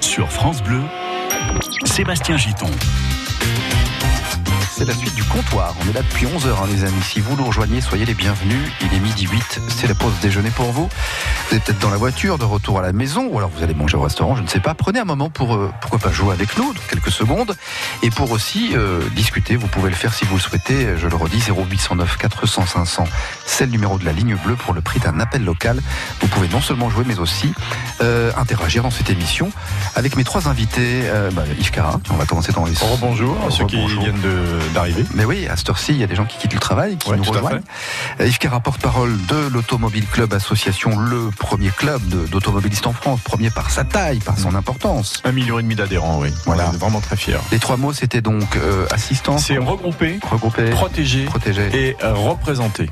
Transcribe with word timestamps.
sur 0.00 0.28
France 0.32 0.62
Bleu, 0.62 0.82
Sébastien 1.84 2.36
Giton. 2.36 2.70
C'est 4.78 4.84
la 4.84 4.94
suite 4.94 5.16
du 5.16 5.24
comptoir. 5.24 5.74
On 5.84 5.90
est 5.90 5.92
là 5.92 6.02
depuis 6.02 6.26
11h, 6.26 6.46
hein, 6.50 6.66
les 6.70 6.84
amis. 6.84 7.02
Si 7.02 7.18
vous 7.18 7.34
nous 7.36 7.44
rejoignez, 7.44 7.80
soyez 7.80 8.04
les 8.04 8.14
bienvenus. 8.14 8.70
Il 8.80 8.94
est 8.96 9.00
midi 9.00 9.26
8. 9.26 9.60
C'est 9.76 9.88
la 9.88 9.94
pause 9.96 10.12
déjeuner 10.22 10.50
pour 10.50 10.70
vous. 10.70 10.88
Vous 11.50 11.56
êtes 11.56 11.64
peut-être 11.64 11.80
dans 11.80 11.90
la 11.90 11.96
voiture, 11.96 12.38
de 12.38 12.44
retour 12.44 12.78
à 12.78 12.82
la 12.82 12.92
maison, 12.92 13.26
ou 13.28 13.38
alors 13.38 13.50
vous 13.50 13.64
allez 13.64 13.74
manger 13.74 13.96
au 13.96 14.02
restaurant, 14.02 14.36
je 14.36 14.42
ne 14.42 14.46
sais 14.46 14.60
pas. 14.60 14.74
Prenez 14.74 15.00
un 15.00 15.04
moment 15.04 15.30
pour, 15.30 15.56
euh, 15.56 15.72
pourquoi 15.80 15.98
pas, 15.98 16.12
jouer 16.12 16.32
avec 16.32 16.56
nous, 16.58 16.72
quelques 16.88 17.10
secondes. 17.10 17.56
Et 18.04 18.10
pour 18.10 18.30
aussi 18.30 18.70
euh, 18.76 19.00
discuter, 19.16 19.56
vous 19.56 19.66
pouvez 19.66 19.90
le 19.90 19.96
faire 19.96 20.14
si 20.14 20.24
vous 20.26 20.36
le 20.36 20.40
souhaitez. 20.40 20.96
Je 20.96 21.08
le 21.08 21.16
redis, 21.16 21.42
0809 21.50 22.16
400 22.16 22.66
500. 22.66 23.04
C'est 23.46 23.66
le 23.66 23.72
numéro 23.72 23.98
de 23.98 24.04
la 24.04 24.12
ligne 24.12 24.36
bleue 24.36 24.54
pour 24.54 24.74
le 24.74 24.80
prix 24.80 25.00
d'un 25.00 25.18
appel 25.18 25.44
local. 25.44 25.80
Vous 26.20 26.28
pouvez 26.28 26.46
non 26.46 26.60
seulement 26.60 26.88
jouer, 26.88 27.02
mais 27.04 27.18
aussi 27.18 27.52
euh, 28.00 28.30
interagir 28.36 28.84
dans 28.84 28.92
cette 28.92 29.10
émission 29.10 29.50
avec 29.96 30.14
mes 30.16 30.22
trois 30.22 30.46
invités. 30.46 31.02
Bah, 31.32 31.42
Yves 31.58 31.72
Cara, 31.72 31.98
on 32.10 32.14
va 32.16 32.26
commencer 32.26 32.52
dans 32.52 32.64
les... 32.64 32.74
Bonjour 33.00 33.36
à 33.44 33.50
ceux 33.50 33.64
qui 33.66 33.84
viennent 33.84 34.20
de- 34.20 34.67
Mais 35.14 35.24
oui, 35.24 35.46
à 35.48 35.56
cette 35.56 35.68
heure-ci, 35.70 35.92
il 35.92 35.98
y 35.98 36.04
a 36.04 36.06
des 36.06 36.14
gens 36.14 36.24
qui 36.24 36.38
quittent 36.38 36.54
le 36.54 36.60
travail, 36.60 36.96
qui 36.96 37.10
Ouais, 37.10 37.16
nous 37.16 37.22
rejoignent. 37.24 37.60
Euh, 38.20 38.26
Yves 38.26 38.38
Cara, 38.38 38.60
porte-parole 38.60 39.16
de 39.26 39.48
l'Automobile 39.52 40.06
Club 40.06 40.32
Association, 40.34 40.98
le 40.98 41.30
premier 41.36 41.70
club 41.70 42.02
d'automobilistes 42.30 42.86
en 42.86 42.92
France, 42.92 43.20
premier 43.20 43.50
par 43.50 43.70
sa 43.70 43.84
taille, 43.84 44.18
par 44.18 44.38
son 44.38 44.54
importance. 44.54 45.20
Un 45.24 45.32
million 45.32 45.58
et 45.58 45.62
demi 45.62 45.74
d'adhérents, 45.74 46.18
oui. 46.20 46.32
Voilà. 46.46 46.68
On 46.70 46.74
est 46.74 46.78
vraiment 46.78 47.00
très 47.00 47.16
fiers. 47.16 47.38
Les 47.52 47.58
trois 47.58 47.76
mots, 47.76 47.92
c'était 47.92 48.20
donc 48.20 48.56
euh, 48.56 48.86
assistance, 48.90 49.46
C'est 49.46 49.58
regrouper, 49.58 50.18
regrouper, 50.30 50.70
protéger 50.70 51.24
protéger. 51.24 51.68
et 51.72 51.96
euh, 52.02 52.14
représenter. 52.14 52.90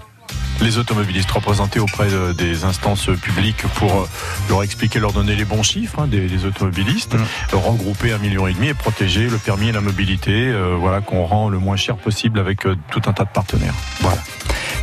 Les 0.63 0.79
automobilistes 0.79 1.31
représentés 1.31 1.79
auprès 1.81 2.09
de- 2.09 2.33
des 2.33 2.65
instances 2.65 3.09
publiques 3.23 3.63
pour 3.77 3.93
euh, 4.03 4.09
leur 4.49 4.63
expliquer, 4.63 4.99
leur 4.99 5.13
donner 5.13 5.37
les 5.37 5.45
bons 5.45 5.63
chiffres 5.63 6.01
hein, 6.01 6.07
des, 6.07 6.27
des 6.27 6.45
automobilistes, 6.45 7.15
Mm. 7.15 7.25
Euh, 7.55 7.57
regrouper 7.57 8.13
un 8.13 8.19
million 8.19 8.47
et 8.47 8.53
demi 8.55 8.69
et 8.69 8.75
protéger 8.75 9.29
le 9.29 9.39
permis 9.39 9.69
et 9.69 9.73
la 9.73 9.81
mobilité, 9.81 10.33
euh, 10.49 10.75
voilà 10.79 11.01
qu'on 11.01 11.25
rend 11.25 11.49
le 11.49 11.59
moins 11.59 11.77
cher 11.77 11.97
possible 11.97 12.39
avec 12.41 12.67
euh, 12.67 12.75
tout 12.91 13.03
un 13.07 13.13
tas 13.13 13.25
de 13.25 13.31
partenaires. 13.31 13.75
Voilà. 14.01 14.23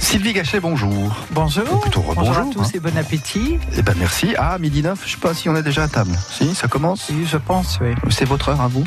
Sylvie 0.03 0.33
Gachet, 0.33 0.59
bonjour. 0.59 0.91
Ou 0.93 1.11
Bonjour. 1.31 1.79
plutôt 1.81 2.03
Bonjour 2.13 2.37
à 2.37 2.41
tous 2.51 2.59
hein. 2.61 2.71
et 2.73 2.79
bon 2.79 2.95
appétit. 2.97 3.57
Eh 3.77 3.81
ben 3.81 3.95
merci. 3.97 4.35
Ah, 4.37 4.57
midi 4.59 4.83
9, 4.83 4.99
je 5.05 5.11
sais 5.11 5.17
pas 5.17 5.33
si 5.33 5.47
on 5.47 5.55
est 5.55 5.63
déjà 5.63 5.83
à 5.83 5.87
table. 5.87 6.11
Si, 6.29 6.53
ça 6.55 6.67
commence 6.67 7.07
Oui, 7.09 7.25
je 7.25 7.37
pense, 7.37 7.79
oui. 7.81 7.95
C'est 8.09 8.25
votre 8.25 8.49
heure 8.49 8.59
à 8.61 8.67
vous 8.67 8.83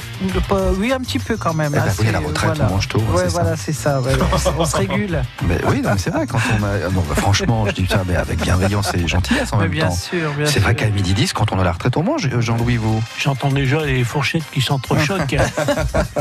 Oui, 0.78 0.92
un 0.92 0.98
petit 1.00 1.19
peu 1.19 1.36
quand 1.39 1.55
même. 1.55 1.73
Eh 1.75 1.78
ben 1.78 1.84
hein, 1.89 1.92
oui, 2.00 2.08
à 2.08 2.12
la 2.12 2.19
c'est- 2.20 2.25
retraite, 2.27 2.50
voilà. 2.56 2.67
on 2.70 2.75
mange 2.75 2.89
tôt, 2.89 2.98
Ouais, 2.98 3.23
c'est 3.25 3.31
ça. 3.31 3.41
voilà, 3.41 3.56
c'est 3.56 3.73
ça. 3.73 4.00
ouais, 4.03 4.12
on, 4.58 4.64
se- 4.67 4.77
régule. 4.77 5.23
mais 5.48 5.58
Oui, 5.69 5.81
non, 5.81 5.92
mais 5.92 5.98
c'est 5.98 6.11
vrai, 6.11 6.27
quand 6.27 6.39
on 6.61 6.62
a. 6.64 6.69
ah 6.86 6.91
Non, 6.92 7.03
bah, 7.08 7.14
franchement, 7.17 7.67
je 7.67 7.73
dis 7.73 7.86
ça, 7.89 8.03
mais 8.06 8.14
avec 8.17 8.41
bienveillance 8.42 8.92
et 8.95 9.08
gentillesse 9.08 9.53
en 9.53 9.56
Mais 9.56 9.64
même 9.64 9.73
bien 9.73 9.86
temps. 9.89 9.95
sûr, 9.95 10.33
bien 10.34 10.45
C'est 10.47 10.53
sûr. 10.53 10.62
vrai 10.62 10.75
qu'à 10.75 10.91
midi 10.91 11.14
10, 11.14 11.33
quand 11.33 11.51
on 11.51 11.58
a 11.58 11.64
la 11.64 11.73
retraite, 11.73 11.97
on 11.97 12.03
mange. 12.03 12.27
Euh, 12.30 12.41
Jean-Louis, 12.42 12.77
vous 12.77 13.03
J'entends 13.19 13.51
déjà 13.51 13.84
les 13.84 14.05
fourchettes 14.05 14.45
qui 14.53 14.61
s'entrechoquent. 14.61 15.36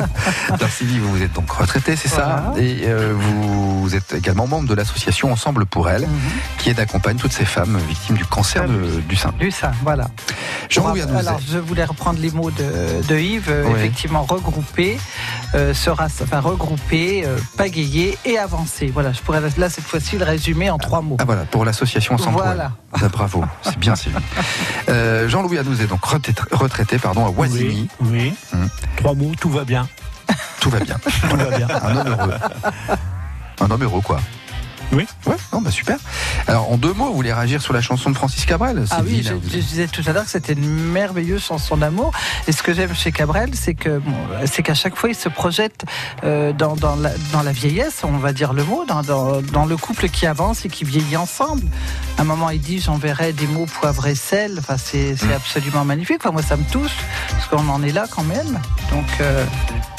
Alors 0.50 0.70
Sylvie, 0.70 1.00
vous 1.00 1.22
êtes 1.22 1.34
donc 1.34 1.52
retraité, 1.52 1.96
c'est 1.98 2.08
ça 2.08 2.44
Voilà. 2.48 2.62
Et 2.66 2.84
euh, 2.86 3.14
vous 3.14 3.94
êtes 3.94 4.14
également 4.14 4.48
membre 4.48 4.68
de 4.70 4.74
l'association 4.86 5.32
Ensemble 5.32 5.66
pour 5.66 5.90
elle, 5.90 6.04
Mhm. 6.04 6.10
qui 6.60 6.70
aide 6.70 6.80
accompagne 6.80 7.18
toutes 7.18 7.34
ces 7.34 7.46
femmes 7.46 7.78
victimes 7.90 8.16
du 8.18 8.26
cancer 8.26 8.68
de- 8.68 9.02
du 9.02 9.16
sein. 9.16 9.34
Du 9.40 9.50
sein, 9.52 9.72
voilà. 9.84 10.08
Jean-Louis 10.70 11.02
Alors, 11.02 11.18
Anouzet. 11.18 11.46
je 11.54 11.58
voulais 11.58 11.84
reprendre 11.86 12.20
les 12.20 12.32
mots 12.32 12.52
de, 12.52 13.02
de 13.08 13.16
Yves. 13.18 13.50
euh, 13.50 13.66
Oui. 13.68 13.74
Effectivement, 13.80 14.22
regrouper, 14.24 14.98
euh, 15.56 15.74
sera, 15.74 16.06
enfin, 16.06 16.40
regrouper, 16.40 17.26
euh, 17.26 17.38
pagayer 17.58 18.18
et 18.26 18.38
avancer. 18.38 18.92
Voilà, 18.94 19.12
je 19.12 19.22
pourrais 19.22 19.42
là 19.58 19.70
cette 19.70 19.84
fois-ci 19.86 20.18
le 20.18 20.26
résumer 20.26 20.70
en 20.70 20.78
trois 20.78 21.02
mots. 21.02 21.18
Ah 21.20 21.26
voilà, 21.26 21.46
pour 21.46 21.66
l'association 21.66 22.14
Ensemble 22.16 22.38
Voilà. 22.38 22.72
pour 22.92 23.00
elle. 23.00 23.06
Ah, 23.06 23.10
bravo, 23.10 23.44
c'est 23.64 23.78
bien 23.80 23.96
Sylvie. 23.96 24.18
Euh, 24.90 25.28
Jean-Louis 25.28 25.58
Anouzet, 25.58 25.88
donc 25.88 26.04
retraité, 26.06 26.42
retraité 26.52 27.00
pardon, 27.00 27.26
à 27.26 27.30
Oisigny. 27.32 27.88
Oui, 28.02 28.08
oui. 28.12 28.34
Hum. 28.54 28.70
Trois 28.98 29.16
mots, 29.16 29.32
tout 29.40 29.50
va 29.50 29.64
bien. 29.64 29.88
Tout 30.60 30.70
va 30.70 30.80
bien. 30.80 30.98
Tout 31.30 31.36
va 31.38 31.58
bien. 31.58 31.68
Un 31.84 31.96
homme 31.98 32.08
heureux. 32.08 32.34
Un 33.62 33.72
homme 33.72 33.84
heureux, 33.84 34.02
quoi. 34.02 34.20
Oui. 34.92 35.06
Ouais, 35.26 35.36
non, 35.52 35.62
bah 35.62 35.72
super. 35.72 35.98
Alors, 36.48 36.72
en 36.72 36.78
deux 36.78 36.94
mots, 36.94 37.08
vous 37.08 37.16
voulez 37.16 37.34
réagir 37.34 37.62
sur 37.62 37.74
la 37.74 37.82
chanson 37.82 38.10
de 38.10 38.16
Francis 38.16 38.46
Cabrel 38.46 38.86
Ah 38.92 39.02
oui, 39.06 39.24
je, 39.24 39.34
disais 39.34 39.88
tout 39.88 40.02
à 40.06 40.12
l'heure 40.14 40.26
que 40.26 40.30
c'était 40.30 40.54
une 40.54 40.70
merveilleuse 40.70 41.44
chanson 41.44 41.78
d'amour. 41.78 42.12
Et 42.48 42.52
ce 42.52 42.62
que 42.64 42.74
j'aime 42.74 42.94
chez 42.96 43.12
Cabrel, 43.12 43.50
c'est 43.56 43.74
que 43.74 43.98
bon, 44.00 44.14
c'est 44.46 44.64
qu'à 44.64 44.74
chaque 44.76 44.96
fois, 44.96 45.10
il 45.10 45.16
se 45.16 45.28
projette 45.30 45.86
euh, 46.24 46.54
dans, 46.54 46.76
dans, 46.76 46.96
la, 46.96 47.12
dans 47.34 47.42
la 47.42 47.52
vieillesse, 47.52 48.02
on 48.04 48.18
va 48.18 48.32
dire 48.34 48.54
le 48.54 48.64
mot, 48.64 48.86
dans, 48.88 49.02
dans, 49.02 49.42
dans 49.42 49.66
le 49.66 49.76
couple 49.78 50.08
qui 50.10 50.28
avance 50.28 50.66
et 50.66 50.70
qui 50.70 50.84
vieillit 50.86 51.18
ensemble. 51.18 51.64
À 52.18 52.22
un 52.22 52.26
moment, 52.26 52.50
il 52.52 52.62
dit 52.62 52.80
j'enverrai 52.80 53.34
des 53.34 53.48
mots 53.48 53.66
poivre 53.66 54.08
et 54.08 54.16
sel. 54.16 54.56
Enfin, 54.60 54.78
c'est 54.78 55.16
c'est 55.18 55.26
Mm. 55.26 55.32
absolument 55.34 55.86
magnifique. 55.86 56.18
Enfin, 56.22 56.32
moi, 56.32 56.42
ça 56.44 56.56
me 56.58 56.64
touche 56.72 56.96
parce 57.32 57.48
qu'on 57.48 57.68
en 57.70 57.82
est 57.84 57.92
là 57.92 58.06
quand 58.10 58.24
même. 58.24 58.60
Donc, 58.92 59.06
euh, 59.22 59.44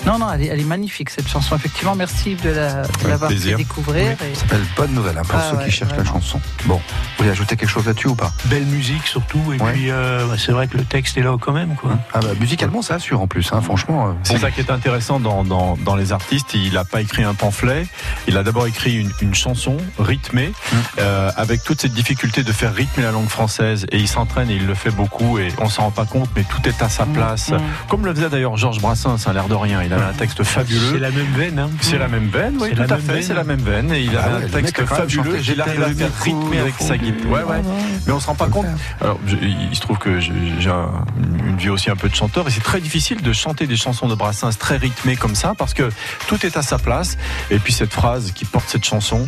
non, 0.07 0.19
non, 0.19 0.33
elle 0.33 0.43
est, 0.43 0.47
elle 0.47 0.61
est 0.61 0.65
magnifique 0.65 1.11
cette 1.11 1.29
chanson. 1.29 1.57
Effectivement, 1.57 1.95
merci 1.97 2.37
de 2.37 2.51
la- 2.51 2.83
l'avoir 3.09 3.31
fait 3.31 3.37
plaisir. 3.37 3.57
découvrir. 3.59 4.13
et- 4.13 4.35
Ça 4.35 4.41
s'appelle 4.43 4.65
Bonne 4.77 4.93
Nouvelle, 4.93 5.17
hein, 5.19 5.23
pour 5.27 5.39
Ah 5.39 5.49
ceux 5.51 5.57
ouais, 5.57 5.65
qui 5.65 5.71
cherchent 5.71 5.97
la 5.97 6.05
chanson. 6.05 6.39
Bon, 6.67 6.75
vous 6.77 6.83
voulez 7.19 7.31
ajouter 7.31 7.57
quelque 7.57 7.69
chose 7.71 7.87
là-dessus 7.87 8.09
ou 8.09 8.15
pas? 8.15 8.31
Belle 8.45 8.67
musique 8.67 9.07
surtout. 9.07 9.41
Et 9.53 9.61
Ouais. 9.63 9.73
puis, 9.73 9.91
euh, 9.91 10.27
bah, 10.29 10.35
c'est 10.39 10.53
vrai 10.53 10.69
que 10.69 10.77
le 10.77 10.85
texte 10.85 11.17
est 11.17 11.23
là 11.23 11.35
quand 11.41 11.53
même. 11.53 11.75
Quoi. 11.77 11.93
ah 12.13 12.21
bah, 12.21 12.29
Musicalement, 12.39 12.83
ça 12.83 12.95
assure 12.97 13.21
en 13.23 13.27
plus, 13.27 13.51
hein, 13.53 13.61
franchement. 13.63 14.09
euh, 14.09 14.13
C'est 14.23 14.35
bon. 14.35 14.41
ça 14.41 14.51
qui 14.51 14.61
est 14.61 14.71
intéressant 14.71 15.19
dans, 15.19 15.45
dans, 15.45 15.77
dans 15.79 15.97
les 15.97 16.13
artistes. 16.13 16.53
Il 16.55 16.75
n'a 16.75 16.85
pas 16.85 17.01
écrit 17.01 17.23
un 17.25 17.33
pamphlet. 17.35 17.87
Il 18.29 18.37
a 18.37 18.43
d'abord 18.43 18.67
écrit 18.67 18.95
une, 18.97 19.11
une 19.23 19.35
chanson 19.35 19.77
rythmée, 19.99 20.53
Mm. 20.73 20.77
euh, 20.99 21.31
avec 21.37 21.63
toute 21.65 21.81
cette 21.81 21.95
difficulté 21.95 22.43
de 22.43 22.53
faire 22.53 22.75
rythmer 22.75 23.03
la 23.05 23.13
langue 23.13 23.29
française. 23.29 23.87
Et 23.93 23.99
il 23.99 24.09
s'entraîne 24.09 24.51
et 24.51 24.57
il 24.57 24.67
le 24.67 24.75
fait 24.75 24.91
beaucoup. 24.91 25.39
Et 25.39 25.49
on 25.59 25.69
s'en 25.69 25.85
rend 25.85 25.91
pas 25.91 26.05
compte, 26.05 26.29
mais 26.37 26.43
tout 26.45 26.61
est 26.69 26.83
à 26.83 26.89
sa 26.89 27.07
place. 27.07 27.51
Mm. 27.51 27.59
Comme 27.89 28.05
le 28.05 28.15
faisait 28.15 28.29
d'ailleurs 28.29 28.57
Georges 28.59 28.81
Brassens, 28.81 29.27
à 29.27 29.33
l'air 29.33 29.49
de 29.49 29.55
rien. 29.55 29.83
Il 29.83 29.93
avait 29.93 30.05
un 30.05 30.13
texte 30.13 30.39
C'est 30.39 30.45
fabuleux. 30.45 30.99
la 30.99 31.11
même 31.11 31.33
veine. 31.35 31.59
Hein. 31.59 31.71
C'est 31.81 31.99
la 31.99 32.09
même 32.09 32.29
veine, 32.29 32.57
oui, 32.61 32.69
C'est 32.71 32.75
tout 32.75 32.81
la 32.83 32.85
à 32.85 32.89
même 32.99 33.01
fait, 33.01 33.13
veine. 33.15 33.23
c'est 33.23 33.35
la 33.35 33.45
même 33.45 33.61
veine. 33.61 33.93
Et 33.93 34.01
il 34.03 34.11
Ah 34.17 34.25
avait 34.37 34.45
un 34.45 34.61
mec 34.61 34.66
texte 34.73 34.95
fabuleux. 34.95 35.37
chanté, 35.39 35.53
Il 35.53 35.61
arrive 35.61 35.83
à 35.83 35.89
le 35.89 36.11
rythmer 36.23 36.59
avec 36.59 36.75
sa 36.79 36.97
guitare. 36.99 37.31
Ouais, 37.31 37.43
ouais. 37.43 37.63
Mais 38.07 38.13
on 38.13 38.21
se 38.21 38.27
rend 38.27 38.35
pas 38.35 38.49
compte. 38.49 38.67
Alors, 39.01 39.19
il 39.43 39.75
se 39.75 39.81
trouve 39.81 39.99
que 39.99 40.21
j'ai 40.21 40.33
j'ai 40.61 40.71
un- 40.71 41.05
une 41.47 41.57
vie 41.57 41.69
aussi 41.71 41.91
un 41.91 41.97
peu 41.97 42.09
de 42.09 42.15
chanteur 42.15 42.47
et 42.49 42.51
c'est 42.51 42.63
très 42.63 42.81
difficile 42.81 43.23
de 43.23 43.33
chanter 43.33 43.67
des 43.67 43.77
chansons 43.77 44.09
de 44.09 44.15
Brassens 44.15 44.51
très 44.59 44.77
rythmées 44.77 45.17
comme 45.17 45.35
ça 45.35 45.55
parce 45.57 45.75
que 45.75 45.89
tout 46.29 46.45
est 46.47 46.57
à 46.57 46.63
sa 46.63 46.79
place. 46.79 47.17
Et 47.51 47.59
puis 47.59 47.73
cette 47.73 47.93
phrase 47.93 48.33
qui 48.33 48.45
porte 48.45 48.69
cette 48.69 48.85
chanson, 48.85 49.27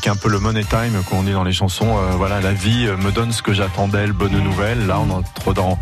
qui 0.00 0.08
est 0.08 0.12
un 0.12 0.16
peu 0.16 0.28
le 0.28 0.38
money 0.38 0.64
time 0.64 1.02
qu'on 1.08 1.22
dit 1.22 1.32
dans 1.32 1.44
les 1.44 1.52
chansons. 1.52 1.96
euh, 1.98 2.12
voilà, 2.16 2.40
la 2.40 2.52
vie 2.52 2.86
euh, 2.86 2.96
me 2.96 3.10
donne 3.12 3.32
ce 3.32 3.42
que 3.42 3.52
j'attends 3.52 3.88
d'elle, 3.88 4.12
bonne 4.12 4.38
nouvelle. 4.42 4.86
Là, 4.86 4.98
on 5.00 5.10
entre 5.10 5.52
dans, 5.54 5.78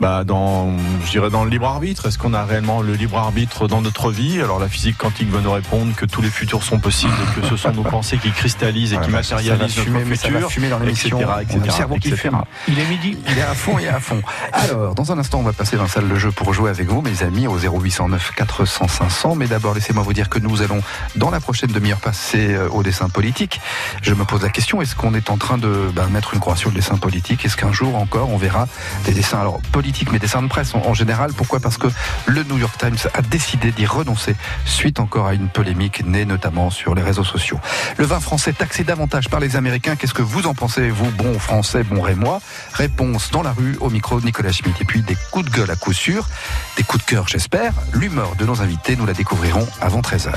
bah, 0.00 0.24
dans, 0.24 0.76
je 1.04 1.10
dirais 1.10 1.30
dans 1.30 1.44
le 1.44 1.50
libre 1.50 1.66
arbitre. 1.66 2.06
Est-ce 2.06 2.18
qu'on 2.18 2.34
a 2.34 2.44
réellement 2.44 2.80
le 2.82 2.94
libre 2.94 3.18
arbitre 3.18 3.68
dans 3.68 3.80
notre 3.80 4.10
vie? 4.10 4.40
Alors 4.40 4.58
la 4.58 4.68
physique 4.68 4.96
quantique 4.98 5.30
va 5.30 5.40
nous 5.40 5.50
répondre 5.52 5.94
que 5.94 6.06
tous 6.06 6.22
les 6.22 6.30
futurs 6.30 6.62
sont 6.62 6.78
possibles 6.78 7.12
et 7.36 7.40
que 7.40 7.46
ce 7.46 7.56
sont 7.56 7.72
nos 7.72 7.82
pensées 7.96 8.18
qui 8.18 8.30
cristallisent 8.48 8.92
et 8.92 8.96
Voilà, 8.96 9.06
qui 9.06 9.12
bah, 9.12 9.22
ça 9.22 9.36
fumer, 9.38 9.50
notre 9.58 10.08
mais 10.08 10.16
ça 10.16 10.28
va 10.28 10.34
futur. 10.34 10.50
fumer 10.50 10.68
dans 10.70 10.78
l'émission. 10.78 11.20
etc., 11.40 11.60
cerveau 11.70 11.96
qui 11.96 12.10
fume. 12.12 12.40
Il 12.66 12.78
est 12.78 12.86
midi. 12.86 13.18
Il 13.28 13.38
est 13.38 13.42
à 13.42 13.54
fond, 13.54 13.78
il 13.78 13.84
est 13.84 13.88
à 13.88 14.00
fond. 14.00 14.22
Alors, 14.52 14.94
dans 14.94 15.12
un 15.12 15.18
instant, 15.18 15.38
on 15.40 15.42
va 15.42 15.52
passer 15.52 15.76
dans 15.76 15.82
la 15.84 15.88
salle 15.88 16.08
de 16.08 16.14
jeu 16.16 16.30
pour 16.32 16.52
jouer 16.54 16.70
avec 16.70 16.88
vous, 16.88 17.02
mes 17.02 17.22
amis, 17.22 17.46
au 17.46 17.58
0809 17.58 18.32
400 18.34 18.88
500. 18.88 19.34
Mais 19.34 19.46
d'abord, 19.46 19.74
laissez-moi 19.74 20.02
vous 20.02 20.12
dire 20.12 20.28
que 20.28 20.38
nous 20.38 20.62
allons, 20.62 20.80
dans 21.16 21.30
la 21.30 21.40
prochaine 21.40 21.70
demi-heure, 21.70 21.98
passer 22.00 22.54
euh, 22.54 22.68
au 22.70 22.82
dessin 22.82 23.08
politique. 23.08 23.60
Je 24.02 24.14
me 24.14 24.24
pose 24.24 24.42
la 24.42 24.48
question, 24.50 24.80
est-ce 24.80 24.96
qu'on 24.96 25.14
est 25.14 25.30
en 25.30 25.36
train 25.36 25.58
de 25.58 25.90
ben, 25.94 26.06
mettre 26.08 26.34
une 26.34 26.40
croix 26.40 26.56
sur 26.56 26.70
le 26.70 26.76
dessin 26.76 26.96
politique? 26.96 27.44
Est-ce 27.44 27.56
qu'un 27.56 27.72
jour 27.72 27.96
encore, 27.96 28.30
on 28.30 28.38
verra 28.38 28.66
des 29.04 29.12
dessins, 29.12 29.40
alors 29.40 29.60
politiques, 29.72 30.10
mais 30.12 30.18
dessins 30.18 30.42
de 30.42 30.48
presse 30.48 30.74
en, 30.74 30.78
en 30.86 30.94
général? 30.94 31.32
Pourquoi? 31.34 31.60
Parce 31.60 31.76
que 31.78 31.88
le 32.26 32.42
New 32.44 32.58
York 32.58 32.74
Times 32.78 32.96
a 33.14 33.22
décidé 33.22 33.72
d'y 33.72 33.86
renoncer, 33.86 34.34
suite 34.64 35.00
encore 35.00 35.26
à 35.26 35.34
une 35.34 35.48
polémique 35.48 36.04
née 36.06 36.24
notamment 36.24 36.70
sur 36.70 36.94
les 36.94 37.02
réseaux 37.02 37.24
sociaux. 37.24 37.58
Le 37.98 38.04
vin 38.06 38.20
français 38.20 38.37
taxé 38.38 38.84
davantage 38.84 39.28
par 39.28 39.40
les 39.40 39.56
Américains, 39.56 39.96
qu'est-ce 39.96 40.14
que 40.14 40.22
vous 40.22 40.46
en 40.46 40.54
pensez, 40.54 40.88
vous, 40.90 41.10
bon 41.10 41.38
français, 41.38 41.82
bon 41.82 42.00
rémois? 42.00 42.40
Réponse 42.72 43.30
dans 43.30 43.42
la 43.42 43.52
rue, 43.52 43.76
au 43.80 43.90
micro 43.90 44.20
de 44.20 44.24
Nicolas 44.24 44.52
Schmitt. 44.52 44.80
Et 44.80 44.84
puis 44.84 45.02
des 45.02 45.16
coups 45.30 45.50
de 45.50 45.50
gueule 45.50 45.70
à 45.70 45.76
coup 45.76 45.92
sûr, 45.92 46.28
des 46.76 46.82
coups 46.82 47.04
de 47.04 47.10
cœur, 47.10 47.28
j'espère. 47.28 47.72
L'humeur 47.92 48.34
de 48.36 48.46
nos 48.46 48.62
invités, 48.62 48.96
nous 48.96 49.06
la 49.06 49.12
découvrirons 49.12 49.66
avant 49.80 50.00
13h. 50.00 50.32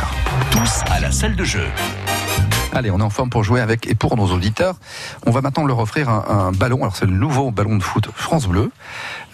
Tous 0.52 0.82
à 0.92 1.00
la 1.00 1.12
salle 1.12 1.36
de 1.36 1.44
jeu. 1.44 1.68
Allez, 2.74 2.90
on 2.92 3.00
est 3.00 3.04
en 3.04 3.10
forme 3.10 3.30
pour 3.30 3.44
jouer 3.44 3.60
avec 3.62 3.88
et 3.88 3.96
pour 3.96 4.16
nos 4.16 4.28
auditeurs. 4.28 4.76
On 5.26 5.32
va 5.32 5.42
maintenant 5.42 5.66
leur 5.66 5.80
offrir 5.80 6.10
un, 6.10 6.24
un 6.30 6.52
ballon. 6.52 6.78
Alors 6.82 6.96
c'est 6.96 7.06
le 7.06 7.12
nouveau 7.12 7.52
ballon 7.52 7.76
de 7.78 7.84
foot 7.84 8.08
France 8.16 8.48
Bleu. 8.48 8.72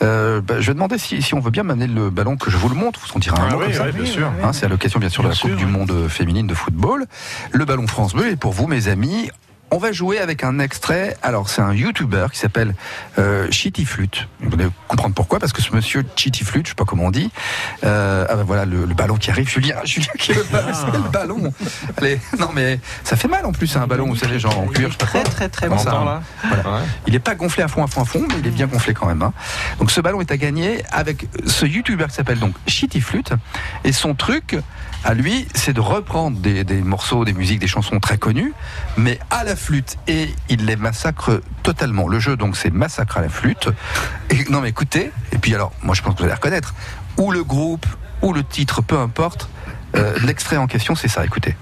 Euh, 0.02 0.42
bah, 0.42 0.56
je 0.60 0.68
vais 0.68 0.74
demander 0.74 0.98
si, 0.98 1.22
si 1.22 1.34
on 1.34 1.40
veut 1.40 1.52
bien 1.52 1.64
m'amener 1.64 1.88
le 1.88 2.10
ballon 2.10 2.36
que 2.38 2.50
je 2.50 2.58
vous 2.58 2.70
le 2.70 2.76
montre. 2.76 3.00
Vous 3.00 3.16
en 3.16 3.20
direz 3.20 3.40
un 3.40 3.48
Ah 3.50 3.54
mot 3.54 3.60
oui, 3.60 3.66
comme 3.66 3.74
ça. 3.74 3.84
oui, 3.86 3.92
bien 3.92 4.06
sûr. 4.06 4.32
Hein, 4.44 4.54
c'est 4.54 4.66
à 4.66 4.70
l'occasion 4.70 5.00
bien 5.00 5.10
sûr 5.10 5.24
de 5.24 5.30
la 5.30 5.36
Coupe 5.36 5.56
du. 5.56 5.66
Monde 5.68 6.08
féminine 6.08 6.48
de 6.48 6.54
football. 6.56 7.06
Le 7.52 7.66
ballon 7.66 7.86
France 7.88 8.14
Bleu 8.14 8.32
est 8.32 8.36
pour 8.38 8.54
vous, 8.54 8.68
mes 8.68 8.88
amis. 8.88 9.30
On 9.70 9.80
va 9.80 9.92
jouer 9.92 10.18
avec 10.20 10.46
un 10.46 10.60
extrait. 10.60 11.18
Alors, 11.22 11.50
c'est 11.50 11.62
un 11.62 11.74
YouTuber 11.74 12.28
qui 12.32 12.40
s'appelle 12.40 12.74
euh, 13.20 13.52
Chitty 13.52 13.84
Flute. 13.84 14.28
Vous 14.40 14.54
allez 14.54 14.70
comprendre 14.88 15.14
pourquoi, 15.14 15.40
parce 15.40 15.52
que 15.52 15.62
ce 15.62 15.76
monsieur 15.76 16.06
Chitty 16.16 16.46
Flute, 16.46 16.68
je 16.68 16.70
sais 16.72 16.76
pas 16.76 16.86
comment 16.86 17.04
on 17.08 17.12
dit. 17.12 17.30
Euh, 17.84 18.26
ah 18.30 18.36
ben 18.38 18.44
voilà 18.44 18.64
le, 18.64 18.86
le 18.86 18.94
ballon 18.94 19.18
qui 19.18 19.30
arrive. 19.30 19.50
Julien, 19.50 19.76
Julien 19.84 20.08
qui 20.18 20.32
veut 20.32 20.46
balancer 20.50 20.86
Ah. 20.88 20.92
le 20.96 21.10
ballon. 21.10 21.54
Allez, 21.98 22.20
non 22.40 22.50
mais 22.56 22.80
ça 23.04 23.18
fait 23.18 23.28
mal 23.28 23.46
en 23.46 23.52
plus, 23.52 23.68
c'est 23.68 23.78
un 23.80 23.88
ballon, 23.88 24.08
vous 24.08 24.16
savez, 24.16 24.40
genre 24.40 24.58
en 24.58 24.68
cuir, 24.68 24.88
je 24.88 24.94
sais 24.94 24.98
pas 25.00 25.06
Très 25.08 25.22
quoi. 25.24 25.32
très 25.32 25.50
très 25.50 25.68
bon. 25.68 25.78
ça, 25.78 25.92
là 25.92 26.22
Voilà. 26.46 26.64
Ouais. 26.80 26.86
Il 27.06 27.12
n'est 27.14 27.20
pas 27.20 27.36
gonflé 27.36 27.62
à 27.64 27.68
fond, 27.68 27.84
à 27.84 27.88
fond, 27.88 28.02
à 28.04 28.06
fond, 28.06 28.26
mais 28.30 28.36
il 28.40 28.48
est 28.48 28.52
bien 28.52 28.68
gonflé 28.68 28.94
quand 28.94 29.08
même. 29.08 29.22
hein. 29.22 29.34
Donc 29.80 29.92
ce 29.92 30.00
ballon 30.00 30.22
est 30.22 30.32
à 30.32 30.38
gagner 30.38 30.82
avec 30.92 31.28
ce 31.46 31.66
YouTuber 31.66 32.06
qui 32.08 32.16
s'appelle 32.16 32.40
donc 32.40 32.54
Shitty 32.68 33.02
Flute. 33.02 33.34
Et 33.84 33.92
son 33.92 34.16
truc, 34.16 34.56
à 35.08 35.14
lui, 35.14 35.48
c'est 35.56 35.72
de 35.72 35.80
reprendre 35.80 36.38
des, 36.40 36.66
morceaux, 36.82 37.24
des 37.24 37.32
musiques, 37.32 37.60
des 37.60 37.68
chansons 37.68 37.98
très 38.02 38.18
connues, 38.18 38.54
mais 38.98 39.20
à 39.32 39.46
la 39.46 39.56
flûte. 39.56 39.98
Et 40.10 40.30
il 40.50 40.66
les 40.66 40.76
massacre 40.76 41.42
totalement. 41.64 42.10
Le 42.10 42.20
jeu, 42.20 42.36
donc, 42.36 42.58
c'est 42.58 42.72
massacre 42.72 43.18
à 43.18 43.22
la 43.22 43.30
flûte. 43.30 43.70
Et, 44.30 44.44
non, 44.50 44.60
mais 44.60 44.68
écoutez, 44.68 45.14
et 45.32 45.38
puis 45.38 45.56
alors, 45.56 45.72
moi 45.82 45.96
je 45.96 46.02
pense 46.02 46.14
que 46.16 46.20
vous 46.20 46.26
allez 46.26 46.34
reconnaître, 46.34 46.76
ou 47.18 47.32
le 47.32 47.46
groupe, 47.46 47.86
ou 48.22 48.34
le 48.34 48.44
titre, 48.44 48.82
peu 48.82 49.00
importe. 49.00 49.48
euh, 49.96 50.14
L'extrait 50.26 50.58
en 50.58 50.68
question, 50.68 50.94
c'est 50.94 51.08
ça, 51.08 51.24
écoutez. 51.24 51.56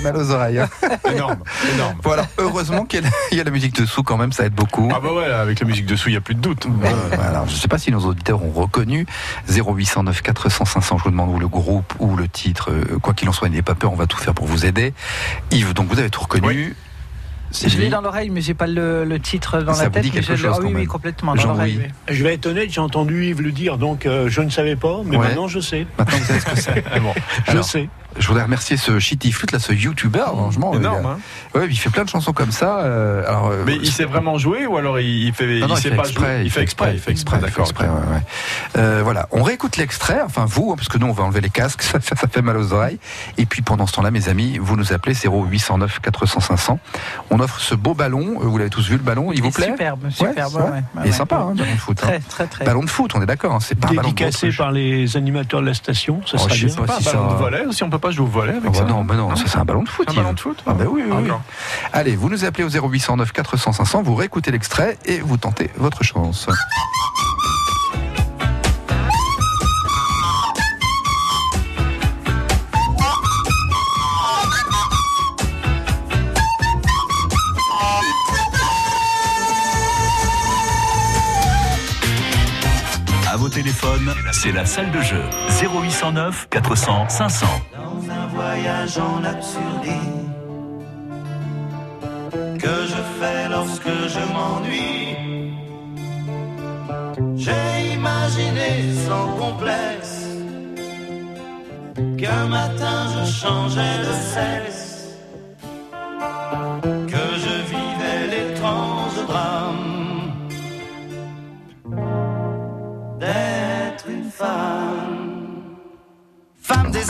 Fait 0.00 0.12
mal 0.12 0.16
aux 0.16 0.30
oreilles. 0.30 0.58
hein. 0.60 0.68
Énorme, 1.10 1.38
énorme. 1.74 1.94
Bon, 2.02 2.12
alors, 2.12 2.26
heureusement 2.38 2.84
qu'il 2.84 3.02
y, 3.32 3.40
a- 3.40 3.44
la 3.44 3.50
musique 3.50 3.74
dessous 3.74 4.02
quand 4.02 4.16
même, 4.16 4.32
ça 4.32 4.44
aide 4.44 4.54
beaucoup. 4.54 4.88
Ah 4.94 5.00
bah 5.02 5.12
ouais, 5.12 5.24
avec 5.24 5.60
la 5.60 5.66
musique 5.66 5.86
dessous, 5.86 6.08
il 6.08 6.12
n'y 6.12 6.18
a 6.18 6.20
plus 6.20 6.34
de 6.34 6.40
doute. 6.40 6.66
Euh, 6.66 7.16
alors, 7.28 7.46
je 7.48 7.52
ne 7.54 7.58
sais 7.58 7.68
pas 7.68 7.78
si 7.78 7.90
nos 7.90 8.00
auditeurs 8.00 8.42
ont 8.42 8.50
reconnu 8.52 9.06
0809 9.48 10.22
400 10.22 10.64
500. 10.64 10.98
Je 10.98 11.04
vous 11.04 11.10
demande 11.10 11.30
où 11.34 11.38
le 11.38 11.48
groupe 11.48 11.94
ou 11.98 12.16
le 12.16 12.28
titre, 12.28 12.70
euh, 12.70 12.98
quoi 13.00 13.14
qu'il 13.14 13.28
en 13.28 13.32
soit, 13.32 13.48
n'ayez 13.48 13.62
pas 13.62 13.74
peur, 13.74 13.92
on 13.92 13.96
va 13.96 14.06
tout 14.06 14.18
faire 14.18 14.34
pour 14.34 14.46
vous 14.46 14.66
aider. 14.66 14.92
Yves, 15.50 15.72
donc 15.74 15.88
vous 15.88 15.98
avez 15.98 16.10
tout 16.10 16.22
reconnu. 16.22 16.46
Oui. 16.46 16.74
Je 17.52 17.78
l'ai 17.78 17.88
dans 17.88 18.00
l'oreille, 18.00 18.30
mais 18.30 18.42
j'ai 18.42 18.54
pas 18.54 18.68
le, 18.68 19.04
le 19.04 19.18
titre 19.18 19.60
dans 19.62 19.74
Ça 19.74 19.84
la 19.84 19.90
tête. 19.90 20.04
dit 20.04 20.12
mais 20.14 20.20
quelque 20.20 20.36
chose, 20.36 20.56
ah 20.56 20.64
oui, 20.64 20.86
complètement. 20.86 21.34
Dans 21.34 21.58
oui. 21.58 21.80
Je 22.08 22.22
vais 22.22 22.34
être 22.34 22.46
honnête, 22.46 22.70
j'ai 22.70 22.80
entendu 22.80 23.26
Yves 23.26 23.42
le 23.42 23.50
dire, 23.50 23.76
donc 23.76 24.06
euh, 24.06 24.28
je 24.28 24.40
ne 24.40 24.50
savais 24.50 24.76
pas, 24.76 24.98
mais 25.04 25.16
Ouais. 25.16 25.26
maintenant 25.26 25.48
je 25.48 25.58
sais. 25.58 25.84
Maintenant, 25.98 26.16
vous 26.18 26.24
savez 26.26 26.38
ce 26.40 26.46
que 26.46 26.56
c'est. 26.60 26.84
Bon. 27.00 27.12
Je 27.46 27.50
Alors, 27.50 27.64
sais. 27.64 27.88
Je 28.18 28.26
voudrais 28.26 28.42
remercier 28.42 28.76
ce 28.76 28.98
Shitty 28.98 29.32
Flute, 29.32 29.52
là, 29.52 29.58
ce 29.58 29.72
YouTuber, 29.72 30.18
franchement. 30.26 30.74
Énorme, 30.74 30.98
il, 31.02 31.06
a- 31.06 31.10
hein. 31.10 31.18
ouais, 31.54 31.66
il 31.70 31.76
fait 31.76 31.90
plein 31.90 32.04
de 32.04 32.08
chansons 32.08 32.32
comme 32.32 32.50
ça. 32.50 32.80
euh, 32.80 33.26
alors, 33.26 33.48
euh, 33.48 33.62
Mais 33.64 33.76
il 33.76 33.90
sait 33.90 34.04
vraiment 34.04 34.36
jouer 34.36 34.66
ou 34.66 34.76
alors 34.76 34.98
il, 35.00 35.32
fait, 35.32 35.60
Non, 35.60 35.68
non, 35.68 35.74
il 35.76 35.80
sait 35.80 35.90
pas 35.92 36.04
jouer? 36.04 36.42
Il 36.44 36.50
fait 36.50 36.62
exprès, 36.62 36.92
il 36.94 37.00
fait 37.00 37.12
exprès, 37.12 37.36
il 37.38 37.40
fait 37.40 37.46
d'accord. 37.46 37.64
exprès, 37.66 37.86
ouais, 37.86 37.92
ouais. 37.92 38.22
Euh, 38.78 39.00
voilà, 39.04 39.28
on 39.30 39.42
réécoute 39.42 39.76
l'extrait, 39.76 40.20
enfin 40.24 40.44
vous, 40.46 40.70
hein, 40.72 40.74
parce 40.76 40.88
que 40.88 40.98
nous 40.98 41.06
on 41.06 41.12
va 41.12 41.22
enlever 41.24 41.40
les 41.40 41.50
casques, 41.50 41.82
ça, 41.90 42.00
ça, 42.00 42.16
ça 42.16 42.26
fait 42.28 42.42
mal 42.42 42.56
aux 42.56 42.72
oreilles. 42.72 42.98
Et 43.38 43.46
puis 43.46 43.62
pendant 43.62 43.86
ce 43.86 43.92
temps-là, 43.94 44.10
mes 44.10 44.28
amis, 44.28 44.58
vous 44.60 44.76
nous 44.76 44.92
appelez 44.92 45.14
0809 45.14 46.00
400 46.00 46.40
500. 46.40 46.78
On 47.30 47.40
offre 47.40 47.60
ce 47.60 47.74
beau 47.74 47.94
ballon, 47.94 48.38
vous 48.40 48.58
l'avez 48.58 48.70
tous 48.70 48.88
vu 48.88 48.96
le 48.96 49.02
ballon, 49.02 49.30
il 49.32 49.40
vous 49.42 49.50
plaît? 49.50 49.66
Superbe, 49.66 50.10
superbe. 50.10 50.54
ouais, 50.56 50.62
ouais, 50.62 50.82
Il 50.96 51.00
est 51.00 51.04
ouais. 51.04 51.12
sympa, 51.12 51.36
hein, 51.36 51.54
ballon 51.54 51.72
de 51.74 51.78
foot. 51.78 52.00
hein. 52.02 52.06
Très 52.08 52.18
très 52.20 52.46
très. 52.46 52.64
Ballon 52.64 52.82
de 52.82 52.90
foot, 52.90 53.12
on 53.14 53.22
est 53.22 53.26
d'accord, 53.26 53.54
hein, 53.54 53.60
c'est 53.60 53.78
pas 53.78 53.88
un 53.88 53.94
ballon 53.94 54.08
de 54.10 54.14
Dédicacé 54.14 54.46
baudruche. 54.48 54.58
par 54.58 54.72
les 54.72 55.16
animateurs 55.16 55.60
de 55.60 55.66
la 55.66 55.74
station, 55.74 56.20
ça 56.26 56.36
Oh, 56.40 56.48
serait 56.48 56.56
bien. 56.66 56.74
pas 56.84 56.98
si 56.98 57.04
ballon 57.04 57.28
de 57.28 57.34
volet 57.34 57.64
aussi, 57.66 57.82
on 57.84 57.90
peut 57.90 57.98
pas 58.00 58.10
jouer 58.10 58.26
au 58.26 58.28
volet 58.28 58.52
avec 58.52 58.64
Ah 58.66 58.70
bah 58.70 58.78
ça 58.78 58.84
non, 58.84 59.04
bah 59.04 59.14
non, 59.14 59.34
ça 59.36 59.44
c'est 59.46 59.58
un 59.58 59.64
ballon 59.64 59.82
de 59.82 59.88
foot. 59.88 60.08
Un 60.10 60.14
ballon 60.14 60.32
de 60.32 60.40
foot 60.40 60.62
Ah 60.66 60.72
bah 60.74 60.84
oui, 60.90 61.02
oui. 61.08 61.30
Allez, 61.92 62.16
vous 62.16 62.28
nous 62.28 62.44
appelez 62.44 62.64
au 62.64 62.68
0809 62.68 63.32
400 63.32 63.72
500, 63.72 64.02
vous 64.02 64.14
réécoutez 64.14 64.50
l'extrait 64.50 64.98
et 65.04 65.20
vous 65.20 65.36
tentez 65.36 65.70
votre 65.76 66.02
chance. 66.02 66.48
C'est 84.42 84.52
la 84.52 84.64
salle 84.64 84.90
de 84.90 85.00
jeu. 85.02 85.22
0809 85.60 86.48
400 86.48 87.08
500. 87.10 87.46
dans 87.76 88.10
un 88.10 88.26
voyage 88.28 88.98
en 88.98 89.22
absurdie 89.22 90.10
que 92.58 92.76
je 92.92 93.02
fais 93.18 93.48
lorsque 93.50 93.94
je 94.14 94.22
m'ennuie. 94.32 95.16
J'ai 97.36 97.92
imaginé 97.92 98.94
sans 99.06 99.28
complexe 99.42 100.24
qu'un 102.18 102.46
matin 102.46 102.98
je 103.14 103.30
changeais 103.30 103.98
de 104.08 104.14
sexe, 104.34 104.79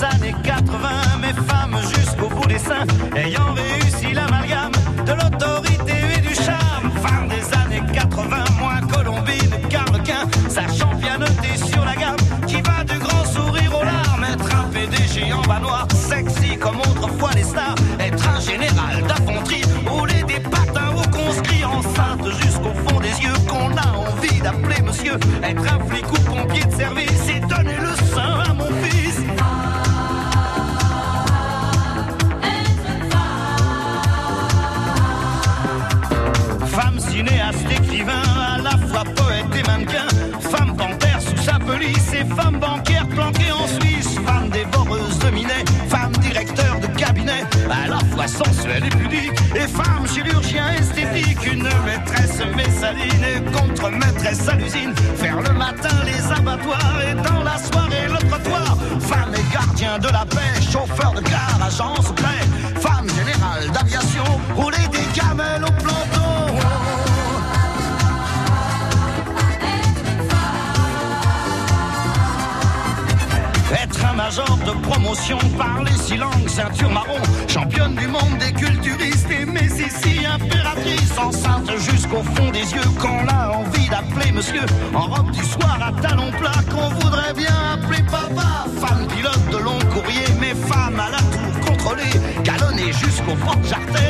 années 0.05 0.35
80, 0.43 0.88
mais 1.20 1.32
femme 1.32 1.76
jusqu'au 1.94 2.29
bout 2.29 2.47
des 2.47 2.58
seins, 2.58 2.87
ayant 3.17 3.55
réussi 3.55 4.14
l'amalgame 4.14 4.73
de 5.05 5.12
l'autorité 5.12 5.94
et 6.17 6.20
du 6.20 6.35
charme. 6.35 6.91
Femme 7.02 7.29
des 7.29 7.44
années 7.58 7.82
80, 7.93 8.37
moins 8.58 8.81
Colombine, 8.93 9.69
Carlequin, 9.69 10.26
sachant 10.49 10.94
pianoter 10.97 11.56
sur 11.56 11.85
la 11.85 11.97
gamme, 11.97 12.17
qui 12.47 12.61
va 12.62 12.85
du 12.85 12.99
grand 12.99 13.25
sourire 13.25 13.73
aux 13.79 13.85
larmes. 13.85 14.25
Être 14.25 14.56
un 14.56 14.64
PDG 14.70 15.32
en 15.32 15.43
bas 15.43 15.61
noir, 15.61 15.87
sexy 15.94 16.56
comme 16.56 16.81
autrefois 16.81 17.31
les 17.35 17.44
stars. 17.44 17.75
Être 17.99 18.29
un 18.29 18.41
général 18.41 19.03
d'infanterie, 19.06 19.64
rouler 19.87 20.23
des 20.26 20.41
patins 20.41 20.93
aux 20.96 21.08
conscrits, 21.11 21.64
enceinte 21.64 22.26
jusqu'au 22.43 22.73
fond 22.87 23.00
des 23.00 23.23
yeux, 23.23 23.38
qu'on 23.49 23.76
a 23.76 23.96
envie 23.96 24.41
d'appeler 24.41 24.82
monsieur. 24.82 25.19
Être 25.43 25.62
un 25.75 25.85
flic 25.88 26.11
ou 26.11 26.20
pompier 26.23 26.64
de 26.64 26.73
service 26.73 27.11
sensuelle 48.44 48.84
et 48.84 48.90
pudique. 48.90 49.32
Et 49.54 49.66
femme 49.66 50.06
chirurgien 50.06 50.70
esthétique, 50.78 51.46
une 51.46 51.69
maîtresse 51.84 52.40
messaline 52.56 53.25
et 53.25 53.40
contre-maîtresse 53.52 54.48
à 54.48 54.55
l'usine. 54.55 54.94
Faire 55.17 55.41
le 55.41 55.53
matin 55.53 55.96
les 56.05 56.32
abattoirs 56.32 57.00
et 57.08 57.15
dans 57.15 57.43
la 57.43 57.58
soirée 57.58 58.06
le 58.08 58.19
trottoir. 58.29 58.76
Femme 59.00 59.34
et 59.34 59.53
gardien 59.53 59.98
de 59.98 60.08
la 60.08 60.24
paix, 60.24 60.60
chauffeur 60.60 61.12
de 61.12 61.20
car, 61.20 61.58
agent 61.62 62.03
secret. 62.03 62.43
Femme 62.81 63.08
générale 63.08 63.70
d'aviation, 63.72 64.24
rouler 64.56 64.86
des 64.93 65.06
camels 65.19 65.30
major 74.31 74.58
de 74.58 74.72
promotion, 74.82 75.39
parler 75.58 75.91
six 75.93 76.17
langues, 76.17 76.49
ceinture 76.49 76.91
marron, 76.91 77.19
championne 77.49 77.96
du 77.96 78.06
monde 78.06 78.39
des 78.39 78.53
culturistes 78.53 79.29
et 79.31 79.44
Messissi, 79.44 80.25
impératrice, 80.25 81.19
enceinte 81.19 81.70
jusqu'au 81.79 82.22
fond 82.22 82.51
des 82.53 82.72
yeux, 82.72 82.91
qu'on 83.01 83.27
a 83.27 83.51
envie 83.51 83.89
d'appeler 83.89 84.31
monsieur, 84.31 84.65
en 84.94 85.06
robe 85.06 85.32
du 85.32 85.44
soir 85.44 85.79
à 85.82 86.01
talons 86.01 86.31
plats, 86.39 86.63
qu'on 86.70 86.89
voudrait 87.01 87.34
bien 87.34 87.56
appeler 87.75 88.03
papa, 88.05 88.67
femme 88.81 89.06
pilote 89.08 89.51
de 89.51 89.58
long 89.58 89.79
courrier, 89.93 90.27
mais 90.41 90.55
femme 90.55 91.01
à 91.01 91.10
la 91.10 91.19
tour 91.19 91.67
contrôlée, 91.67 92.20
galonnée 92.44 92.93
jusqu'au 92.93 93.34
porte-jartel 93.34 94.09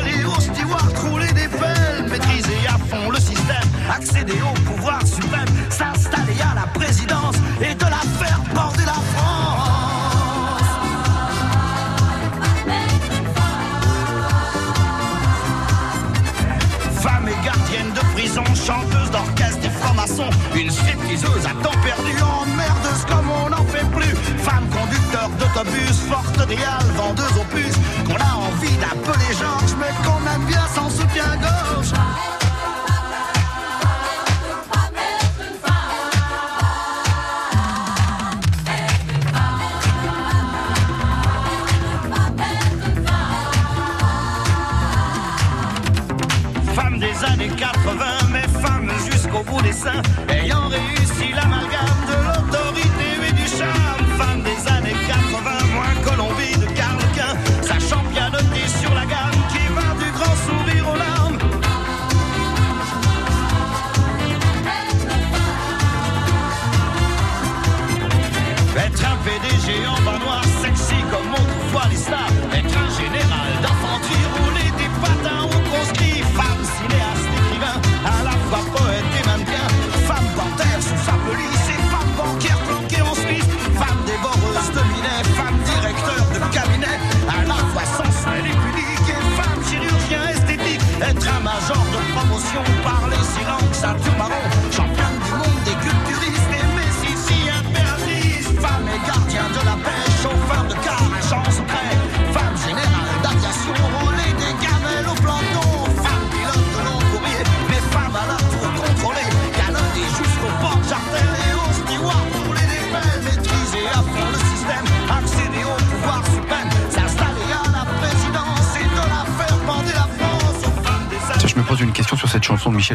d'autobus, 25.71 25.99
forte 26.09 26.47
des 26.47 26.55
halles, 26.55 26.91
vendeuse 26.95 27.37
aux 27.37 27.55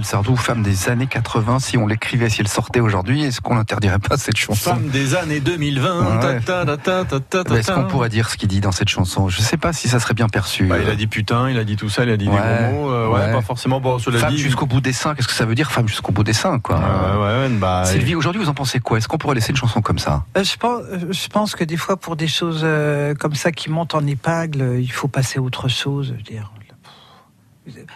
Sardou, 0.06 0.36
femme 0.36 0.62
des 0.62 0.88
années 0.88 1.08
80. 1.08 1.58
Si 1.58 1.76
on 1.76 1.86
l'écrivait, 1.86 2.28
si 2.30 2.40
elle 2.40 2.46
sortait 2.48 2.78
aujourd'hui, 2.80 3.24
est-ce 3.24 3.40
qu'on 3.40 3.56
n'interdirait 3.56 3.98
pas 3.98 4.16
cette 4.16 4.36
chanson? 4.36 4.70
Femme 4.70 4.88
des 4.88 5.16
années 5.16 5.40
2020. 5.40 6.00
Ouais. 6.00 6.40
ta, 6.40 6.64
ta, 6.64 6.76
ta, 6.76 7.04
ta, 7.04 7.20
ta, 7.20 7.44
ta, 7.44 7.52
Mais 7.52 7.58
Est-ce 7.58 7.72
qu'on 7.72 7.84
pourrait 7.86 8.08
dire 8.08 8.30
ce 8.30 8.36
qu'il 8.36 8.48
dit 8.48 8.60
dans 8.60 8.70
cette 8.70 8.88
chanson? 8.88 9.28
Je 9.28 9.40
sais 9.42 9.56
pas 9.56 9.72
si 9.72 9.88
ça 9.88 9.98
serait 9.98 10.14
bien 10.14 10.28
perçu. 10.28 10.66
Bah, 10.66 10.76
il 10.80 10.88
a 10.88 10.94
dit 10.94 11.08
putain, 11.08 11.50
il 11.50 11.58
a 11.58 11.64
dit 11.64 11.74
tout 11.76 11.88
ça, 11.88 12.04
il 12.04 12.10
a 12.10 12.16
dit 12.16 12.28
Ouais, 12.28 12.34
des 12.36 12.72
gros 12.72 12.82
mots. 12.84 12.90
euh, 12.92 13.08
ouais, 13.08 13.26
ouais. 13.26 13.32
pas 13.32 13.42
forcément. 13.42 13.80
Bon, 13.80 13.98
cela 13.98 14.18
Femme 14.20 14.30
dit. 14.34 14.38
jusqu'au 14.38 14.66
bout 14.66 14.80
des 14.80 14.92
seins, 14.92 15.14
qu'est-ce 15.16 15.28
que 15.28 15.34
ça 15.34 15.44
veut 15.44 15.56
dire 15.56 15.72
Femme 15.72 15.88
jusqu'au 15.88 16.12
bout 16.12 16.22
des 16.24 16.32
seins, 16.32 16.60
quoi? 16.60 16.76
Ouais, 16.76 16.82
ouais, 17.18 17.48
ouais, 17.48 17.48
bah, 17.58 17.82
Sylvie, 17.84 18.14
aujourd'hui, 18.14 18.40
vous 18.40 18.48
en 18.48 18.54
pensez 18.54 18.78
quoi? 18.78 18.98
Est-ce 18.98 19.08
qu'on 19.08 19.18
pourrait 19.18 19.34
laisser 19.34 19.50
une 19.50 19.56
chanson 19.56 19.80
comme 19.82 19.98
ça? 19.98 20.24
Euh, 20.38 20.44
Je 20.44 20.56
pense, 20.56 20.82
je 21.10 21.28
pense 21.28 21.56
que 21.56 21.64
des 21.64 21.76
fois, 21.76 21.96
pour 21.96 22.14
des 22.14 22.28
choses 22.28 22.60
euh, 22.62 23.14
comme 23.14 23.34
ça 23.34 23.50
qui 23.50 23.70
montent 23.70 23.96
en 23.96 24.06
épingle, 24.06 24.62
euh, 24.62 24.80
il 24.80 24.92
faut 24.92 25.08
passer 25.08 25.40
à 25.40 25.42
autre 25.42 25.66
chose. 25.68 26.08
Je 26.12 26.12
veux 26.14 26.22
dire. 26.22 26.52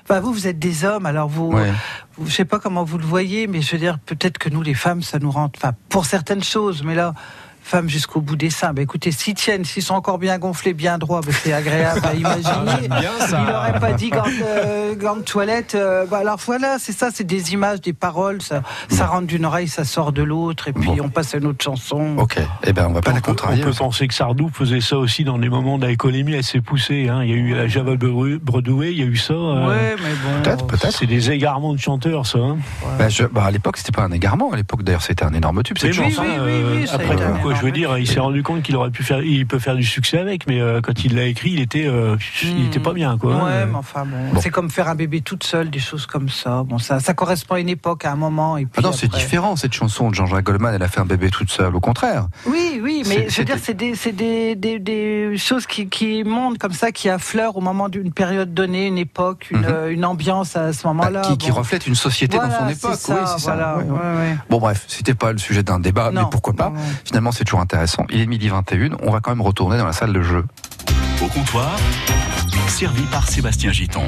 Enfin, 0.02 0.20
vous, 0.20 0.32
vous 0.32 0.46
êtes 0.46 0.58
des 0.58 0.84
hommes, 0.84 1.06
alors 1.06 1.28
vous, 1.28 1.52
Ouais. 1.52 1.70
vous- 2.16 2.26
je 2.26 2.32
sais 2.34 2.44
pas 2.44 2.58
comment 2.58 2.82
vous 2.84 2.98
le 2.98 3.04
voyez, 3.04 3.46
mais 3.46 3.62
je 3.62 3.72
veux 3.72 3.78
dire, 3.78 3.98
peut-être 4.00 4.38
que 4.38 4.48
nous, 4.48 4.62
les 4.62 4.74
femmes, 4.74 5.02
ça 5.02 5.18
nous 5.18 5.30
rend, 5.30 5.50
enfin, 5.56 5.72
pour 5.88 6.06
certaines 6.06 6.42
choses, 6.42 6.82
mais 6.82 6.94
là, 6.94 7.14
femmes 7.62 7.88
jusqu'au 7.88 8.20
bout 8.20 8.36
des 8.36 8.50
seins. 8.50 8.72
Bah, 8.72 8.82
écoutez, 8.82 9.12
s'ils 9.12 9.34
tiennent, 9.34 9.64
s'ils 9.64 9.82
sont 9.82 9.94
encore 9.94 10.18
bien 10.18 10.38
gonflés, 10.38 10.72
bien 10.74 10.98
droits, 10.98 11.20
bah, 11.20 11.32
c'est 11.32 11.52
agréable 11.52 12.00
à 12.04 12.14
imaginer. 12.14 12.88
bien 12.88 13.18
ça. 13.26 13.40
Il 13.46 13.52
n'aurait 13.52 13.78
pas 13.80 13.92
dit 13.92 14.10
gants, 14.10 14.22
euh, 14.42 14.94
de 14.94 15.22
toilette. 15.22 15.74
euh, 15.74 16.06
bah, 16.06 16.18
alors 16.18 16.38
voilà, 16.44 16.76
c'est 16.78 16.92
ça, 16.92 17.08
c'est 17.12 17.24
des 17.24 17.52
images, 17.52 17.80
des 17.80 17.92
paroles. 17.92 18.42
Ça, 18.42 18.62
ça 18.88 19.06
rentre 19.06 19.26
d'une 19.26 19.44
oreille, 19.44 19.68
ça 19.68 19.84
sort 19.84 20.12
de 20.12 20.22
l'autre, 20.22 20.68
et 20.68 20.72
puis 20.72 20.86
Bon. 20.86 20.96
on 21.04 21.08
passe 21.08 21.34
à 21.34 21.38
une 21.38 21.46
autre 21.46 21.62
chanson. 21.64 22.16
Ok, 22.18 22.38
eh 22.64 22.72
ben 22.72 22.86
on 22.88 22.92
va 22.92 23.00
pas 23.00 23.10
On 23.10 23.14
la 23.14 23.20
peut, 23.20 23.30
on 23.30 23.34
contrarier. 23.34 23.62
peut 23.62 23.72
penser 23.72 24.08
que 24.08 24.14
Sardou 24.14 24.50
faisait 24.52 24.80
ça 24.80 24.96
aussi 24.98 25.24
dans 25.24 25.38
des 25.38 25.48
moments 25.48 25.78
d'alcoolémie 25.78 26.36
assez 26.36 26.60
poussés. 26.60 27.08
Hein. 27.08 27.22
Il 27.24 27.30
y 27.30 27.32
a 27.32 27.36
eu 27.36 27.54
la 27.54 27.66
Java 27.68 27.96
Bredoué, 27.96 28.90
il 28.90 28.98
y 28.98 29.02
a 29.02 29.06
eu 29.06 29.16
ça. 29.16 29.34
euh, 29.34 29.68
Ouais, 29.68 29.96
mais 30.02 30.10
bon. 30.10 30.42
Peut-être, 30.42 30.66
peut-être. 30.66 30.92
C'est 30.96 31.06
des 31.06 31.30
égarements 31.30 31.72
de 31.74 31.78
chanteurs, 31.78 32.26
ça. 32.26 32.38
Hein. 32.38 32.58
Bah, 32.98 33.08
je- 33.08 33.24
bah, 33.24 33.44
à 33.44 33.50
l'époque, 33.50 33.76
c'était 33.76 33.92
pas 33.92 34.02
un 34.02 34.12
égarement. 34.12 34.52
À 34.52 34.56
l'époque, 34.56 34.82
d'ailleurs, 34.82 35.02
c'était 35.02 35.24
un 35.24 35.32
énorme 35.34 35.62
tube. 35.62 35.78
Cette 35.78 35.90
Mais 35.96 36.10
chanson. 36.10 36.22
oui, 36.22 36.34
oui, 36.44 36.52
oui, 36.82 36.84
euh, 36.90 36.94
après 36.94 37.16
quoi, 37.52 37.60
je 37.60 37.66
veux 37.66 37.72
dire, 37.72 37.98
il 37.98 38.06
s'est 38.06 38.20
rendu 38.20 38.42
compte 38.42 38.62
qu'il 38.62 38.76
aurait 38.76 38.90
pu 38.90 39.02
faire, 39.02 39.22
il 39.22 39.46
peut 39.46 39.58
faire 39.58 39.76
du 39.76 39.84
succès 39.84 40.18
avec, 40.18 40.46
mais 40.46 40.60
euh, 40.60 40.80
quand 40.80 41.04
il 41.04 41.14
l'a 41.16 41.24
écrit, 41.24 41.50
il 41.50 41.60
était, 41.60 41.86
euh, 41.86 42.16
il 42.42 42.66
était 42.66 42.80
pas 42.80 42.92
bien, 42.92 43.18
quoi. 43.18 43.34
Ouais, 43.36 43.52
hein. 43.52 43.66
mais 43.70 43.76
enfin 43.76 44.04
bon, 44.04 44.16
Bon. 44.34 44.40
c'est 44.40 44.50
comme 44.50 44.70
faire 44.70 44.88
un 44.88 44.94
bébé 44.94 45.20
toute 45.20 45.44
seule, 45.44 45.70
des 45.70 45.78
choses 45.78 46.06
comme 46.06 46.28
ça. 46.28 46.62
Bon, 46.64 46.78
ça, 46.78 47.00
ça 47.00 47.14
correspond 47.14 47.54
à 47.54 47.60
une 47.60 47.68
époque, 47.68 48.04
à 48.04 48.12
un 48.12 48.16
moment. 48.16 48.56
Et 48.56 48.66
puis 48.66 48.72
Ah 48.78 48.82
non, 48.82 48.92
c'est 48.92 49.10
différent 49.10 49.56
cette 49.56 49.72
chanson 49.72 50.10
de 50.10 50.14
Jean-Jacques 50.14 50.44
Goldman. 50.44 50.74
Elle 50.74 50.82
a 50.82 50.88
fait 50.88 51.00
un 51.00 51.06
bébé 51.06 51.30
toute 51.30 51.50
seule. 51.50 51.74
Au 51.74 51.80
contraire. 51.80 52.26
Oui, 52.46 52.80
oui, 52.82 53.02
mais 53.08 53.28
je 53.28 53.38
veux 53.38 53.44
dire, 53.44 53.56
c'est 53.62 53.74
des, 53.74 53.94
c'est 53.94 54.12
des, 54.12 54.54
des, 54.56 54.78
des 54.78 55.36
choses 55.36 55.66
qui, 55.66 55.88
qui 55.88 56.24
montent 56.24 56.58
comme 56.58 56.72
ça, 56.72 56.92
qui 56.92 57.08
affleurent 57.08 57.56
au 57.56 57.60
moment 57.60 57.88
d'une 57.88 58.12
période 58.12 58.54
donnée, 58.54 58.86
une 58.86 58.98
époque, 58.98 59.48
une, 59.50 59.58
Mhm. 59.60 59.66
euh, 59.68 59.90
une 59.92 60.04
ambiance 60.04 60.56
à 60.56 60.72
ce 60.72 60.82
Bah, 60.82 60.90
moment-là. 60.94 61.20
qui, 61.22 61.36
qui 61.38 61.50
bon. 61.50 61.56
reflète 61.58 61.86
une 61.86 61.94
société 61.94 62.36
Voilà, 62.36 62.54
dans 62.54 62.60
son 62.60 62.68
époque. 62.68 62.94
ça, 62.98 63.14
oui, 63.14 63.20
c'est 63.36 63.42
voilà, 63.44 63.62
ça. 63.62 63.76
Ouais, 63.78 63.84
ouais. 63.84 63.90
ouais, 63.90 64.16
ouais. 64.16 64.36
Bon, 64.48 64.58
bref, 64.58 64.84
c'était 64.88 65.14
pas 65.14 65.32
le 65.32 65.38
sujet 65.38 65.62
d'un 65.62 65.78
débat, 65.80 66.10
mais 66.12 66.22
pourquoi 66.30 66.52
pas 66.54 66.70
non, 66.70 66.76
non. 66.76 66.80
Finalement, 67.04 67.32
c'est 67.40 67.44
toujours 67.44 67.60
intéressant. 67.60 68.04
Il 68.10 68.20
est 68.20 68.26
midi 68.26 68.50
21. 68.50 68.98
On 69.02 69.10
va 69.10 69.20
quand 69.20 69.30
même 69.30 69.40
retourner 69.40 69.78
dans 69.78 69.86
la 69.86 69.94
salle 69.94 70.12
de 70.12 70.20
jeu. 70.20 70.44
Au 71.22 71.26
comptoir, 71.26 71.74
servi 72.68 73.00
par 73.04 73.26
Sébastien 73.26 73.72
Giton. 73.72 74.04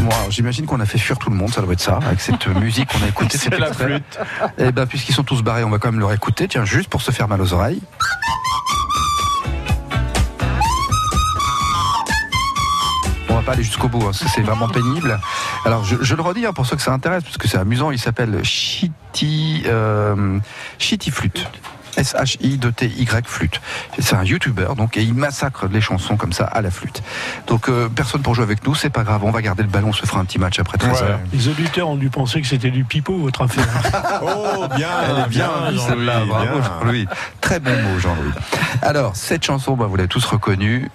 Bon, 0.00 0.10
alors, 0.10 0.32
j'imagine 0.32 0.66
qu'on 0.66 0.80
a 0.80 0.84
fait 0.84 0.98
fuir 0.98 1.18
tout 1.18 1.30
le 1.30 1.36
monde. 1.36 1.50
Ça 1.50 1.62
doit 1.62 1.74
être 1.74 1.80
ça, 1.80 2.00
avec 2.04 2.20
cette 2.20 2.48
musique 2.60 2.88
qu'on 2.88 3.04
a 3.04 3.08
écoutée. 3.10 3.38
C'est 3.38 3.56
la 3.56 3.72
flûte. 3.72 4.18
Eh 4.58 4.72
ben, 4.72 4.86
puisqu'ils 4.86 5.14
sont 5.14 5.22
tous 5.22 5.42
barrés, 5.42 5.62
on 5.62 5.70
va 5.70 5.78
quand 5.78 5.92
même 5.92 6.00
leur 6.00 6.12
écouter. 6.12 6.48
Tiens, 6.48 6.64
juste 6.64 6.90
pour 6.90 7.00
se 7.00 7.12
faire 7.12 7.28
mal 7.28 7.40
aux 7.40 7.52
oreilles. 7.52 7.80
On 13.28 13.34
va 13.34 13.42
pas 13.42 13.52
aller 13.52 13.62
jusqu'au 13.62 13.86
bout, 13.86 14.04
hein, 14.04 14.10
c'est 14.12 14.42
vraiment 14.42 14.68
pénible. 14.68 15.20
Alors, 15.64 15.84
je, 15.84 15.94
je 16.00 16.16
le 16.16 16.22
redis 16.22 16.44
hein, 16.44 16.52
pour 16.52 16.66
ceux 16.66 16.74
que 16.74 16.82
ça 16.82 16.92
intéresse, 16.92 17.22
parce 17.22 17.38
que 17.38 17.46
c'est 17.46 17.58
amusant. 17.58 17.92
Il 17.92 18.00
s'appelle 18.00 18.40
Shitty, 18.42 19.62
euh, 19.66 20.40
Shitty 20.80 21.12
Flute. 21.12 21.48
S-H-I-T-Y 21.98 23.26
flûte. 23.26 23.60
C'est 23.98 24.14
un 24.16 24.24
youtubeur, 24.24 24.76
donc, 24.76 24.96
et 24.96 25.02
il 25.02 25.14
massacre 25.14 25.66
les 25.70 25.80
chansons 25.80 26.16
comme 26.16 26.32
ça 26.32 26.44
à 26.44 26.62
la 26.62 26.70
flûte. 26.70 27.02
Donc, 27.46 27.68
euh, 27.68 27.88
personne 27.88 28.22
pour 28.22 28.34
jouer 28.34 28.44
avec 28.44 28.66
nous, 28.66 28.74
c'est 28.74 28.90
pas 28.90 29.02
grave, 29.04 29.24
on 29.24 29.30
va 29.30 29.42
garder 29.42 29.62
le 29.62 29.68
ballon, 29.68 29.88
on 29.88 29.92
se 29.92 30.06
fera 30.06 30.20
un 30.20 30.24
petit 30.24 30.38
match 30.38 30.58
après 30.58 30.78
13 30.78 31.02
heures. 31.02 31.20
Les 31.32 31.48
auditeurs 31.48 31.88
ont 31.88 31.96
dû 31.96 32.08
penser 32.10 32.40
que 32.40 32.46
c'était 32.46 32.70
du 32.70 32.84
pipeau, 32.84 33.18
votre 33.18 33.42
affaire. 33.42 33.66
Oh, 34.22 34.66
bien, 34.76 34.88
Elle 35.08 35.24
est 35.24 35.28
bien, 35.28 35.46
Jean-Louis, 35.66 35.78
celle-là. 35.88 36.24
Bravo, 36.26 36.44
bien. 36.58 36.62
Jean-Louis. 36.62 37.06
Très 37.40 37.60
bon 37.60 37.70
mot, 37.70 37.98
Jean-Louis. 37.98 38.32
Alors, 38.82 39.16
cette 39.16 39.44
chanson, 39.44 39.74
bah, 39.76 39.86
vous 39.86 39.96
l'avez 39.96 40.08
tous 40.08 40.24
reconnue. 40.24 40.90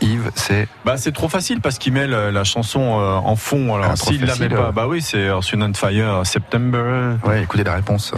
Yves, 0.00 0.30
c'est. 0.36 0.68
Bah, 0.84 0.96
c'est 0.96 1.10
trop 1.12 1.28
facile 1.28 1.60
parce 1.60 1.76
qu'il 1.78 1.92
met 1.92 2.06
la 2.06 2.44
chanson 2.44 3.00
euh, 3.00 3.16
en 3.16 3.34
fond. 3.34 3.74
Alors, 3.74 3.90
Ah, 3.92 3.96
trop 3.96 4.10
s'il 4.10 4.20
la 4.20 4.26
met 4.34 4.48
facile. 4.48 4.54
pas, 4.56 4.70
bah 4.70 4.86
oui, 4.86 5.02
c'est 5.02 5.18
Earth, 5.26 5.44
Fire, 5.76 6.20
September. 6.24 7.16
Ouais, 7.24 7.42
écoutez 7.42 7.64
la 7.64 7.74
réponse. 7.74 8.14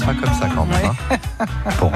Sympa 0.00 0.14
comme 0.14 0.34
ça 0.34 0.48
quand 0.54 0.64
même. 0.66 0.92
hein. 1.10 1.44
Bon. 1.80 1.92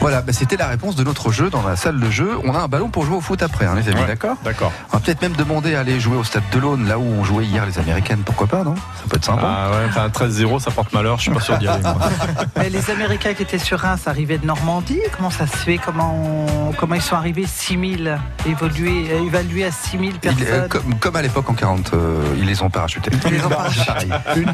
Voilà, 0.00 0.22
bah, 0.22 0.32
c'était 0.32 0.56
la 0.56 0.66
réponse 0.68 0.96
de 0.96 1.04
notre 1.04 1.30
jeu 1.30 1.50
dans 1.50 1.62
la 1.66 1.76
salle 1.76 2.00
de 2.00 2.10
jeu. 2.10 2.30
On 2.44 2.54
a 2.54 2.58
un 2.60 2.68
ballon 2.68 2.88
pour 2.88 3.04
jouer 3.04 3.16
au 3.16 3.20
foot 3.20 3.42
après, 3.42 3.66
hein, 3.66 3.74
les 3.76 3.86
amis, 3.88 4.00
Ouais. 4.00 4.06
d'accord 4.06 4.36
D'accord. 4.44 4.72
On 4.92 4.96
va 4.96 5.00
peut-être 5.00 5.20
même 5.20 5.34
demander 5.34 5.74
à 5.74 5.80
aller 5.80 6.00
jouer 6.00 6.16
au 6.16 6.24
stade 6.24 6.42
de 6.52 6.58
l'Aune, 6.58 6.88
là 6.88 6.98
où 6.98 7.02
on 7.02 7.22
jouait 7.22 7.44
hier 7.44 7.66
les 7.66 7.78
Américaines. 7.78 8.22
Pourquoi 8.24 8.46
pas, 8.46 8.64
non? 8.64 8.74
Ça 8.76 9.02
peut 9.10 9.16
être 9.16 9.24
sympa. 9.26 9.42
Ah 9.44 9.70
ouais, 9.70 9.86
enfin 9.90 10.08
13-0, 10.08 10.58
ça 10.58 10.70
porte 10.70 10.92
malheur, 10.94 11.18
je 11.18 11.22
suis 11.24 11.30
pas 11.30 11.40
sûr 11.40 11.58
d'y 11.58 11.68
aller. 11.68 11.82
moi. 11.82 11.98
Mais 12.56 12.70
les 12.70 12.90
Américains 12.90 13.34
qui 13.34 13.42
étaient 13.42 13.58
sur 13.58 13.78
Reims 13.78 14.00
arrivaient 14.06 14.38
de 14.38 14.46
Normandie. 14.46 15.00
Comment 15.16 15.30
ça 15.30 15.46
se 15.46 15.56
fait? 15.56 15.76
Comment, 15.78 16.14
on- 16.14 16.72
comment 16.72 16.94
ils 16.94 17.02
sont 17.02 17.16
arrivés 17.16 17.44
6000 17.46 18.18
évolués, 18.48 19.08
euh, 19.12 19.24
évalués 19.26 19.64
à 19.66 19.70
6000 19.70 20.12
Ils- 20.14 20.18
personnes 20.18 20.46
euh, 20.50 20.68
comme, 20.68 20.94
comme 20.98 21.16
à 21.16 21.22
l'époque 21.22 21.48
en 21.50 21.54
40, 21.54 21.92
euh, 21.92 22.22
ils 22.38 22.46
les 22.46 22.62
ont 22.62 22.70
parachutés. 22.70 23.10
Ils 23.26 23.32
les 23.32 23.44
ont 23.44 23.50
Pareil. 23.50 24.10
Une. 24.36 24.48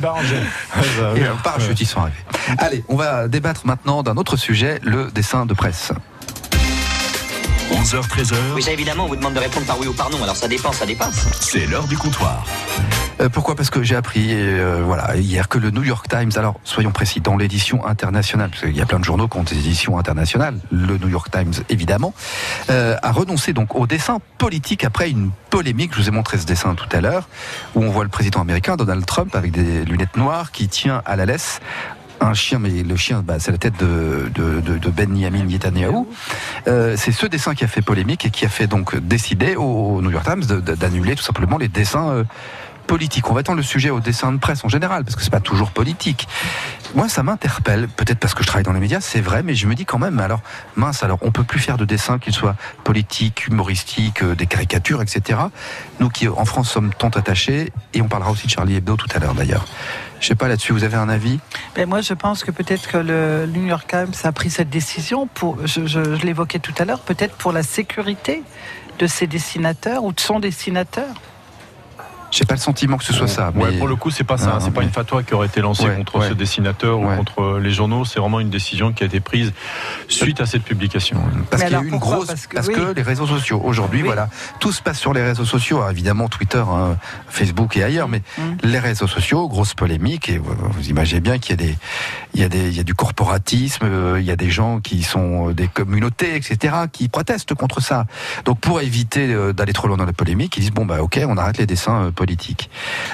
Et 1.17 1.29
en 1.29 1.37
parachute, 1.43 1.81
ils 1.81 1.87
sont 1.87 2.01
arrivés. 2.01 2.17
Allez, 2.59 2.85
on 2.89 2.97
va 2.97 3.29
débattre 3.29 3.63
maintenant 3.67 4.03
d'un 4.03 4.17
autre 4.17 4.37
sujet, 4.37 4.81
le 4.83 5.11
dessin 5.13 5.36
de 5.45 5.55
presse. 5.55 5.93
11h, 7.71 8.09
13h, 8.09 8.35
Oui, 8.55 8.63
ça 8.63 8.71
évidemment, 8.73 9.05
on 9.05 9.09
vous 9.09 9.17
demande 9.17 9.35
de 9.35 9.41
répondre 9.41 9.67
par 9.67 9.79
oui 9.81 9.89
ou 9.89 9.93
par 9.93 10.09
non, 10.09 10.23
alors 10.23 10.37
ça 10.37 10.47
dépend, 10.47 10.73
ça 10.73 10.87
dépasse. 10.87 11.27
c'est 11.41 11.67
l'heure 11.67 11.87
du 11.89 11.99
comptoir. 11.99 12.45
Euh, 13.21 13.29
pourquoi? 13.29 13.57
Parce 13.57 13.71
que 13.71 13.83
j'ai 13.83 13.97
appris 13.97 14.29
euh, 14.31 14.83
voilà, 14.85 15.17
hier 15.17 15.49
que 15.49 15.59
le 15.59 15.71
New 15.71 15.83
York 15.83 16.07
Times, 16.09 16.31
alors 16.37 16.61
soyons 16.63 16.93
précis, 16.93 17.21
dans 17.21 17.37
l'édition 17.37 17.85
internationale, 17.85 18.51
parce 18.51 18.63
qu'il 18.63 18.77
y 18.77 18.81
a 18.81 18.87
plein 18.87 19.01
de 19.01 19.05
journaux 19.05 19.27
qui 19.27 19.37
ont 19.37 19.43
des 19.43 19.57
éditions 19.59 19.99
internationales, 19.99 20.59
le 20.71 20.97
New 20.97 21.09
York 21.09 21.29
Times 21.31 21.53
évidemment, 21.69 22.15
euh, 22.71 22.97
a 23.03 23.11
renoncé 23.11 23.53
donc 23.53 23.75
au 23.75 23.87
dessin 23.89 24.19
politique 24.39 24.85
après 24.85 25.11
une 25.11 25.31
polémique. 25.51 25.93
Je 25.95 26.03
vous 26.03 26.09
ai 26.09 26.13
montré 26.13 26.39
ce 26.39 26.47
dessin 26.47 26.77
tout 26.77 26.89
à 26.93 27.01
l'heure, 27.01 27.29
où 27.75 27.83
on 27.83 27.91
voit 27.91 28.05
le 28.05 28.11
président 28.11 28.41
américain 28.41 28.77
Donald 28.77 29.05
Trump 29.05 29.35
avec 29.35 29.51
des 29.51 29.85
lunettes 29.85 30.17
noires 30.17 30.53
qui 30.53 30.69
tient 30.69 31.03
à 31.05 31.17
la 31.17 31.27
laisse 31.27 31.61
un 32.21 32.35
chien, 32.35 32.59
mais 32.59 32.83
le 32.83 32.97
chien, 32.97 33.23
bah, 33.25 33.37
c'est 33.39 33.53
la 33.53 33.59
tête 33.59 33.79
de, 33.79 34.31
de, 34.35 34.61
de, 34.61 34.79
de 34.79 34.91
Benjamin 34.91 35.45
Netanyahu. 35.45 36.07
Euh, 36.67 36.95
c'est 36.97 37.13
ce 37.13 37.27
dessin 37.27 37.55
qui 37.55 37.65
a 37.65 37.69
fait 37.69 37.83
polémique 37.83 38.25
et 38.25 38.31
qui 38.31 38.45
a 38.45 38.49
fait 38.49 38.67
donc 38.67 38.97
décider 38.97 39.57
au 39.57 40.01
New 40.03 40.11
York 40.11 40.25
Times 40.25 40.61
d'annuler 40.61 41.15
tout 41.15 41.23
simplement 41.23 41.59
les 41.59 41.69
dessins 41.69 42.25
politiques. 42.87 43.31
On 43.31 43.35
va 43.35 43.41
étendre 43.41 43.59
le 43.59 43.63
sujet 43.63 43.91
aux 43.91 44.01
dessins 44.01 44.33
de 44.33 44.39
presse 44.39 44.65
en 44.65 44.69
général, 44.69 45.05
parce 45.05 45.17
que 45.17 45.23
c'est 45.23 45.31
pas 45.31 45.41
toujours 45.41 45.71
politique. 45.71 46.29
Moi, 46.95 47.09
ça 47.09 47.23
m'interpelle, 47.23 47.89
peut-être 47.89 48.19
parce 48.19 48.35
que 48.35 48.43
je 48.43 48.47
travaille 48.47 48.65
dans 48.65 48.73
les 48.73 48.81
médias, 48.81 49.01
c'est 49.01 49.21
vrai, 49.21 49.43
mais 49.43 49.55
je 49.55 49.67
me 49.67 49.75
dis 49.75 49.85
quand 49.85 49.99
même, 49.99 50.19
alors, 50.19 50.41
mince, 50.77 51.03
alors, 51.03 51.19
on 51.23 51.31
peut 51.31 51.45
plus 51.45 51.59
faire 51.59 51.77
de 51.77 51.85
dessins, 51.85 52.19
qu'ils 52.19 52.33
soient 52.33 52.57
politiques, 52.85 53.49
humoristiques, 53.49 54.23
euh, 54.23 54.35
des 54.35 54.47
caricatures, 54.47 55.03
etc. 55.03 55.41
Nous 56.01 56.09
qui, 56.09 56.29
en 56.29 56.45
France, 56.45 56.71
sommes 56.71 56.95
tant 56.95 57.11
attachés, 57.11 57.73
et 57.93 58.01
on 58.01 58.09
parlera 58.09 58.31
aussi 58.31 58.47
de 58.47 58.53
Charlie 58.53 58.77
Hebdo 58.77 58.97
tout 58.97 59.09
à 59.15 59.19
l'heure 59.19 59.35
d'ailleurs. 59.35 59.67
Je 60.21 60.29
sais 60.29 60.35
pas 60.35 60.49
là-dessus, 60.49 60.73
vous 60.73 60.85
avez 60.85 60.97
un 60.97 61.09
avis? 61.09 61.39
Ben, 61.75 61.87
moi, 61.89 62.01
je 62.01 62.15
pense 62.15 62.45
que 62.45 62.51
peut-être 62.51 62.89
que 62.89 62.97
le 62.97 63.47
New 63.47 63.67
York 63.67 63.87
Times 63.89 64.15
a 64.25 64.33
pris 64.33 64.51
cette 64.51 64.71
décision 64.71 65.27
pour, 65.27 65.59
je 65.67 66.25
l'évoquais 66.25 66.59
tout 66.59 66.75
à 66.79 66.85
l'heure, 66.85 67.01
peut-être 67.01 67.35
pour 67.35 67.53
la 67.53 67.63
sécurité 67.63 68.43
de 68.99 69.07
ses 69.07 69.27
dessinateurs 69.27 70.05
ou 70.05 70.13
de 70.13 70.21
son 70.21 70.41
dessinateur. 70.41 71.07
J'ai 72.37 72.45
pas 72.45 72.55
le 72.55 72.61
sentiment 72.61 72.99
que 72.99 73.05
ce 73.05 73.15
soit 73.15 73.29
ça. 73.29 73.51
Ouais, 73.55 73.73
pour 73.79 73.89
le 73.89 73.97
coup, 73.97 74.11
c'est 74.11 74.23
pas 74.25 74.37
ça. 74.37 74.57
Hein. 74.57 74.59
c'est 74.61 74.71
pas 74.71 74.81
mais- 74.81 74.87
une 74.89 74.93
fatwa 74.93 75.23
qui 75.23 75.33
aurait 75.33 75.47
été 75.47 75.63
lancée 75.63 75.85
Ouais, 75.85 75.97
contre 75.97 76.19
ouais. 76.19 76.29
ce 76.29 76.35
dessinateur 76.35 76.99
Ouais. 77.01 77.15
ou 77.15 77.17
contre 77.17 77.59
les 77.59 77.71
journaux. 77.71 78.05
C'est 78.05 78.21
vraiment 78.21 78.41
une 78.41 78.51
décision 78.51 78.93
qui 78.93 79.05
a 79.05 79.07
été 79.07 79.21
prise 79.21 79.55
suite 80.09 80.41
à 80.43 80.47
cette 80.47 80.63
publication. 80.65 81.19
Parce 81.51 81.63
qu'il 81.63 81.73
y 81.73 81.75
a 81.75 81.79
alors, 81.79 81.83
eu 81.85 81.87
une 81.87 81.91
pourquoi 81.93 82.17
grosse. 82.17 82.27
Parce 82.27 82.47
que- 82.47 82.55
Parce 82.57 82.69
oui. 82.69 82.75
que 82.75 82.93
les 82.95 83.01
réseaux 83.03 83.27
sociaux, 83.27 83.61
aujourd'hui, 83.65 84.01
Oui. 84.03 84.07
voilà, 84.07 84.29
tout 84.61 84.71
se 84.71 84.83
passe 84.83 84.99
sur 84.99 85.15
les 85.15 85.23
réseaux 85.23 85.47
sociaux, 85.47 85.79
Alors, 85.79 85.91
évidemment 85.91 86.29
Twitter, 86.29 86.63
hein, 86.69 86.99
Facebook 87.29 87.75
et 87.79 87.83
ailleurs, 87.85 88.09
mais 88.09 88.21
Mm. 88.37 88.43
les 88.65 88.79
réseaux 88.81 89.07
sociaux, 89.07 89.49
grosse 89.49 89.73
polémique, 89.73 90.29
et 90.29 90.37
vous, 90.37 90.55
vous 90.71 90.89
imaginez 90.91 91.21
bien 91.23 91.39
qu'il 91.39 91.59
y 91.59 91.65
a 91.65 91.67
des, 91.69 91.79
il 92.35 92.41
y 92.41 92.45
a 92.45 92.49
des, 92.51 92.69
il 92.69 92.77
y 92.77 92.81
a 92.81 92.85
du 92.85 92.95
corporatisme, 92.95 93.85
euh, 93.87 94.21
il 94.21 94.27
y 94.27 94.31
a 94.31 94.37
des 94.37 94.51
gens 94.51 94.81
qui 94.81 95.03
sont 95.03 95.49
euh, 95.49 95.55
des 95.55 95.69
communautés, 95.69 96.37
etc., 96.37 96.75
qui 96.93 97.09
protestent 97.09 97.55
contre 97.55 97.81
ça. 97.81 98.05
Donc 98.45 98.59
pour 98.61 98.81
éviter 98.83 99.33
euh, 99.33 99.53
d'aller 99.55 99.73
trop 99.73 99.89
loin 99.89 99.97
dans 99.97 100.05
la 100.05 100.13
polémique, 100.13 100.57
ils 100.59 100.61
disent 100.61 100.71
bon 100.73 100.85
bah 100.85 100.99
ok, 101.01 101.19
on 101.27 101.39
arrête 101.39 101.57
les 101.59 101.67
dessins 101.67 102.05
euh, 102.07 102.11
politiques. 102.27 102.71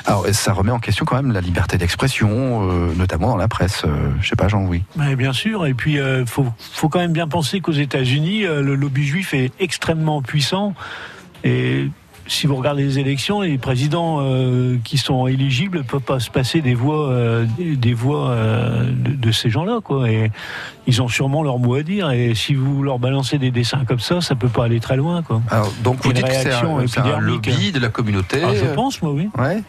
Alors 0.07 0.27
ça 0.33 0.55
remet 0.55 0.71
en 0.71 0.79
question 0.79 1.05
quand 1.05 1.17
même 1.17 1.33
la 1.33 1.43
liberté 1.43 1.77
d'expression, 1.77 2.71
euh, 2.71 2.95
notamment 2.95 3.29
dans 3.29 3.37
la 3.37 3.49
presse. 3.49 3.83
Euh, 3.85 4.11
je 4.23 4.29
sais 4.31 4.37
pas, 4.37 4.49
Jean, 4.49 4.65
oui. 4.65 4.83
Bien 4.97 5.35
sûr. 5.35 5.67
Et 5.67 5.75
puis, 5.75 5.97
il 5.97 6.25
faut, 6.27 6.47
faut 6.59 6.89
quand 6.89 6.99
même 6.99 7.13
bien 7.13 7.29
penser 7.29 7.61
qu'aux 7.61 7.73
États-Unis, 7.73 8.47
euh, 8.47 8.63
le 8.63 8.75
lobby 8.75 9.05
juif 9.05 9.35
est 9.35 9.53
extrêmement 9.61 10.23
puissant. 10.23 10.73
Et 11.45 11.91
si 12.33 12.47
vous 12.47 12.57
regardez 12.57 12.85
les 12.85 12.99
élections, 12.99 13.41
les 13.41 13.59
présidents 13.59 14.19
euh, 14.21 14.77
qui 14.85 14.99
sont 14.99 15.27
éligibles 15.27 15.79
ne 15.79 15.83
peuvent 15.83 16.01
pas 16.01 16.21
se 16.21 16.31
passer 16.31 16.61
des 16.61 16.75
voix, 16.75 17.09
euh, 17.11 17.47
des- 17.59 17.93
voix 17.95 18.31
euh, 18.31 18.85
de, 18.91 19.13
de 19.13 19.33
ces 19.33 19.51
gens-là, 19.51 19.81
quoi. 19.85 20.11
Et 20.11 20.31
ils 20.87 21.03
ont 21.03 21.09
sûrement 21.09 21.43
leur 21.43 21.59
mot 21.59 21.75
à 21.75 21.83
dire. 21.83 22.11
Et 22.11 22.35
si 22.35 22.55
vous 22.55 22.83
leur 22.83 22.99
balancez 22.99 23.39
des 23.39 23.51
dessins 23.51 23.85
comme 23.87 24.01
ça, 24.01 24.21
ça 24.21 24.35
peut 24.35 24.49
pas 24.49 24.65
aller 24.65 24.81
très 24.81 24.97
loin, 24.97 25.23
quoi. 25.23 25.43
Alors 25.51 25.73
donc 25.85 25.99
vous 26.03 26.11
Une 26.11 26.17
dites 26.17 26.27
que 26.27 26.33
c'est 26.33 26.53
un, 26.53 27.15
un 27.17 27.21
lobby 27.21 27.71
de 27.73 27.79
la 27.79 27.89
communauté. 27.89 28.41
Ah, 28.43 28.55
je 28.55 28.75
pense, 28.75 29.01
moi, 29.03 29.13
oui. 29.13 29.29
Ouais. 29.39 29.63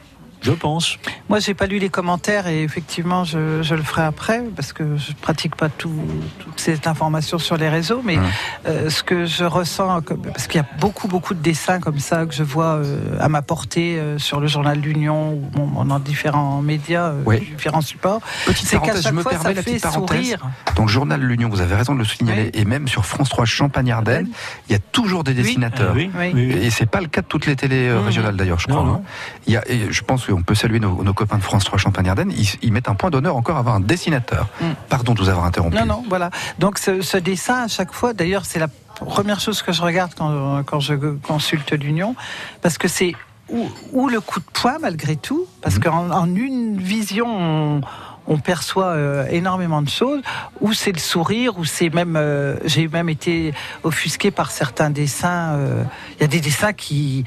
Je 0.43 0.51
pense. 0.51 0.97
Moi, 1.29 1.39
j'ai 1.39 1.53
pas 1.53 1.65
lu 1.67 1.79
les 1.79 1.89
commentaires 1.89 2.47
et 2.47 2.63
effectivement, 2.63 3.23
je, 3.23 3.61
je 3.63 3.75
le 3.75 3.81
ferai 3.81 4.03
après 4.03 4.43
parce 4.55 4.73
que 4.73 4.97
je 4.97 5.13
pratique 5.13 5.55
pas 5.55 5.69
tout, 5.69 5.91
toute 6.39 6.59
cette 6.59 6.85
information 6.85 7.39
sur 7.39 7.57
les 7.57 7.69
réseaux. 7.69 8.01
Mais 8.03 8.17
Hum. 8.17 8.23
euh, 8.67 8.89
ce 8.89 9.01
que 9.03 9.25
je 9.25 9.43
ressens, 9.45 10.01
parce 10.01 10.47
qu'il 10.47 10.59
y 10.61 10.63
a 10.63 10.67
beaucoup, 10.79 11.07
beaucoup 11.07 11.33
de 11.33 11.39
dessins 11.41 11.79
comme 11.79 11.99
ça 11.99 12.25
que 12.25 12.33
je 12.33 12.43
vois 12.43 12.75
euh, 12.75 13.17
à 13.19 13.29
ma 13.29 13.41
portée 13.41 13.97
euh, 13.97 14.19
sur 14.19 14.39
le 14.39 14.47
journal 14.47 14.79
de 14.81 14.85
l'Union 14.85 15.33
ou 15.33 15.39
bon, 15.53 15.83
dans 15.85 15.99
différents 15.99 16.61
médias, 16.61 17.05
euh, 17.11 17.21
Oui. 17.25 17.39
différents 17.39 17.81
supports, 17.81 18.21
Petite 18.45 18.67
c'est 18.67 18.75
qu'à 18.75 18.81
parenthèse, 18.87 19.07
je 19.07 19.13
me 19.13 19.21
fois, 19.21 19.31
permets 19.31 19.53
la 19.53 19.63
petite 19.63 19.81
parenthèse. 19.81 20.17
sourire. 20.19 20.45
Dans 20.75 20.83
le 20.83 20.89
journal 20.89 21.21
L'Union, 21.21 21.49
vous 21.49 21.61
avez 21.61 21.75
raison 21.75 21.93
de 21.93 21.99
le 21.99 22.05
signaler, 22.05 22.51
Oui. 22.53 22.61
et 22.61 22.65
même 22.65 22.87
sur 22.87 23.05
France 23.05 23.29
3 23.29 23.45
Champagne-Ardenne, 23.45 24.27
il 24.67 24.73
y 24.73 24.75
a 24.75 24.79
toujours 24.79 25.23
des 25.23 25.33
dessinateurs. 25.33 25.93
Oui, 25.95 26.09
Oui. 26.17 26.31
oui, 26.33 26.47
oui. 26.53 26.65
Et 26.65 26.69
c'est 26.69 26.85
pas 26.85 26.99
le 27.01 27.07
cas 27.07 27.21
de 27.21 27.27
toutes 27.27 27.45
les 27.45 27.55
télés 27.55 27.87
euh, 27.87 27.99
Mhm. 27.99 28.05
régionales 28.05 28.35
d'ailleurs, 28.35 28.59
je 28.59 28.67
Non, 28.69 28.75
crois. 28.75 28.85
non. 28.87 28.95
hein. 28.95 29.01
Il 29.47 29.53
y 29.53 29.57
a, 29.57 29.63
et 29.69 29.91
je 29.91 30.01
pense 30.03 30.27
qu'on 30.33 30.43
peut 30.43 30.55
saluer 30.55 30.79
nos, 30.79 31.03
nos 31.03 31.13
copains 31.13 31.37
de 31.37 31.43
France 31.43 31.63
3 31.65 31.77
Champagne-Ardenne. 31.79 32.31
Ils, 32.31 32.47
ils 32.61 32.71
mettent 32.73 32.89
un 32.89 32.95
point 32.95 33.09
d'honneur 33.09 33.35
encore 33.35 33.55
à 33.57 33.59
avoir 33.59 33.75
un 33.75 33.79
dessinateur. 33.79 34.47
Mhm. 34.61 34.75
Pardon 34.89 35.13
de 35.13 35.19
vous 35.19 35.29
avoir 35.29 35.45
interrompu. 35.45 35.75
Non, 35.77 35.85
non, 35.85 36.03
voilà. 36.09 36.29
Donc 36.59 36.77
ce, 36.77 37.01
ce 37.01 37.17
dessin, 37.17 37.63
à 37.63 37.67
chaque 37.67 37.93
fois, 37.93 38.13
d'ailleurs, 38.13 38.45
c'est 38.45 38.59
la 38.59 38.67
première 38.95 39.39
chose 39.39 39.61
que 39.61 39.71
je 39.71 39.81
regarde 39.81 40.13
quand, 40.17 40.63
quand 40.63 40.79
je 40.79 40.93
consulte 40.93 41.71
l'Union, 41.73 42.15
parce 42.61 42.77
que 42.77 42.87
c'est 42.87 43.13
ou, 43.49 43.67
ou 43.91 44.07
le 44.09 44.21
coup 44.21 44.39
de 44.39 44.45
poing 44.53 44.77
malgré 44.79 45.15
tout, 45.15 45.45
parce 45.61 45.77
qu'en 45.79 46.09
en 46.11 46.33
une 46.35 46.77
vision, 46.77 47.25
on, 47.27 47.81
on 48.27 48.37
perçoit 48.37 48.85
euh, 48.93 49.27
énormément 49.29 49.81
de 49.81 49.89
choses, 49.89 50.21
ou 50.61 50.71
c'est 50.73 50.93
le 50.93 50.99
sourire, 50.99 51.57
ou 51.57 51.65
c'est 51.65 51.89
même, 51.89 52.15
euh, 52.15 52.55
j'ai 52.63 52.87
même 52.87 53.09
été 53.09 53.53
offusqué 53.83 54.31
par 54.31 54.49
certains 54.51 54.89
dessins. 54.89 55.55
euh, 55.55 55.83
Il 56.17 56.21
y 56.21 56.23
a 56.23 56.27
des 56.27 56.39
dessins 56.39 56.73
qui 56.73 57.25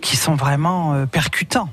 qui 0.00 0.16
sont 0.16 0.36
vraiment 0.36 1.04
percutants. 1.10 1.68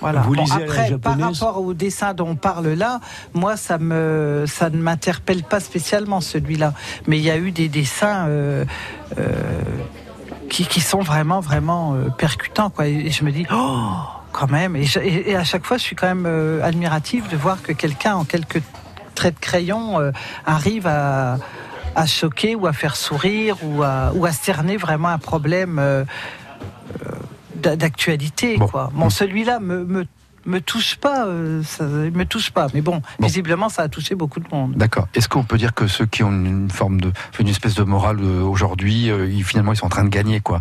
Voilà. 0.00 0.20
Vous 0.20 0.34
Bon, 0.34 0.42
lisez 0.42 0.54
à 0.54 0.58
la 0.60 0.64
après, 0.64 0.98
par 0.98 1.18
rapport 1.18 1.60
au 1.60 1.74
dessin 1.74 2.14
dont 2.14 2.28
on 2.28 2.36
parle 2.36 2.68
là, 2.68 3.00
moi, 3.34 3.56
ça 3.56 3.78
me, 3.78 4.44
ça 4.46 4.70
ne 4.70 4.76
m'interpelle 4.78 5.42
pas 5.42 5.60
spécialement 5.60 6.20
celui-là. 6.20 6.72
Mais 7.06 7.18
il 7.18 7.24
y 7.24 7.30
a 7.30 7.36
eu 7.36 7.50
des 7.50 7.68
dessins 7.68 8.26
euh, 8.28 8.64
euh, 9.18 9.24
qui, 10.50 10.66
qui 10.66 10.80
sont 10.80 11.00
vraiment, 11.00 11.40
vraiment 11.40 11.94
euh, 11.94 12.08
percutants, 12.16 12.70
quoi. 12.70 12.86
Et 12.86 13.10
je 13.10 13.24
me 13.24 13.32
dis, 13.32 13.44
oh, 13.52 13.86
quand 14.32 14.48
même. 14.50 14.76
Et, 14.76 14.84
je- 14.84 15.00
et- 15.00 15.30
et 15.30 15.36
à 15.36 15.44
chaque 15.44 15.64
fois, 15.66 15.76
je 15.78 15.82
suis 15.82 15.96
quand 15.96 16.12
même 16.14 16.60
admirative 16.62 17.28
de 17.28 17.36
voir 17.36 17.60
que 17.62 17.72
quelqu'un, 17.72 18.14
en 18.14 18.24
quelques 18.24 18.62
traits 19.14 19.34
de 19.34 19.40
crayon, 19.40 20.12
arrive 20.46 20.86
à 20.86 21.38
à 21.94 22.06
choquer 22.06 22.54
ou 22.54 22.66
à 22.68 22.72
faire 22.72 22.94
sourire 22.94 23.56
ou 23.64 23.82
à, 23.82 24.12
ou 24.14 24.24
à 24.24 24.30
cerner 24.30 24.76
vraiment 24.76 25.08
un 25.08 25.18
problème 25.18 25.80
d'actualité. 27.58 28.56
Bon. 28.56 28.66
Quoi. 28.66 28.90
Bon, 28.94 29.10
celui-là 29.10 29.60
me, 29.60 29.84
me, 29.84 30.06
me 30.48 30.60
touche 30.60 30.96
pas, 30.96 31.26
euh, 31.26 31.62
ça 31.62 31.84
me 31.84 32.24
touche 32.24 32.50
pas. 32.50 32.66
Mais 32.74 32.80
bon, 32.80 33.00
Bon. 33.18 33.26
visiblement, 33.26 33.68
ça 33.68 33.82
a 33.82 33.88
touché 33.88 34.14
beaucoup 34.14 34.40
de 34.40 34.46
monde. 34.50 34.74
D'accord. 34.76 35.06
Est-ce 35.14 35.28
qu'on 35.28 35.44
peut 35.44 35.58
dire 35.58 35.74
que 35.74 35.86
ceux 35.86 36.06
qui 36.06 36.22
ont 36.24 36.30
une 36.32 36.70
forme 36.70 37.00
de, 37.00 37.12
une 37.38 37.48
espèce 37.48 37.74
de 37.74 37.82
morale 37.84 38.18
euh, 38.20 38.42
aujourd'hui, 38.42 39.10
euh, 39.10 39.28
finalement, 39.44 39.72
ils 39.72 39.76
sont 39.76 39.86
en 39.86 39.90
train 39.90 40.04
de 40.04 40.08
gagner, 40.08 40.40
quoi? 40.40 40.60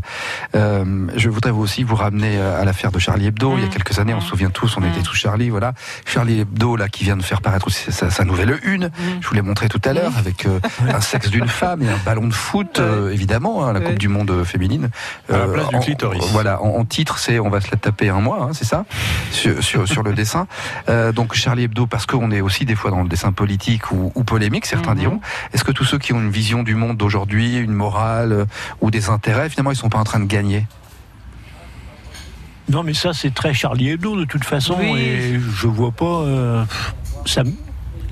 Euh, 0.56 1.08
je 1.16 1.30
voudrais 1.30 1.52
aussi 1.52 1.84
vous 1.84 1.96
ramener 1.96 2.38
à 2.40 2.64
l'affaire 2.66 2.92
de 2.92 3.00
Charlie 3.00 3.28
Hebdo. 3.28 3.54
Il 3.58 3.62
y 3.62 3.64
a 3.64 3.68
Mm. 3.68 3.70
quelques 3.70 4.00
années, 4.00 4.14
on 4.14 4.22
se 4.22 4.28
souvient 4.30 4.50
tous, 4.50 4.78
on 4.78 4.84
était 4.84 5.02
tous 5.02 5.16
Charlie, 5.16 5.50
voilà. 5.50 5.74
Charlie 6.06 6.42
Hebdo, 6.42 6.76
là, 6.76 6.88
qui 6.90 7.04
vient 7.04 7.18
de 7.18 7.24
faire 7.24 7.42
paraître 7.42 7.68
aussi 7.68 7.92
sa, 7.92 8.10
sa 8.10 8.24
nouvelle 8.24 8.60
une. 8.64 8.92
Je 9.22 9.28
vous 9.28 9.34
l'ai 9.36 9.42
montré 9.42 9.68
tout 9.70 9.82
à 9.86 9.94
l'heure 9.94 10.12
avec 10.18 10.46
euh, 10.46 10.60
un 10.94 11.02
sexe 11.02 11.30
d'une 11.30 11.48
femme 11.62 11.82
et 11.84 11.90
un 11.90 11.98
ballon 12.06 12.28
de 12.28 12.34
foot, 12.34 12.80
euh, 12.80 13.12
évidemment, 13.12 13.66
hein, 13.66 13.74
la 13.74 13.80
Ouais. 13.80 13.86
Coupe 13.88 14.00
du 14.00 14.08
Monde 14.08 14.44
féminine. 14.44 14.90
À 15.32 15.38
la 15.38 15.46
place 15.48 15.70
du 15.70 15.76
en- 15.76 15.80
clitoris. 15.80 16.24
Voilà, 16.32 16.62
en, 16.62 16.70
en 16.80 16.86
titre, 16.86 17.20
c'est 17.20 17.40
on 17.40 17.50
va 17.50 17.62
se 17.62 17.70
la 17.72 17.78
taper 17.78 18.10
un 18.10 18.20
mois, 18.20 18.42
hein, 18.44 18.50
c'est 18.54 18.66
ça, 18.66 18.86
sur, 19.32 19.64
sur, 19.64 19.77
sur 19.86 20.04
le 20.04 20.14
dessin. 20.14 20.48
Euh, 20.90 21.12
donc 21.12 21.34
Charlie 21.34 21.64
Hebdo, 21.64 21.86
parce 21.88 22.06
qu'on 22.06 22.32
est 22.32 22.42
aussi 22.42 22.66
des 22.66 22.76
fois 22.76 22.92
dans 22.92 23.04
le 23.04 23.10
dessin 23.10 23.32
politique 23.32 23.92
ou, 23.92 24.12
ou 24.16 24.24
polémique, 24.24 24.66
certains 24.66 24.94
Mhm. 24.94 25.00
diront. 25.00 25.22
Est-ce 25.54 25.64
que 25.64 25.72
tous 25.72 25.84
ceux 25.86 25.98
qui 26.00 26.14
ont 26.14 26.20
une 26.20 26.32
vision 26.32 26.64
du 26.64 26.76
monde 26.76 26.98
d'aujourd'hui, 26.98 27.58
une 27.58 27.74
morale 27.74 28.32
euh, 28.32 28.46
ou 28.82 28.92
des 28.92 29.10
intérêts, 29.10 29.50
finalement, 29.50 29.72
ils 29.72 29.76
sont 29.78 29.90
pas 29.90 30.00
en 30.00 30.04
train 30.04 30.20
de 30.20 30.26
gagner? 30.26 30.66
Non, 32.70 32.84
mais 32.84 32.94
ça, 32.94 33.14
c'est 33.14 33.34
très 33.34 33.54
Charlie 33.54 33.90
Hebdo 33.92 34.18
de 34.18 34.26
toute 34.26 34.44
façon. 34.44 34.76
Oui. 34.80 35.00
Et 35.00 35.40
je 35.40 35.68
vois 35.68 35.92
pas. 35.92 36.06
euh, 36.24 36.66
ça, 37.26 37.44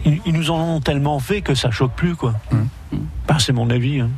ils, 0.05 0.21
ils 0.25 0.33
nous 0.33 0.49
en 0.49 0.75
ont 0.75 0.79
tellement 0.81 1.19
fait 1.19 1.41
que 1.41 1.55
ça 1.55 1.71
choque 1.71 1.93
plus, 1.93 2.15
quoi. 2.15 2.33
Mm. 2.51 2.97
C'est 3.39 3.51
mon 3.53 3.69
avis. 3.69 3.99
hein. 3.99 4.09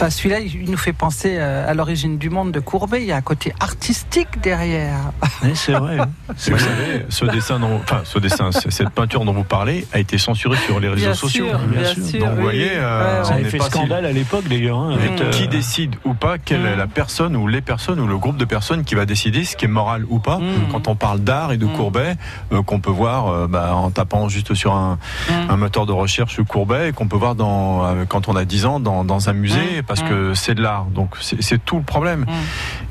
Enfin, 0.00 0.10
celui-là, 0.10 0.38
il 0.38 0.70
nous 0.70 0.76
fait 0.76 0.92
penser 0.92 1.38
euh, 1.38 1.68
à 1.68 1.74
l'origine 1.74 2.18
du 2.18 2.30
monde 2.30 2.52
de 2.52 2.60
Courbet. 2.60 3.00
Il 3.02 3.06
y 3.08 3.12
a 3.12 3.16
un 3.16 3.20
côté 3.20 3.52
artistique 3.58 4.40
derrière. 4.40 4.94
Ouais, 5.42 5.52
c'est 5.54 5.72
vrai. 5.72 5.98
hein. 6.00 6.08
C'est 6.36 6.50
Vous 6.50 6.58
savez, 6.58 7.06
ce 7.10 7.24
dessin, 7.26 7.60
dont, 7.60 7.76
enfin, 7.76 8.00
ce 8.04 8.18
dessin, 8.18 8.50
cette 8.50 8.90
peinture 8.90 9.24
dont 9.24 9.32
vous 9.32 9.44
parlez 9.44 9.86
a 9.92 10.00
été 10.00 10.18
censurée 10.18 10.56
sur 10.56 10.80
les 10.80 10.88
réseaux 10.88 11.04
Bien 11.04 11.14
sociaux. 11.14 11.46
sûr, 11.46 11.58
bien 11.60 11.80
bien 11.82 11.94
sûr. 11.94 12.04
sûr. 12.04 12.20
Donc, 12.26 12.34
vous 12.36 12.42
voyez, 12.42 12.70
euh, 12.74 13.22
Ça 13.22 13.32
on 13.32 13.34
avait 13.36 13.44
fait 13.44 13.58
pas 13.58 13.64
si- 13.64 13.70
scandale 13.70 14.04
à 14.06 14.10
l'époque, 14.10 14.48
d'ailleurs. 14.48 14.78
hein, 14.78 14.94
avec, 14.94 15.20
euh, 15.20 15.30
qui 15.30 15.46
décide 15.46 15.94
ou 16.04 16.14
pas 16.14 16.38
Quelle 16.38 16.66
est 16.66 16.74
Mm. 16.74 16.78
la 16.78 16.86
personne 16.88 17.36
ou 17.36 17.46
les 17.46 17.60
personnes 17.60 18.00
ou 18.00 18.08
le 18.08 18.18
groupe 18.18 18.36
de 18.36 18.44
personnes 18.44 18.82
qui 18.84 18.96
va 18.96 19.06
décider 19.06 19.44
ce 19.44 19.56
qui 19.56 19.66
est 19.66 19.68
moral 19.68 20.04
ou 20.08 20.18
pas 20.18 20.38
Mm. 20.38 20.72
Quand 20.72 20.88
on 20.88 20.96
parle 20.96 21.20
d'art 21.20 21.52
et 21.52 21.56
de 21.56 21.66
Mm. 21.66 21.72
Courbet, 21.74 22.14
euh, 22.52 22.62
qu'on 22.62 22.80
peut 22.80 22.90
voir 22.90 23.28
euh, 23.28 23.46
bah, 23.46 23.74
en 23.76 23.90
tapant 23.90 24.28
juste 24.28 24.54
sur 24.54 24.74
un, 24.74 24.98
Mm. 25.30 25.50
un 25.50 25.56
moteur 25.56 25.86
de 25.86 25.92
recherche 25.92 26.42
Courbet, 26.42 26.88
et 26.88 26.92
qu'on 26.92 27.06
peut 27.06 27.16
voir 27.16 27.36
dans, 27.36 27.84
euh, 27.84 28.04
quand 28.08 28.26
on 28.28 28.34
a 28.34 28.44
10 28.44 28.66
ans 28.66 28.80
dans, 28.80 29.04
dans 29.04 29.28
un 29.28 29.32
musée, 29.34 29.78
Mm. 29.80 29.82
Parce 29.88 30.02
Mm. 30.02 30.08
que 30.08 30.34
c'est 30.34 30.54
de 30.54 30.62
l'art. 30.62 30.84
Donc 30.86 31.16
c'est 31.20 31.64
tout 31.64 31.76
le 31.78 31.82
problème. 31.82 32.20
Mm. 32.20 32.32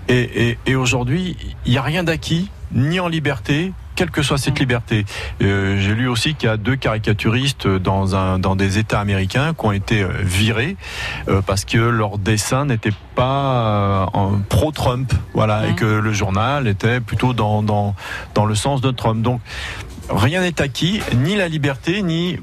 Et, 0.10 0.50
et- 0.50 0.60
et 0.66 0.76
aujourd'hui, 0.76 1.38
il 1.66 1.72
n'y 1.72 1.78
a 1.78 1.82
rien 1.82 2.04
d'acquis, 2.04 2.50
ni 2.74 3.00
en 3.00 3.08
liberté, 3.08 3.72
quelle 3.96 4.12
que 4.12 4.22
soit 4.22 4.38
cette 4.38 4.56
Mm. 4.56 4.60
liberté. 4.60 5.06
Euh, 5.42 5.78
J'ai 5.80 5.96
lu 5.96 6.08
aussi 6.08 6.36
qu'il 6.36 6.50
y 6.50 6.52
a 6.52 6.58
deux 6.58 6.76
caricaturistes 6.76 7.68
dans, 7.68 8.16
un, 8.16 8.40
dans 8.40 8.56
des 8.56 8.78
États 8.78 9.00
américains 9.00 9.54
qui 9.54 9.66
ont 9.66 9.72
été 9.72 10.02
euh, 10.04 10.10
virés 10.22 10.76
euh, 11.30 11.42
parce 11.42 11.66
que 11.66 11.78
leur 11.78 12.18
dessin 12.18 12.66
n'était 12.66 12.94
pas 13.16 14.10
euh, 14.16 14.30
pro-Trump, 14.50 15.12
voilà, 15.34 15.68
et 15.68 15.74
que 15.76 15.86
le 15.86 16.14
journal 16.14 16.68
était 16.68 17.00
plutôt 17.00 17.34
dans, 17.34 17.64
dans, 17.64 17.96
dans 18.36 18.46
le 18.46 18.56
sens 18.56 18.82
de 18.82 18.92
Trump. 18.92 19.22
Donc, 19.24 19.42
rien 20.10 20.42
n'est 20.42 20.62
acquis, 20.62 21.02
ni 21.16 21.36
la 21.36 21.48
liberté, 21.48 22.02
ni 22.02 22.38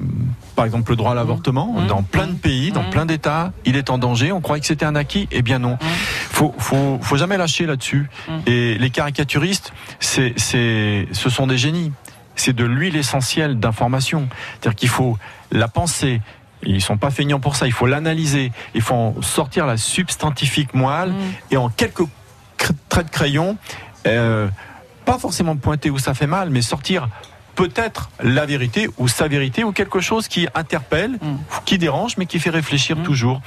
par 0.54 0.64
exemple 0.64 0.90
le 0.90 0.96
droit 0.96 1.12
à 1.12 1.14
l'avortement. 1.14 1.72
Mmh. 1.72 1.86
Dans 1.86 2.02
plein 2.02 2.26
de 2.26 2.34
pays, 2.34 2.70
dans 2.72 2.82
Mmh. 2.82 2.90
plein 2.90 3.06
d'États, 3.06 3.52
il 3.64 3.76
est 3.76 3.90
en 3.90 3.98
danger. 3.98 4.32
On 4.32 4.40
croyait 4.40 4.60
que 4.60 4.66
c'était 4.66 4.84
un 4.86 4.94
acquis. 4.94 5.28
Eh 5.32 5.42
bien 5.42 5.58
non. 5.58 5.78
Faut, 5.80 6.54
faut, 6.58 6.98
faut 7.02 7.16
jamais 7.16 7.36
lâcher 7.36 7.66
là-dessus. 7.66 8.08
Mmh. 8.28 8.32
Et 8.46 8.78
les 8.78 8.90
caricaturistes, 8.90 9.72
c'est, 10.00 10.34
c'est, 10.36 11.06
ce 11.12 11.30
sont 11.30 11.46
des 11.46 11.58
génies. 11.58 11.92
C'est 12.36 12.52
de 12.52 12.64
l'huile 12.64 12.96
essentielle 12.96 13.58
d'information. 13.60 14.28
C'est-à-dire 14.60 14.76
qu'il 14.76 14.88
faut 14.88 15.18
la 15.52 15.68
penser. 15.68 16.20
Ils 16.66 16.80
sont 16.82 16.96
pas 16.96 17.10
feignants 17.10 17.40
pour 17.40 17.56
ça. 17.56 17.66
Il 17.66 17.72
faut 17.72 17.86
l'analyser. 17.86 18.50
Il 18.74 18.80
faut 18.80 18.94
en 18.94 19.14
sortir 19.22 19.66
la 19.66 19.76
substantifique 19.76 20.74
moelle 20.74 21.10
Mmh. 21.10 21.16
et 21.52 21.56
en 21.56 21.68
quelques 21.68 22.02
traits 22.88 23.06
de 23.06 23.10
crayon, 23.10 23.56
euh, 24.06 24.48
pas 25.04 25.18
forcément 25.18 25.54
pointer 25.56 25.90
où 25.90 25.98
ça 25.98 26.14
fait 26.14 26.26
mal, 26.26 26.48
mais 26.50 26.62
sortir 26.62 27.08
peut-être 27.54 28.10
la 28.22 28.46
vérité 28.46 28.88
ou 28.98 29.08
sa 29.08 29.28
vérité 29.28 29.64
ou 29.64 29.72
quelque 29.72 30.00
chose 30.00 30.28
qui 30.28 30.46
interpelle, 30.54 31.12
Mm. 31.20 31.36
qui 31.64 31.78
dérange, 31.78 32.16
mais 32.16 32.26
qui 32.26 32.38
fait 32.38 32.50
réfléchir 32.50 32.96
Mm. 32.96 33.02
toujours. 33.02 33.40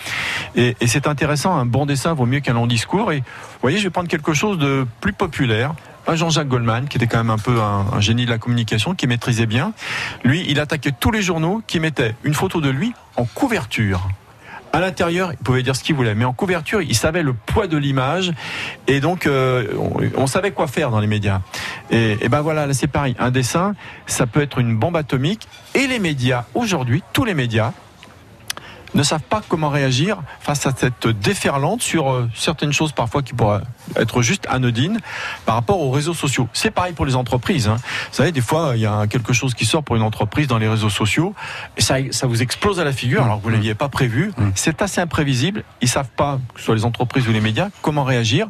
Et, 0.56 0.76
et 0.82 0.88
c'est 0.88 1.08
intéressant, 1.08 1.56
un 1.56 1.66
bon 1.66 1.86
dessin 1.86 2.14
vaut 2.14 2.26
mieux 2.26 2.40
qu'un 2.40 2.54
long 2.54 2.68
discours. 2.68 3.12
Et 3.12 3.20
vous 3.20 3.24
voyez, 3.62 3.78
je 3.78 3.84
vais 3.84 3.90
prendre 3.90 4.08
quelque 4.10 4.34
chose 4.34 4.58
de 4.58 4.86
plus 5.02 5.14
populaire. 5.14 5.74
Jean-Jacques 6.14 6.48
Goldman, 6.48 6.88
qui 6.88 6.96
était 6.96 7.08
quand 7.08 7.18
même 7.18 7.30
un 7.30 7.38
peu 7.38 7.60
un, 7.62 7.86
un 7.92 8.00
génie 8.00 8.24
de 8.26 8.30
la 8.30 8.38
communication, 8.38 8.96
qui 8.96 9.08
maîtrisait 9.08 9.46
bien. 9.46 9.74
Lui, 10.24 10.46
il 10.48 10.60
attaquait 10.62 10.94
tous 10.98 11.12
les 11.12 11.22
journaux 11.22 11.62
qui 11.68 11.82
mettaient 11.82 12.16
une 12.24 12.34
photo 12.34 12.62
de 12.62 12.70
lui 12.70 12.94
en 13.18 13.26
couverture. 13.26 14.08
À 14.78 14.80
l'intérieur, 14.80 15.32
il 15.32 15.38
pouvait 15.38 15.64
dire 15.64 15.76
ce 15.76 15.84
qu'il 15.84 15.96
voulait, 15.96 16.14
mais 16.14 16.24
en 16.24 16.34
couverture, 16.34 16.84
il 16.84 16.96
savait 16.96 17.24
le 17.24 17.34
poids 17.34 17.66
de 17.66 17.78
l'image, 17.78 18.32
et 18.86 19.00
donc 19.00 19.26
euh, 19.26 19.66
on, 20.16 20.28
savait 20.28 20.52
quoi 20.52 20.68
faire 20.68 20.92
dans 20.92 21.00
les 21.00 21.08
médias. 21.08 21.42
Et, 21.90 22.16
et 22.22 22.30
ben 22.30 22.42
voilà, 22.42 22.68
là 22.68 22.76
c'est 22.76 22.86
pareil. 22.86 23.16
Un 23.18 23.32
dessin, 23.32 23.74
ça 24.06 24.28
peut 24.28 24.40
être 24.40 24.60
une 24.60 24.78
bombe 24.78 24.96
atomique, 24.96 25.48
et 25.74 25.88
les 25.88 25.98
médias 25.98 26.46
aujourd'hui, 26.54 27.02
tous 27.12 27.26
les 27.26 27.34
médias, 27.34 27.74
ne 28.94 29.04
savent 29.04 29.22
pas 29.22 29.42
comment 29.48 29.70
réagir 29.70 30.18
face 30.40 30.66
à 30.66 30.72
cette 30.76 31.08
déferlante 31.08 31.82
sur 31.82 32.12
euh, 32.12 32.30
certaines 32.36 32.72
choses 32.74 32.92
parfois 32.92 33.22
qui 33.22 33.34
pourraient 33.34 33.62
être 33.96 34.22
juste 34.22 34.46
anodines 34.50 35.00
par 35.46 35.56
rapport 35.56 35.80
aux 35.82 35.92
réseaux 35.92 36.14
sociaux. 36.14 36.48
C'est 36.54 36.72
pareil 36.72 36.94
pour 36.94 37.06
les 37.06 37.16
entreprises. 37.16 37.68
hein. 37.68 37.76
Vous 37.78 38.16
savez, 38.16 38.32
des 38.32 38.42
fois, 38.42 38.72
il 38.76 38.82
y 38.82 38.86
a 38.86 39.08
quelque 39.08 39.34
chose 39.34 39.54
qui 39.54 39.66
sort 39.66 39.84
pour 39.84 39.96
une 39.96 40.02
entreprise 40.02 40.48
dans 40.48 40.58
les 40.58 40.68
réseaux 40.68 40.90
sociaux 40.90 41.34
et 41.78 41.82
ça, 41.82 41.96
ça 42.12 42.28
vous 42.28 42.42
explose 42.42 42.80
à 42.80 42.84
la 42.84 42.94
figure 42.94 43.24
alors 43.24 43.38
que 43.40 43.44
vous 43.44 43.50
ne 43.50 43.56
l'aviez 43.56 43.76
pas 43.76 43.90
prévu. 43.90 44.32
Mm. 44.38 44.50
C'est 44.56 44.82
assez 44.82 45.02
imprévisible. 45.02 45.64
Ils 45.82 45.90
savent 45.90 46.10
pas, 46.16 46.40
que 46.54 46.60
ce 46.60 46.66
soit 46.66 46.76
les 46.76 46.86
entreprises 46.86 47.28
ou 47.28 47.32
les 47.32 47.42
médias, 47.42 47.70
comment 47.82 48.04
réagir. 48.04 48.48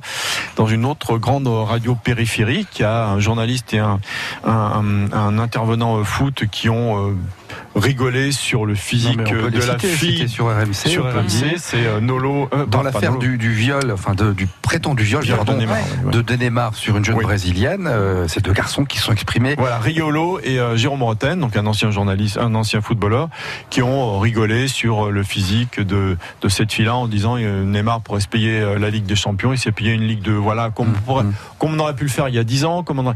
Dans 0.56 0.68
une 0.68 0.86
autre 0.86 1.18
grande 1.18 1.48
radio 1.48 1.96
périphérique, 1.96 2.80
il 2.80 2.82
y 2.84 2.86
a 2.86 3.08
un 3.08 3.20
journaliste 3.20 3.74
et 3.74 3.80
un, 3.80 4.00
un, 4.46 4.52
un- 4.52 5.12
un 5.14 5.40
intervenant 5.40 5.98
euh, 5.98 6.04
foot 6.04 6.46
qui 6.52 6.70
ont 6.70 7.10
euh, 7.52 7.80
rigolé 7.80 8.32
sur 8.32 8.66
le 8.66 8.76
physique 8.76 9.24
peut 9.24 9.50
de 9.52 9.60
les 9.60 9.66
la 9.66 9.74
citer, 9.80 9.88
fille 9.88 10.30
sur 10.30 10.46
RMC. 10.48 10.74
sur 10.74 11.06
RMC, 11.06 11.58
c'est 11.58 11.86
euh, 11.86 12.00
Nolo. 12.00 12.50
euh, 12.54 12.66
Dans 12.66 12.84
l'affaire 12.84 13.18
du, 13.18 13.38
du 13.38 13.52
viol, 13.54 13.92
enfin 13.92 14.14
de- 14.14 14.34
du 14.34 14.48
prétendu 14.62 15.04
viol, 15.04 15.24
Viol 15.24 15.38
pardon, 15.38 15.54
de 15.54 15.58
Neymar, 15.60 15.78
ouais, 16.06 16.12
de 16.24 16.36
Neymar 16.36 16.76
sur 16.76 16.98
une 16.98 17.06
jeune 17.06 17.18
Oui. 17.18 17.24
brésilienne, 17.24 17.88
euh, 17.88 18.28
ces 18.28 18.42
deux 18.42 18.54
garçons 18.54 18.86
qui 18.86 18.98
se 18.98 19.04
sont 19.06 19.12
exprimés. 19.14 19.56
Voilà, 19.58 19.78
Riolo 19.80 20.40
et 20.44 20.60
euh, 20.60 20.76
Jérôme 20.78 21.04
Roten, 21.04 21.40
donc 21.40 21.56
un 21.56 21.66
ancien 21.66 21.92
journaliste, 21.92 22.38
un 22.38 22.54
ancien 22.56 22.82
footballeur, 22.82 23.30
qui 23.70 23.82
ont 23.82 24.16
euh, 24.16 24.20
rigolé 24.20 24.68
sur 24.68 25.08
euh, 25.08 25.12
le 25.12 25.24
physique 25.24 25.80
de, 25.80 26.18
de 26.42 26.50
cette 26.50 26.72
fille-là 26.74 26.96
en 26.96 27.08
disant 27.08 27.38
euh, 27.38 27.64
Neymar 27.64 28.02
pourrait 28.02 28.22
se 28.22 28.28
payer 28.28 28.60
euh, 28.60 28.78
la 28.80 28.90
Ligue 28.90 29.06
des 29.06 29.16
Champions, 29.16 29.54
il 29.54 29.58
s'est 29.58 29.72
payé 29.72 29.92
une 29.94 30.04
Ligue 30.04 30.22
de 30.22 30.32
voilà, 30.34 30.70
comme, 30.70 30.88
Mm, 30.90 30.94
on 30.98 31.02
pourrait- 31.02 31.24
mm. 31.24 31.34
comme 31.60 31.74
on 31.76 31.80
aurait 31.80 31.96
pu 31.96 32.04
le 32.04 32.10
faire 32.10 32.28
il 32.30 32.36
y 32.36 32.40
a 32.40 32.44
10 32.44 32.66
ans, 32.66 32.84
comme 32.84 33.00
on 33.00 33.06
aurait- 33.08 33.16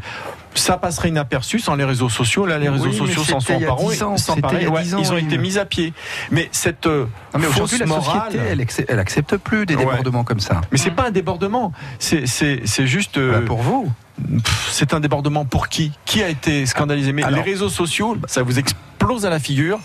ça 0.55 0.77
passerait 0.77 1.09
inaperçu 1.09 1.59
sans 1.59 1.75
les 1.75 1.83
réseaux 1.83 2.09
sociaux. 2.09 2.45
Là, 2.45 2.57
les 2.59 2.69
réseaux 2.69 2.85
Oui, 2.89 2.95
sociaux 2.97 3.23
s'en 3.23 3.39
sont 3.39 3.53
emparés. 3.53 3.85
10 3.95 4.03
ans, 4.03 4.17
s'en 4.17 4.35
c'était 4.35 4.45
emparer. 4.45 4.57
il 4.61 4.63
y 4.63 4.67
a 4.67 4.69
Ouais, 4.71 4.83
10 4.83 4.95
ans, 4.95 4.97
ils 5.01 5.11
ont 5.11 5.15
oui. 5.15 5.23
été 5.23 5.37
mis 5.37 5.57
à 5.57 5.65
pied. 5.65 5.93
Mais 6.31 6.49
cette 6.51 6.87
euh, 6.87 7.05
Non, 7.33 7.39
mais 7.39 7.47
aujourd'hui, 7.47 7.77
fausse 7.77 7.79
la 7.79 7.85
morale. 7.85 8.31
société, 8.31 8.45
elle, 8.51 8.61
accepte- 8.61 8.89
elle 8.91 8.99
accepte 8.99 9.37
plus 9.37 9.65
des 9.65 9.75
Ouais. 9.75 9.85
débordements 9.85 10.23
comme 10.23 10.39
ça. 10.39 10.61
Mais 10.71 10.77
c'est 10.77 10.91
pas 10.91 11.07
un 11.07 11.11
débordement, 11.11 11.71
c'est 11.99 12.25
juste. 12.85 13.17
euh, 13.17 13.29
Voilà, 13.31 13.45
pour 13.45 13.61
vous. 13.61 13.91
C'est 14.69 14.93
un 14.93 14.99
débordement 14.99 15.45
pour 15.45 15.67
qui? 15.69 15.91
Qui 16.05 16.21
a 16.21 16.29
été 16.29 16.65
scandalisé? 16.65 17.11
Mais 17.13 17.23
Alors- 17.23 17.43
les 17.43 17.51
réseaux 17.51 17.69
sociaux, 17.69 18.17
ça 18.27 18.43
vous 18.43 18.59
explose 18.59 19.25
à 19.25 19.29
la 19.31 19.39
figure. 19.39 19.79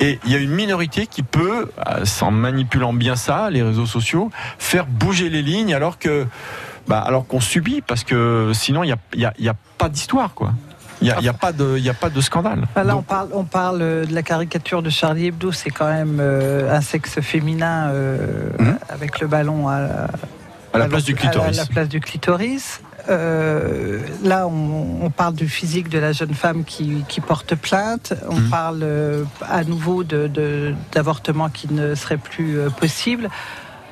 Et 0.00 0.18
il 0.26 0.32
y 0.32 0.34
a 0.34 0.38
une 0.38 0.50
minorité 0.50 1.06
qui 1.06 1.22
peut, 1.22 1.70
euh, 1.88 2.04
en 2.20 2.30
manipulant 2.30 2.92
bien 2.92 3.16
ça, 3.16 3.48
les 3.48 3.62
réseaux 3.62 3.86
sociaux, 3.86 4.30
faire 4.58 4.84
bouger 4.86 5.30
les 5.30 5.40
lignes 5.40 5.72
alors 5.72 5.98
que, 5.98 6.26
bah, 6.88 7.00
alors 7.00 7.26
qu'on 7.26 7.40
subit, 7.40 7.80
parce 7.82 8.04
que 8.04 8.50
sinon 8.54 8.82
il 8.84 8.88
n'y 8.88 8.92
a, 8.92 8.98
y 9.14 9.24
a- 9.24 9.34
il 9.38 9.44
y 9.44 9.48
a 9.48 9.54
pas 9.78 9.88
d'histoire, 9.88 10.34
quoi. 10.34 10.52
Il 11.02 11.06
n'y 11.22 11.28
a, 11.28 11.32
pas 11.32 11.52
de, 11.52 11.78
il 11.78 11.88
a 11.88 11.94
pas 11.94 12.10
de 12.10 12.20
scandale. 12.20 12.60
Enfin, 12.64 12.84
là, 12.84 12.94
on 12.94 13.00
parle, 13.00 13.30
on 13.32 13.44
parle 13.44 13.80
euh, 13.80 14.04
de 14.04 14.14
la 14.14 14.22
caricature 14.22 14.82
de 14.82 14.90
Charlie 14.90 15.28
Hebdo, 15.28 15.50
c'est 15.50 15.70
quand 15.70 15.88
même 15.90 16.18
euh, 16.20 16.70
un 16.76 16.82
sexe 16.82 17.20
féminin 17.22 17.88
euh, 17.88 18.50
Mhm. 18.58 18.78
avec 18.90 19.18
le 19.20 19.26
ballon 19.26 19.66
à, 19.68 19.76
à 20.74 20.78
la 20.78 20.88
place 20.88 21.04
du 21.04 21.14
à 21.14 21.16
clitoris. 21.16 21.56
la 21.56 21.64
place 21.64 21.88
du 21.88 22.00
clitoris. 22.00 22.82
Euh, 23.08 24.00
là, 24.22 24.46
on, 24.46 24.98
on 25.06 25.08
parle 25.10 25.34
du 25.34 25.48
physique 25.48 25.88
de 25.88 25.98
la 25.98 26.12
jeune 26.12 26.34
femme 26.34 26.64
qui, 26.64 27.02
qui 27.08 27.22
porte 27.22 27.54
plainte. 27.54 28.12
On 28.28 28.34
Mhm. 28.36 28.50
parle 28.50 28.84
à 29.48 29.64
nouveau 29.64 30.04
de- 30.04 30.26
de- 30.26 30.74
d'avortement 30.92 31.48
qui 31.48 31.72
ne 31.72 31.94
serait 31.94 32.18
plus 32.18 32.58
possible. 32.78 33.30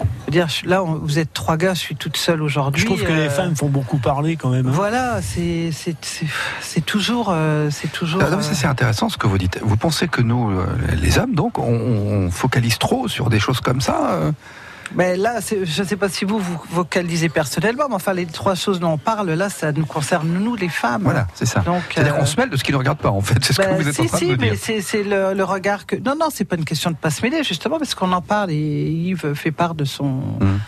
Je 0.00 0.04
veux 0.26 0.30
dire, 0.32 0.46
là, 0.66 0.82
on- 0.84 0.96
vous 0.96 1.18
êtes 1.18 1.32
trois 1.32 1.56
gars, 1.56 1.72
je 1.74 1.78
suis 1.78 1.96
toute 1.96 2.16
seule 2.18 2.42
aujourd'hui. 2.42 2.82
Je 2.82 2.87
trouve 2.87 3.02
que 3.02 3.11
euh, 3.11 3.24
les 3.24 3.30
femmes 3.30 3.56
font 3.56 3.68
beaucoup 3.68 3.96
parler 3.98 4.37
quand 4.37 4.50
même. 4.50 4.66
hein. 4.66 4.72
Voilà, 4.74 5.20
c'est 5.22 5.70
c'est- 5.72 5.96
c'est- 6.61 6.84
toujours, 6.84 7.28
euh, 7.30 7.68
c'est 7.70 7.90
toujours. 7.90 8.20
Ah, 8.22 8.34
euh, 8.34 8.40
c'est 8.42 8.66
intéressant 8.66 9.08
ce 9.08 9.16
que 9.16 9.26
vous 9.26 9.38
dites. 9.38 9.58
Vous 9.62 9.76
pensez 9.76 10.06
que 10.06 10.20
nous, 10.20 10.50
euh, 10.50 10.66
les 11.00 11.18
hommes, 11.18 11.34
donc, 11.34 11.58
on, 11.58 11.62
on 11.72 12.30
focalise 12.30 12.78
trop 12.78 13.08
sur 13.08 13.30
des 13.30 13.40
choses 13.40 13.61
comme 13.61 13.80
ça 13.80 14.11
euh 14.12 14.32
Mais 14.94 15.16
là, 15.16 15.40
je 15.40 15.83
ne 15.83 15.87
sais 15.87 15.96
pas 15.96 16.09
si 16.09 16.24
vous 16.24 16.38
vous 16.38 16.62
vocalisez 16.70 17.29
personnellement, 17.29 17.85
mais 17.88 17.94
enfin, 17.96 18.12
les 18.14 18.24
trois 18.27 18.55
choses 18.55 18.81
dont 18.81 18.92
on 18.92 18.98
parle, 18.98 19.31
là, 19.31 19.48
ça 19.51 19.70
nous 19.72 19.85
concerne 19.87 20.29
nous, 20.29 20.55
les 20.57 20.68
femmes. 20.70 21.03
Voilà, 21.03 21.27
c'est 21.35 21.44
ça. 21.46 21.61
Donc, 21.61 21.83
C'est-à-dire 21.94 22.14
euh, 22.14 22.18
qu'on 22.20 22.27
se 22.27 22.37
mêle 22.40 22.48
de 22.51 22.57
ce 22.57 22.64
qui 22.64 22.72
ne 22.72 22.77
regarde 22.79 22.98
pas, 22.98 23.11
en 23.11 23.20
fait. 23.20 23.37
C'est 23.42 23.53
ce 23.53 23.61
ben, 23.61 23.77
que 23.77 23.83
vous 23.83 23.88
êtes 23.88 23.94
si, 23.94 24.01
en 24.03 24.07
train 24.07 24.18
si, 24.18 24.27
de 24.29 24.33
me 24.33 24.37
mais 24.38 24.51
dire. 24.51 24.59
c'est 24.61 24.81
c'est 24.81 25.03
le, 25.03 25.35
le 25.35 25.44
regard 25.44 25.85
que. 25.87 25.96
Non, 25.96 26.14
non, 26.18 26.29
c'est 26.33 26.44
pas 26.44 26.57
une 26.57 26.64
question 26.64 26.90
de 26.90 26.96
pas 26.96 27.11
se 27.11 27.22
mêler, 27.22 27.42
justement, 27.44 27.79
parce 27.79 27.94
qu'on 27.94 28.12
en 28.12 28.22
parle 28.22 28.51
et 28.51 28.57
Yves 28.57 29.35
fait 29.35 29.53
part 29.53 29.74
de 29.74 29.85
son. 29.85 30.05
Mhm. 30.40 30.61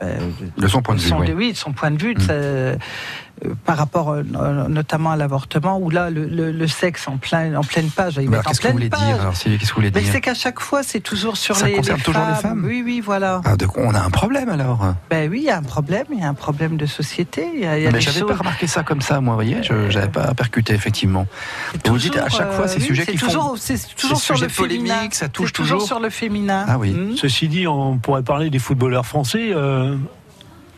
ben, 0.00 0.18
De 0.58 0.66
son 0.68 0.82
point 0.82 0.94
de 0.94 1.00
vue, 1.00 1.08
son, 1.08 1.18
oui. 1.20 1.32
oui, 1.34 1.52
de 1.52 1.56
son 1.56 1.72
point 1.72 1.90
de 1.90 1.98
vue, 2.02 2.14
de 2.14 2.20
Mhm. 2.20 2.26
sa- 2.26 2.78
par 3.64 3.76
rapport 3.76 4.10
euh, 4.10 4.22
notamment 4.68 5.10
à 5.10 5.16
l'avortement, 5.16 5.78
où 5.78 5.90
là, 5.90 6.10
le, 6.10 6.26
le- 6.26 6.52
le 6.52 6.66
sexe 6.68 7.08
en, 7.08 7.16
plein, 7.16 7.54
en 7.56 7.62
pleine 7.62 7.90
page, 7.90 8.14
il 8.20 8.32
être 8.32 8.46
en 8.46 8.50
Qu'est-ce 8.50 8.60
que 8.60 8.68
vous 8.68 8.74
pleine 8.78 8.88
voulez 8.88 8.88
page. 8.88 9.00
dire 9.00 9.30
Sylvie 9.36 9.58
Qu'est-ce 9.58 9.70
que 9.70 9.74
vous 9.74 9.80
voulez 9.80 9.90
Mais 9.94 10.00
dire 10.02 10.12
c'est 10.12 10.20
qu'à 10.20 10.34
chaque 10.34 10.60
fois, 10.60 10.82
c'est 10.82 11.00
toujours 11.00 11.36
sur 11.36 11.56
Ça 11.56 11.66
les, 11.66 11.72
concerne 11.72 11.98
les 11.98 12.04
toujours 12.04 12.22
les 12.26 12.34
femmes. 12.34 12.40
femmes 12.42 12.64
Oui, 12.64 12.82
oui, 12.84 13.00
voilà. 13.00 13.40
Ah, 13.44 13.56
donc, 13.56 13.76
on 13.76 13.94
a 13.94 14.00
un 14.00 14.10
problème 14.10 14.48
alors? 14.48 14.94
Ben 15.10 15.28
oui, 15.30 15.38
il 15.40 15.44
y 15.46 15.50
a 15.50 15.56
un 15.56 15.62
problème, 15.62 16.04
il 16.12 16.20
y 16.20 16.22
a 16.22 16.28
un 16.28 16.34
problème 16.34 16.76
de 16.76 16.86
société. 16.86 17.48
Il 17.54 17.60
y 17.62 17.66
a, 17.66 17.78
il 17.78 17.84
y 17.84 17.86
a 17.86 17.90
Mais 17.90 18.00
j'avais 18.00 18.20
choses- 18.20 18.28
pas 18.28 18.36
remarqué 18.36 18.66
ça 18.66 18.82
comme 18.84 19.00
ça, 19.00 19.20
moi, 19.20 19.32
vous 19.34 19.38
voyez, 19.42 19.62
je 19.62 19.72
n'avais 19.92 20.08
pas 20.08 20.32
percuté 20.34 20.74
effectivement. 20.74 21.26
c'est 21.72 21.88
vous 21.88 21.98
dites 21.98 22.16
à 22.16 22.22
toujours, 22.24 22.38
chaque 22.38 22.52
fois, 22.52 22.68
ces 22.68 22.78
oui, 22.78 22.86
sujets 22.86 23.04
c'est 23.06 23.12
qui 23.12 23.18
font- 23.18 23.26
toujours, 23.26 23.56
C'est 23.58 23.94
toujours 23.96 24.18
ces 24.18 24.24
sur 24.24 24.38
le 24.38 24.48
féminin. 24.48 25.08
ça 25.10 25.28
touche 25.28 25.48
C'est 25.48 25.52
toujours 25.52 25.78
toujours. 25.78 25.86
sur 25.88 26.00
le 26.00 26.10
féminin. 26.10 26.64
Ah 26.68 26.78
oui. 26.78 26.92
Hmm. 26.92 27.16
Ceci 27.16 27.48
dit, 27.48 27.66
on 27.66 27.98
pourrait 27.98 28.22
parler 28.22 28.50
des 28.50 28.58
footballeurs 28.60 29.06
français. 29.06 29.50
euh, 29.52 29.96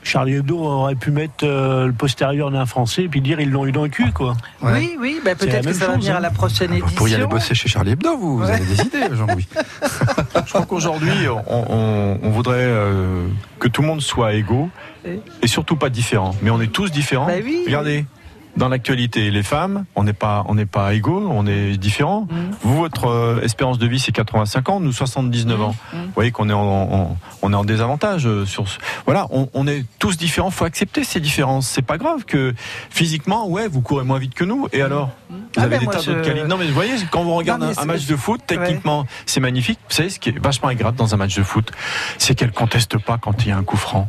Charlie 0.04 0.34
Hebdo 0.34 0.58
aurait 0.58 0.94
pu 0.94 1.10
mettre 1.10 1.44
euh, 1.44 1.86
le 1.86 1.92
postérieur 1.92 2.50
d'un 2.50 2.66
Français 2.66 3.04
et 3.04 3.08
puis 3.08 3.20
dire 3.20 3.40
ils 3.40 3.50
l'ont 3.50 3.66
eu 3.66 3.72
dans 3.72 3.82
le 3.84 3.88
cul, 3.88 4.12
quoi. 4.12 4.36
Ouais. 4.62 4.72
Oui, 4.74 4.96
oui, 5.00 5.20
la 5.24 5.34
peut-être 5.34 5.64
que 5.66 5.72
ça 5.72 5.86
va 5.86 5.92
chose, 5.94 6.02
venir 6.02 6.14
hein. 6.14 6.18
à 6.18 6.20
la 6.20 6.30
prochaine 6.30 6.68
Vous 6.70 6.76
édition. 6.76 6.96
pourriez 6.96 7.14
aller 7.16 7.26
bosser 7.26 7.54
chez 7.54 7.68
Charlie 7.68 7.92
Hebdo, 7.92 8.16
vous, 8.16 8.38
vous 8.38 8.44
avez 8.44 8.64
des 8.64 8.80
idées, 8.82 9.04
Jean-Louis. 9.12 9.48
Je 10.46 10.50
crois 10.52 10.66
qu'aujourd'hui, 10.66 11.28
on, 11.46 11.64
on- 11.72 12.18
on 12.22 12.30
voudrait 12.30 12.56
euh, 12.60 13.26
que 13.58 13.68
tout 13.68 13.82
le 13.82 13.88
monde 13.88 14.00
soit 14.02 14.34
égaux 14.34 14.68
et 15.42 15.46
surtout 15.46 15.76
pas 15.76 15.88
différent. 15.90 16.34
Mais 16.42 16.50
on 16.50 16.60
est 16.60 16.72
tous 16.72 16.90
différents. 16.92 17.26
Bah 17.26 17.32
oui. 17.42 17.62
Regardez, 17.66 18.04
dans 18.56 18.68
l'actualité, 18.68 19.30
les 19.30 19.42
femmes, 19.42 19.84
on 19.96 20.04
n'est 20.04 20.12
pas, 20.12 20.44
on 20.48 20.54
n'est 20.54 20.66
pas 20.66 20.94
égaux, 20.94 21.28
on 21.30 21.46
est 21.46 21.76
différents. 21.76 22.22
Mm. 22.22 22.36
Vous, 22.62 22.76
votre 22.76 23.06
euh, 23.08 23.40
espérance 23.42 23.78
de 23.78 23.86
vie, 23.86 23.98
c'est 23.98 24.12
85 24.12 24.68
ans, 24.68 24.80
nous 24.80 24.92
79 24.92 25.60
ans. 25.62 25.74
Mm. 25.92 25.96
Vous 25.96 26.10
voyez 26.14 26.30
qu'on 26.30 26.48
est 26.48 26.52
en, 26.54 26.62
en- 26.62 27.16
on 27.42 27.52
est 27.52 27.56
en 27.56 27.64
désavantage 27.64 28.26
euh, 28.26 28.46
sur 28.46 28.68
ce. 28.68 28.78
Voilà, 29.06 29.26
on, 29.30 29.48
on 29.54 29.66
est 29.66 29.84
tous 29.98 30.16
différents. 30.16 30.50
Faut 30.50 30.64
accepter 30.64 31.04
ces 31.04 31.20
différences. 31.20 31.66
C'est 31.66 31.82
pas 31.82 31.98
grave 31.98 32.24
que 32.24 32.54
physiquement, 32.90 33.48
ouais, 33.48 33.66
vous 33.68 33.80
courez 33.80 34.04
moins 34.04 34.18
vite 34.18 34.34
que 34.34 34.44
nous. 34.44 34.68
Et 34.72 34.82
alors, 34.82 35.10
vous 35.56 35.60
Ah, 35.62 35.64
avez 35.64 35.78
mais 35.78 35.86
des 35.86 35.86
tas 35.86 35.98
je- 36.00 36.10
d'autres 36.10 36.22
qualités. 36.22 36.46
Non, 36.46 36.56
mais 36.56 36.66
vous 36.66 36.74
voyez, 36.74 36.92
quand 37.10 37.22
vous 37.22 37.34
regardez 37.34 37.66
Non, 37.66 37.72
un, 37.76 37.84
match 37.84 38.06
de 38.06 38.16
foot, 38.16 38.40
techniquement, 38.46 39.06
c'est 39.26 39.40
magnifique. 39.40 39.78
Vous 39.88 39.94
savez, 39.94 40.10
ce 40.10 40.18
qui 40.18 40.30
est 40.30 40.38
vachement 40.38 40.68
agréable 40.68 40.96
dans 40.96 41.14
un 41.14 41.16
match 41.16 41.34
de 41.36 41.42
foot, 41.42 41.70
c'est 42.18 42.34
qu'elle 42.34 42.52
conteste 42.52 42.98
pas 42.98 43.18
quand 43.18 43.44
il 43.44 43.48
y 43.48 43.52
a 43.52 43.56
un 43.56 43.62
coup 43.64 43.76
franc. 43.76 44.08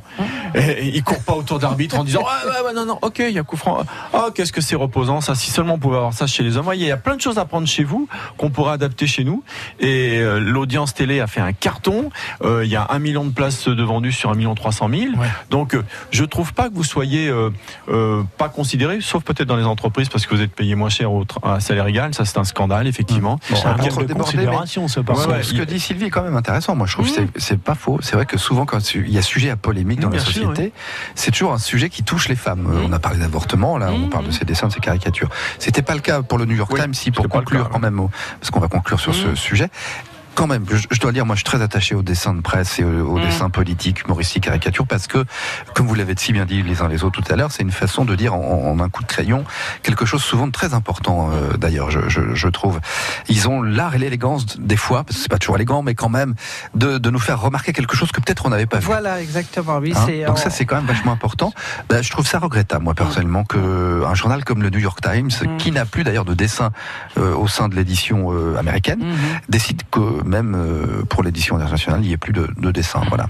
Et, 0.55 0.59
et 0.59 0.95
il 0.95 1.03
court 1.03 1.21
pas 1.23 1.33
autour 1.33 1.59
d'arbitre 1.59 1.99
en 1.99 2.03
disant 2.03 2.21
ouais, 2.23 2.49
ouais, 2.51 2.65
ouais, 2.67 2.73
non, 2.73 2.85
non, 2.85 2.99
ok, 3.01 3.19
il 3.19 3.31
y 3.31 3.39
a 3.39 3.43
coup 3.43 3.57
franc. 3.57 3.83
Oh, 4.13 4.29
qu'est-ce 4.33 4.51
que 4.53 4.61
c'est 4.61 4.75
reposant 4.75 5.21
ça. 5.21 5.35
Si 5.35 5.51
seulement 5.51 5.73
on 5.75 5.79
pouvait 5.79 5.97
avoir 5.97 6.13
ça 6.13 6.27
chez 6.27 6.43
les 6.43 6.51
hommes. 6.57 6.61
Vous 6.63 6.65
voyez, 6.65 6.85
il 6.85 6.89
y 6.89 6.91
a 6.91 6.97
plein 6.97 7.15
de 7.15 7.21
choses 7.21 7.37
à 7.37 7.45
prendre 7.45 7.67
chez 7.67 7.83
vous 7.83 8.07
qu'on 8.37 8.49
pourrait 8.49 8.73
adapter 8.73 9.05
chez 9.07 9.23
nous. 9.23 9.43
Et 9.79 10.17
euh, 10.19 10.39
l'audience 10.39 10.93
télé 10.93 11.19
a 11.19 11.27
fait 11.27 11.41
un 11.41 11.53
carton. 11.53 12.09
Euh, 12.43 12.63
il 12.65 12.71
y 12.71 12.75
a 12.75 12.87
un 12.89 12.99
million 12.99 13.23
de 13.25 13.31
places 13.31 13.67
de 13.67 13.83
vendues 13.83 14.11
sur 14.11 14.29
un 14.31 14.35
million 14.35 14.55
trois 14.55 14.71
cent 14.71 14.87
mille. 14.87 15.15
Ouais. 15.17 15.27
Donc, 15.49 15.75
euh, 15.75 15.83
je 16.11 16.23
trouve 16.23 16.53
pas 16.53 16.69
que 16.69 16.73
vous 16.75 16.83
soyez 16.83 17.29
euh, 17.29 18.23
pas 18.37 18.49
considéré, 18.49 18.99
sauf 19.01 19.23
peut-être 19.23 19.47
dans 19.47 19.55
les 19.57 19.63
entreprises 19.65 20.09
parce 20.09 20.25
que 20.25 20.35
vous 20.35 20.41
êtes 20.41 20.53
payé 20.53 20.75
moins 20.75 20.89
cher 20.89 21.11
au, 21.11 21.23
tra- 21.23 21.34
à 21.43 21.59
salaire 21.59 21.87
égal, 21.87 22.13
ça 22.13 22.25
c'est 22.25 22.37
un 22.37 22.43
scandale 22.43 22.87
effectivement. 22.87 23.39
Bon, 23.49 23.55
C'est 23.55 23.67
un 23.67 23.77
manque 23.77 24.05
de 24.05 24.13
considération, 24.13 24.87
par 25.03 25.17
Ouais, 25.17 25.25
ouais, 25.27 25.43
ce 25.43 25.53
que 25.53 25.57
il- 25.57 25.65
dit 25.65 25.79
Sylvie 25.79 26.05
est 26.05 26.09
quand 26.09 26.23
même 26.23 26.35
intéressant. 26.37 26.75
Moi, 26.75 26.87
je 26.87 26.93
trouve 26.93 27.05
que 27.11 27.21
c'est- 27.37 27.57
pas 27.57 27.75
faux. 27.75 27.99
C'est 28.01 28.15
vrai 28.15 28.25
que 28.25 28.37
souvent, 28.37 28.65
quand 28.65 28.93
il 28.95 29.09
y 29.09 29.17
a 29.17 29.21
sujet 29.21 29.49
à 29.49 29.55
polémique 29.55 29.99
dans 29.99 30.09
Mmh, 30.09 30.13
la 30.13 30.19
société, 30.19 30.73
c'est 31.15 31.31
toujours 31.31 31.53
un 31.53 31.57
sujet 31.57 31.89
qui 31.89 32.03
touche 32.03 32.27
les 32.29 32.35
femmes. 32.35 32.67
Euh, 32.71 32.83
On 32.87 32.91
a 32.93 32.99
parlé 32.99 33.19
d'avortement, 33.19 33.77
là, 33.77 33.89
on 33.91 33.97
Mmh. 33.97 34.09
parle 34.09 34.25
de 34.27 34.31
ces 34.31 34.45
dessins, 34.45 34.67
de 34.67 34.73
ces 34.73 34.79
caricatures. 34.79 35.29
C'était 35.59 35.81
pas 35.81 35.93
le 35.95 36.01
cas 36.01 36.21
pour 36.21 36.37
le 36.37 36.45
New 36.45 36.55
York 36.55 36.71
Oui, 36.73 36.79
Times, 36.81 36.93
si 36.93 37.11
pour 37.11 37.27
conclure 37.29 37.63
cas, 37.65 37.69
quand 37.71 37.79
même, 37.79 37.99
parce 38.39 38.51
qu'on 38.51 38.59
va 38.59 38.67
conclure 38.67 38.99
sur 38.99 39.15
ce 39.15 39.35
sujet. 39.35 39.69
Quand 40.35 40.47
même, 40.47 40.65
je, 40.69 40.85
je 40.91 40.99
dois 40.99 41.13
dire, 41.13 41.25
moi, 41.25 41.35
je 41.35 41.39
suis 41.39 41.45
très 41.45 41.61
attaché 41.61 41.95
aux 41.95 42.01
dessins 42.01 42.33
de 42.33 42.41
presse 42.41 42.77
et 42.79 42.83
aux, 42.83 43.13
aux 43.13 43.19
dessins 43.19 43.49
politiques, 43.49 44.03
humoristiques, 44.05 44.43
caricatures, 44.43 44.85
parce 44.85 45.07
que, 45.07 45.23
comme 45.73 45.87
vous 45.87 45.95
l'avez 45.95 46.13
si 46.17 46.33
bien 46.33 46.45
dit 46.45 46.61
les 46.61 46.81
uns 46.81 46.89
les 46.89 47.03
autres 47.05 47.21
tout 47.21 47.31
à 47.33 47.37
l'heure, 47.37 47.51
c'est 47.51 47.63
une 47.63 47.71
façon 47.71 48.03
de 48.03 48.15
dire 48.15 48.33
en, 48.33 48.69
en 48.69 48.79
un 48.81 48.89
coup 48.89 49.01
de 49.01 49.07
crayon 49.07 49.45
quelque 49.81 50.05
chose 50.05 50.21
souvent 50.21 50.45
de 50.47 50.51
très 50.51 50.73
important. 50.73 51.29
euh, 51.31 51.55
D'ailleurs, 51.57 51.89
je, 51.89 52.01
je, 52.09 52.35
je 52.35 52.47
trouve, 52.49 52.81
ils 53.29 53.47
ont 53.47 53.61
l'art 53.61 53.95
et 53.95 53.97
l'élégance 53.97 54.59
des 54.59 54.75
fois, 54.75 55.03
parce 55.05 55.15
que 55.17 55.23
c'est 55.23 55.29
pas 55.31 55.37
toujours 55.37 55.55
élégant, 55.55 55.81
mais 55.83 55.95
quand 55.95 56.09
même, 56.09 56.35
de, 56.73 56.97
de 56.97 57.09
nous 57.09 57.19
faire 57.19 57.39
remarquer 57.39 57.71
quelque 57.71 57.95
chose 57.95 58.11
que 58.11 58.19
peut-être 58.19 58.45
on 58.45 58.49
n'avait 58.49 58.65
pas 58.65 58.79
vu. 58.79 58.85
Voilà, 58.85 59.21
exactement. 59.21 59.77
Oui, 59.77 59.93
Hein 59.95 60.05
Donc 60.27 60.35
en- 60.35 60.35
ça 60.35 60.49
c'est 60.49 60.65
quand 60.65 60.75
même 60.75 60.85
vachement 60.85 61.13
important. 61.13 61.53
Ben, 61.89 62.01
je 62.03 62.09
trouve 62.11 62.27
ça 62.27 62.39
regrettable 62.39 62.83
moi 62.83 62.93
personnellement 62.93 63.45
que 63.45 64.03
un 64.05 64.13
journal 64.15 64.43
comme 64.43 64.61
le 64.61 64.69
New 64.69 64.79
York 64.79 64.99
Times, 65.01 65.29
Mm. 65.41 65.57
qui 65.57 65.71
n'a 65.71 65.85
plus 65.85 66.03
d'ailleurs 66.03 66.25
de 66.25 66.33
dessin 66.33 66.71
euh, 67.17 67.33
au 67.35 67.47
sein 67.47 67.69
de 67.69 67.75
l'édition 67.75 68.33
euh, 68.33 68.57
américaine, 68.57 68.99
Mhm. 68.99 69.15
décide 69.49 69.81
que 69.91 69.99
même 70.25 70.55
euh, 70.55 71.03
pour 71.09 71.23
l'édition 71.23 71.55
internationale 71.55 72.01
il 72.03 72.07
n'y 72.07 72.13
ait 72.13 72.17
plus 72.17 72.33
de, 72.33 72.49
de 72.57 72.71
dessin. 72.71 73.01
Voilà. 73.09 73.27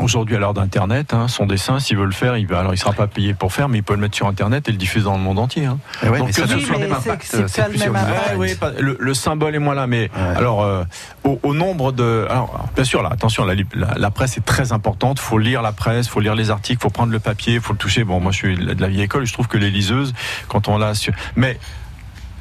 Aujourd'hui, 0.00 0.36
à 0.36 0.38
l'heure 0.38 0.52
d'Internet, 0.54 1.14
hein, 1.14 1.28
son 1.28 1.46
dessin, 1.46 1.78
s'il 1.78 1.96
veut 1.96 2.04
le 2.04 2.12
faire, 2.12 2.36
il 2.36 2.46
va, 2.46 2.60
alors 2.60 2.74
il 2.74 2.76
sera 2.78 2.92
pas 2.92 3.06
payé 3.06 3.32
pour 3.34 3.52
faire, 3.52 3.68
mais 3.68 3.78
il 3.78 3.82
peut 3.82 3.94
le 3.94 4.00
mettre 4.00 4.16
sur 4.16 4.26
Internet 4.26 4.68
et 4.68 4.72
le 4.72 4.76
diffuser 4.78 5.04
dans 5.04 5.16
le 5.16 5.22
monde 5.22 5.38
entier. 5.38 5.64
hein. 5.66 5.78
Eh 6.02 6.08
ouais, 6.08 6.18
Donc, 6.18 6.26
mais 6.28 6.32
ça 6.32 6.42
que 6.42 6.46
a 6.48 6.50
ce 6.54 6.58
soit- 6.60 6.74
le 6.76 6.80
même 6.82 6.92
impact. 6.92 7.24
c'est 7.46 7.68
plus 7.68 7.78
même 7.78 7.96
impact. 7.96 8.36
Ouais, 8.36 8.36
oui, 8.36 8.54
pas- 8.56 8.72
le, 8.78 8.96
le 9.00 9.14
symbole 9.14 9.54
est 9.54 9.58
moins 9.58 9.74
là, 9.74 9.86
mais 9.86 10.10
Ouais. 10.14 10.36
alors 10.36 10.62
euh, 10.62 10.84
au, 11.24 11.38
au 11.42 11.54
nombre 11.54 11.92
de, 11.92 12.26
alors 12.28 12.68
bien 12.74 12.84
sûr 12.84 13.02
là, 13.02 13.08
attention, 13.12 13.44
la, 13.44 13.54
la, 13.74 13.94
la 13.96 14.10
presse 14.10 14.36
est 14.36 14.44
très 14.44 14.72
importante. 14.72 15.18
Faut 15.20 15.38
lire 15.38 15.62
la 15.62 15.72
presse, 15.72 16.08
faut 16.08 16.20
lire 16.20 16.34
les 16.34 16.50
articles, 16.50 16.82
faut 16.82 16.90
prendre 16.90 17.12
le 17.12 17.20
papier, 17.20 17.60
faut 17.60 17.72
le 17.72 17.78
toucher. 17.78 18.04
Bon, 18.04 18.20
moi 18.20 18.32
je 18.32 18.36
suis 18.38 18.56
de 18.56 18.80
la 18.80 18.88
vieille 18.88 19.02
école, 19.04 19.22
et 19.22 19.26
je 19.26 19.32
trouve 19.32 19.48
que 19.48 19.58
les 19.58 19.70
liseuses, 19.70 20.12
quand 20.48 20.68
on 20.68 20.78
l'a, 20.78 20.92
mais 21.36 21.58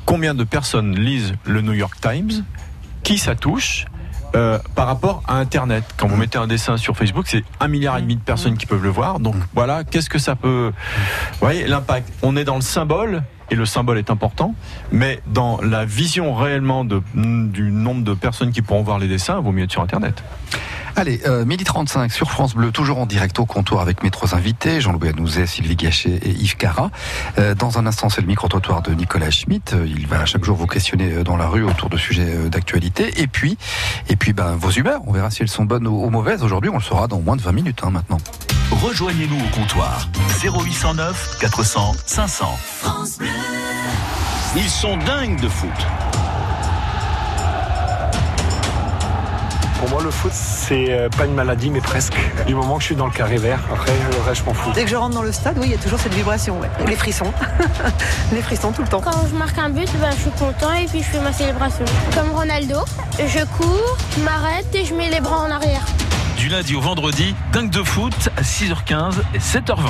combien 0.06 0.34
de 0.34 0.43
personnes 0.43 0.95
lisent 0.95 1.34
le 1.45 1.62
New 1.62 1.73
York 1.73 1.95
Times? 2.01 2.43
Qui 3.03 3.17
ça 3.17 3.35
touche 3.35 3.85
euh, 4.35 4.57
par 4.75 4.87
rapport 4.87 5.21
à 5.27 5.35
Internet. 5.35 5.83
Quand 5.97 6.07
vous 6.07 6.15
mettez 6.15 6.37
un 6.37 6.47
dessin 6.47 6.77
sur 6.77 6.97
Facebook, 6.97 7.25
c'est 7.27 7.43
un 7.59 7.67
milliard 7.67 7.97
et 7.97 8.01
demi 8.01 8.15
de 8.15 8.21
personnes 8.21 8.57
qui 8.57 8.65
peuvent 8.65 8.81
le 8.81 8.89
voir. 8.89 9.19
Donc 9.19 9.35
voilà, 9.53 9.83
qu'est-ce 9.83 10.09
que 10.09 10.19
ça 10.19 10.35
peut... 10.35 10.71
Vous 11.33 11.39
voyez, 11.39 11.67
l'impact? 11.67 12.11
On 12.23 12.35
est 12.35 12.43
dans 12.43 12.55
le 12.55 12.61
symbole, 12.61 13.23
et 13.51 13.55
le 13.55 13.65
symbole 13.65 13.99
est 13.99 14.09
important, 14.09 14.55
mais 14.91 15.21
dans 15.27 15.61
la 15.61 15.85
vision 15.85 16.33
réellement 16.33 16.85
de, 16.85 17.03
du 17.13 17.69
nombre 17.71 18.03
de 18.03 18.13
personnes 18.13 18.51
qui 18.51 18.61
pourront 18.61 18.81
voir 18.81 18.97
les 18.97 19.07
dessins, 19.07 19.37
il 19.37 19.43
vaut 19.43 19.51
mieux 19.51 19.65
être 19.65 19.71
sur 19.71 19.81
Internet. 19.81 20.23
Allez, 20.95 21.21
euh, 21.25 21.43
midi 21.43 21.63
35 21.63 22.12
sur 22.12 22.29
France 22.29 22.53
Bleu, 22.53 22.71
toujours 22.71 22.99
en 22.99 23.08
direct 23.08 23.39
au 23.39 23.45
comptoir 23.45 23.82
avec 23.82 24.03
mes 24.03 24.12
trois 24.12 24.36
invités, 24.36 24.79
Jean-Louis 24.79 25.10
Anouzet, 25.10 25.47
Sylvie 25.47 25.75
Gachet 25.75 26.19
et 26.21 26.29
Yves 26.29 26.56
Cara. 26.56 26.91
Euh, 27.39 27.56
dans 27.56 27.79
un 27.79 27.88
instant, 27.88 28.10
c'est 28.10 28.21
le 28.21 28.27
micro-trottoir 28.27 28.84
de 28.84 28.93
Nicolas 28.93 29.32
Schmitt. 29.32 29.73
Euh, 29.73 29.88
Il 29.88 30.06
va 30.06 30.25
chaque 30.25 30.43
jour 30.43 30.56
vous 30.56 30.67
questionner 30.67 31.12
euh, 31.12 31.23
dans 31.23 31.36
la 31.36 31.47
rue 31.47 31.63
autour 31.63 31.89
de 31.89 31.97
sujets 31.97 32.27
euh, 32.29 32.49
d'actualité. 32.49 33.21
Et 33.21 33.27
puis, 33.27 33.58
et 34.08 34.15
puis 34.15 34.34
ben, 34.34 34.56
vos 34.56 34.69
humeurs, 34.69 35.01
on 35.08 35.12
verra 35.13 35.32
si 35.32 35.41
elles 35.41 35.49
sont 35.49 35.65
bonnes 35.65 35.88
ou, 35.88 36.06
ou 36.06 36.10
mauvaises. 36.12 36.43
Aujourd'hui, 36.43 36.69
on 36.69 36.77
le 36.77 36.84
saura 36.84 37.08
dans 37.08 37.19
moins 37.19 37.38
de 37.38 37.41
20 37.41 37.51
minutes 37.53 37.79
hein, 37.84 37.89
maintenant. 37.89 38.19
Rejoignez-nous 38.71 39.38
au 39.38 39.49
comptoir 39.60 40.08
0809 40.43 41.38
400 41.39 41.95
500. 42.06 42.45
Ils 44.56 44.69
sont 44.69 44.97
dingues 44.97 45.39
de 45.41 45.49
foot. 45.49 45.69
Pour 49.84 49.91
moi, 49.91 50.02
le 50.02 50.12
foot, 50.12 50.32
c'est 50.34 50.91
euh, 50.91 51.10
pas 51.10 51.26
une 51.26 51.34
maladie, 51.34 51.69
mais 51.69 51.82
presque. 51.82 52.15
Du 52.48 52.56
moment 52.56 52.76
que 52.76 52.80
je 52.80 52.86
suis 52.86 52.96
dans 52.96 53.06
le 53.06 53.12
carré 53.12 53.36
vert, 53.36 53.60
après, 53.69 53.91
le 54.12 54.22
reste, 54.26 54.39
je 54.39 54.46
m'en 54.46 54.54
fous. 54.54 54.72
Dès 54.74 54.86
que 54.86 54.89
je 54.89 54.96
rentre 54.96 55.13
dans 55.13 55.24
le 55.24 55.34
stade, 55.34 55.58
oui, 55.60 55.65
il 55.65 55.72
y 55.72 55.76
a 55.76 55.78
toujours 55.78 56.00
cette 56.00 56.13
vibration, 56.13 56.58
ouais. 56.62 56.69
les 56.88 56.96
frissons. 56.96 57.34
les 58.32 58.41
frissons 58.41 58.72
tout 58.72 58.82
le 58.82 58.88
temps. 58.88 59.02
Quand 59.02 59.28
je 59.30 59.36
marque 59.36 59.58
un 59.58 59.69
but, 59.69 59.89
ben, 60.00 60.12
je 60.12 60.22
suis 60.22 60.32
content 60.39 60.72
et 60.72 60.86
puis 60.86 61.00
je 61.00 61.10
fais 61.10 61.19
ma 61.19 61.34
célébration. 61.34 61.84
Comme 62.15 62.30
Ronaldo, 62.32 62.80
je 63.19 63.43
cours, 63.58 63.98
je 64.17 64.24
m'arrête 64.24 64.74
et 64.74 64.86
je 64.86 64.93
mets 64.93 65.10
les 65.10 65.19
bras 65.19 65.39
en 65.39 65.52
arrière. 65.52 65.84
Du 66.38 66.48
lundi 66.48 66.78
au 66.78 66.82
vendredi, 66.82 67.36
dingue 67.52 67.69
de 67.69 67.84
foot 67.84 68.30
à 68.38 68.41
6h15 68.41 69.15
et 69.36 69.39
7h20. 69.39 69.89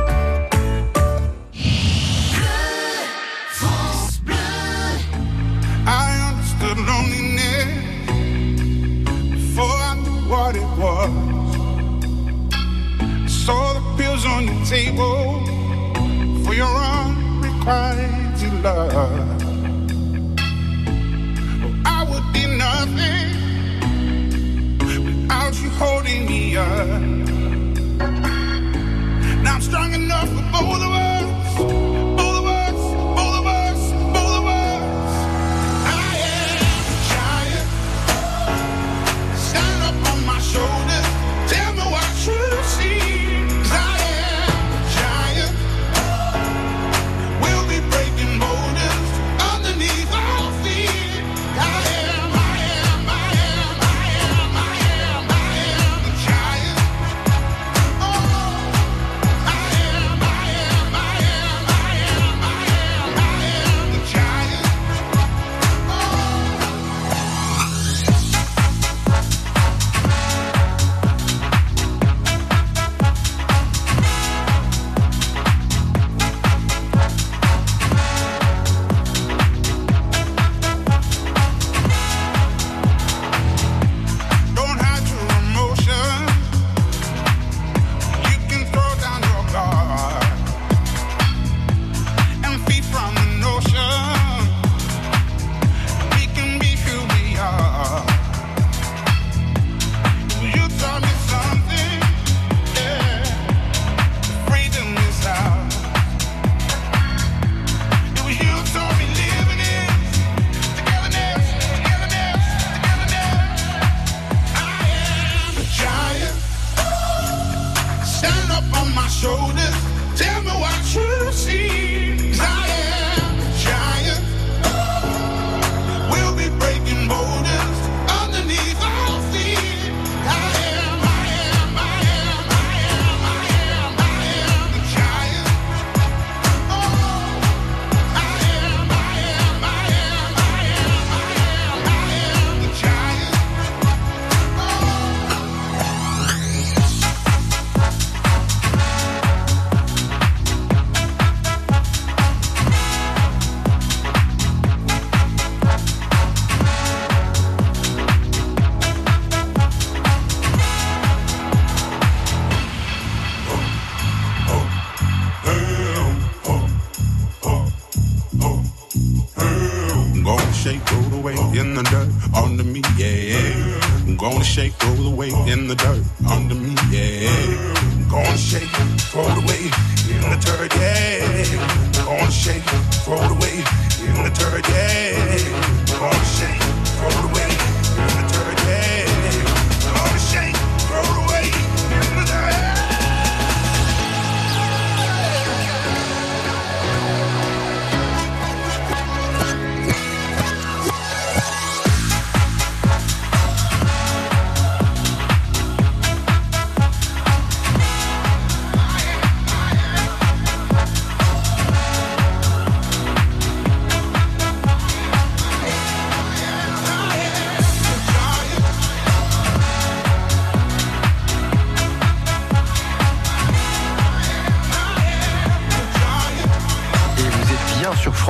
Unrequited 17.67 18.63
love. 18.63 18.91
Oh, 18.93 19.21
I 21.85 22.03
would 22.09 22.33
be 22.33 22.47
nothing 22.57 23.29
without 24.79 25.55
you 25.61 25.69
holding 25.71 26.25
me 26.25 26.57
up. 26.57 27.01
Now 29.43 29.55
I'm 29.55 29.61
strong 29.61 29.93
enough 29.93 30.29
for 30.29 30.43
both 30.51 30.81
of 30.81 30.91
us. 30.91 31.10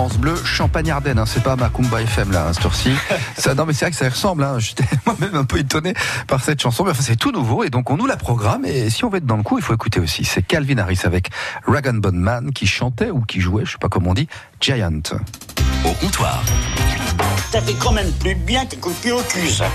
France 0.01 0.17
Bleu, 0.17 0.35
Champagne-Ardenne, 0.35 1.19
hein, 1.19 1.27
c'est 1.27 1.43
pas 1.43 1.55
Macumba 1.55 2.01
FM 2.01 2.31
là, 2.31 2.47
à 2.47 2.53
cette 2.53 2.65
heure-ci. 2.65 2.91
Ça, 3.37 3.53
non 3.53 3.67
mais 3.67 3.73
c'est 3.73 3.85
vrai 3.85 3.91
que 3.91 3.97
ça 3.97 4.05
y 4.05 4.09
ressemble, 4.09 4.43
hein. 4.43 4.57
j'étais 4.57 4.83
moi-même 5.05 5.35
un 5.35 5.43
peu 5.43 5.59
étonné 5.59 5.93
par 6.27 6.43
cette 6.43 6.59
chanson, 6.59 6.83
mais 6.83 6.89
enfin 6.89 7.03
c'est 7.03 7.17
tout 7.17 7.31
nouveau 7.31 7.63
et 7.63 7.69
donc 7.69 7.91
on 7.91 7.97
nous 7.97 8.07
la 8.07 8.17
programme 8.17 8.65
et 8.65 8.89
si 8.89 9.05
on 9.05 9.09
veut 9.09 9.19
être 9.19 9.27
dans 9.27 9.37
le 9.37 9.43
coup, 9.43 9.59
il 9.59 9.63
faut 9.63 9.75
écouter 9.75 9.99
aussi. 9.99 10.25
C'est 10.25 10.41
Calvin 10.41 10.79
Harris 10.79 11.01
avec 11.03 11.29
Rag 11.67 11.87
Bone 11.99 12.17
Man 12.17 12.51
qui 12.51 12.65
chantait 12.65 13.11
ou 13.11 13.21
qui 13.21 13.41
jouait, 13.41 13.63
je 13.63 13.73
sais 13.73 13.77
pas 13.77 13.89
comment 13.89 14.09
on 14.09 14.13
dit, 14.15 14.27
Giant. 14.59 15.03
Au 15.85 15.91
comptoir. 15.91 16.41
Ça 17.51 17.61
fait 17.61 17.75
quand 17.75 17.91
même 17.91 18.11
plus 18.13 18.33
bien 18.33 18.65
qu'un 18.65 18.77
coup 18.77 18.89
de 18.89 18.95
pied 18.95 19.11
au 19.11 19.21
cul, 19.21 19.51
ça. 19.51 19.65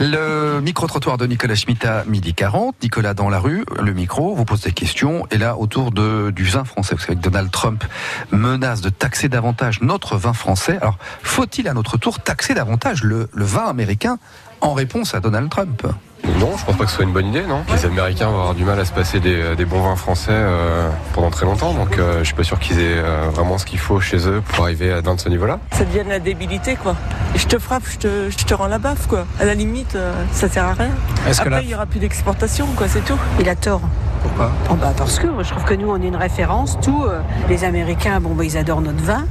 Le 0.00 0.60
micro-trottoir 0.60 1.18
de 1.18 1.26
Nicolas 1.26 1.56
Schmitt 1.56 1.84
à 1.84 2.04
midi 2.04 2.32
40. 2.32 2.76
Nicolas 2.84 3.14
dans 3.14 3.28
la 3.28 3.40
rue, 3.40 3.64
le 3.82 3.92
micro, 3.92 4.32
vous 4.32 4.44
pose 4.44 4.60
des 4.60 4.70
questions. 4.70 5.26
Et 5.32 5.38
là, 5.38 5.56
autour 5.56 5.90
de, 5.90 6.30
du 6.30 6.44
vin 6.44 6.62
français, 6.62 6.94
vous 6.94 7.00
savez 7.00 7.16
que 7.16 7.20
Donald 7.20 7.50
Trump 7.50 7.84
menace 8.30 8.80
de 8.80 8.90
taxer 8.90 9.28
davantage 9.28 9.80
notre 9.80 10.16
vin 10.16 10.32
français. 10.32 10.78
Alors, 10.80 10.98
faut-il 11.24 11.66
à 11.66 11.74
notre 11.74 11.96
tour 11.96 12.20
taxer 12.20 12.54
davantage 12.54 13.02
le, 13.02 13.28
le 13.32 13.44
vin 13.44 13.66
américain 13.66 14.20
en 14.60 14.72
réponse 14.72 15.14
à 15.14 15.20
Donald 15.20 15.50
Trump? 15.50 15.84
Non, 16.38 16.50
je 16.56 16.64
pense 16.64 16.76
pas 16.76 16.84
que 16.84 16.90
ce 16.90 16.96
soit 16.96 17.04
une 17.04 17.12
bonne 17.12 17.26
idée, 17.26 17.42
non. 17.42 17.62
Les 17.72 17.84
Américains 17.84 18.28
vont 18.28 18.38
avoir 18.38 18.54
du 18.54 18.64
mal 18.64 18.78
à 18.78 18.84
se 18.84 18.92
passer 18.92 19.18
des, 19.20 19.56
des 19.56 19.64
bons 19.64 19.80
vins 19.80 19.96
français 19.96 20.30
euh, 20.32 20.88
pendant 21.12 21.30
très 21.30 21.46
longtemps, 21.46 21.72
donc 21.74 21.98
euh, 21.98 22.18
je 22.20 22.24
suis 22.24 22.34
pas 22.34 22.44
sûr 22.44 22.58
qu'ils 22.58 22.78
aient 22.80 22.98
euh, 22.98 23.28
vraiment 23.32 23.58
ce 23.58 23.64
qu'il 23.64 23.78
faut 23.78 24.00
chez 24.00 24.28
eux 24.28 24.40
pour 24.52 24.64
arriver 24.64 24.92
à 24.92 24.96
atteindre 24.96 25.20
ce 25.20 25.28
niveau-là. 25.28 25.58
Ça 25.72 25.84
devient 25.84 26.04
de 26.04 26.10
la 26.10 26.18
débilité, 26.18 26.76
quoi. 26.76 26.94
Je 27.34 27.46
te 27.46 27.58
frappe, 27.58 27.82
je 27.90 27.98
te, 27.98 28.30
je 28.30 28.36
te 28.44 28.54
rends 28.54 28.66
la 28.68 28.78
baffe, 28.78 29.06
quoi. 29.08 29.26
À 29.40 29.44
la 29.44 29.54
limite, 29.54 29.94
euh, 29.96 30.12
ça 30.32 30.48
sert 30.48 30.64
à 30.64 30.74
rien. 30.74 30.90
Est-ce 31.28 31.38
que 31.40 31.46
Après, 31.48 31.60
la- 31.60 31.62
il 31.62 31.70
y 31.70 31.74
aura 31.74 31.86
plus 31.86 32.00
d'exportation, 32.00 32.66
quoi, 32.76 32.86
c'est 32.88 33.04
tout. 33.04 33.18
Il 33.40 33.48
a 33.48 33.56
tort. 33.56 33.80
Pourquoi? 34.22 34.50
Oh 34.70 34.74
bah 34.74 34.92
parce 34.96 35.18
que 35.20 35.28
moi, 35.28 35.44
je 35.44 35.50
trouve 35.50 35.64
que 35.64 35.74
nous 35.74 35.88
on 35.90 36.02
est 36.02 36.08
une 36.08 36.16
référence, 36.16 36.76
tout. 36.82 37.04
euh, 37.08 37.20
les 37.48 37.62
Américains, 37.62 38.18
bon 38.20 38.34
bah 38.34 38.44
ils 38.44 38.56
adorent 38.56 38.80
notre 38.80 39.02
vin. 39.02 39.24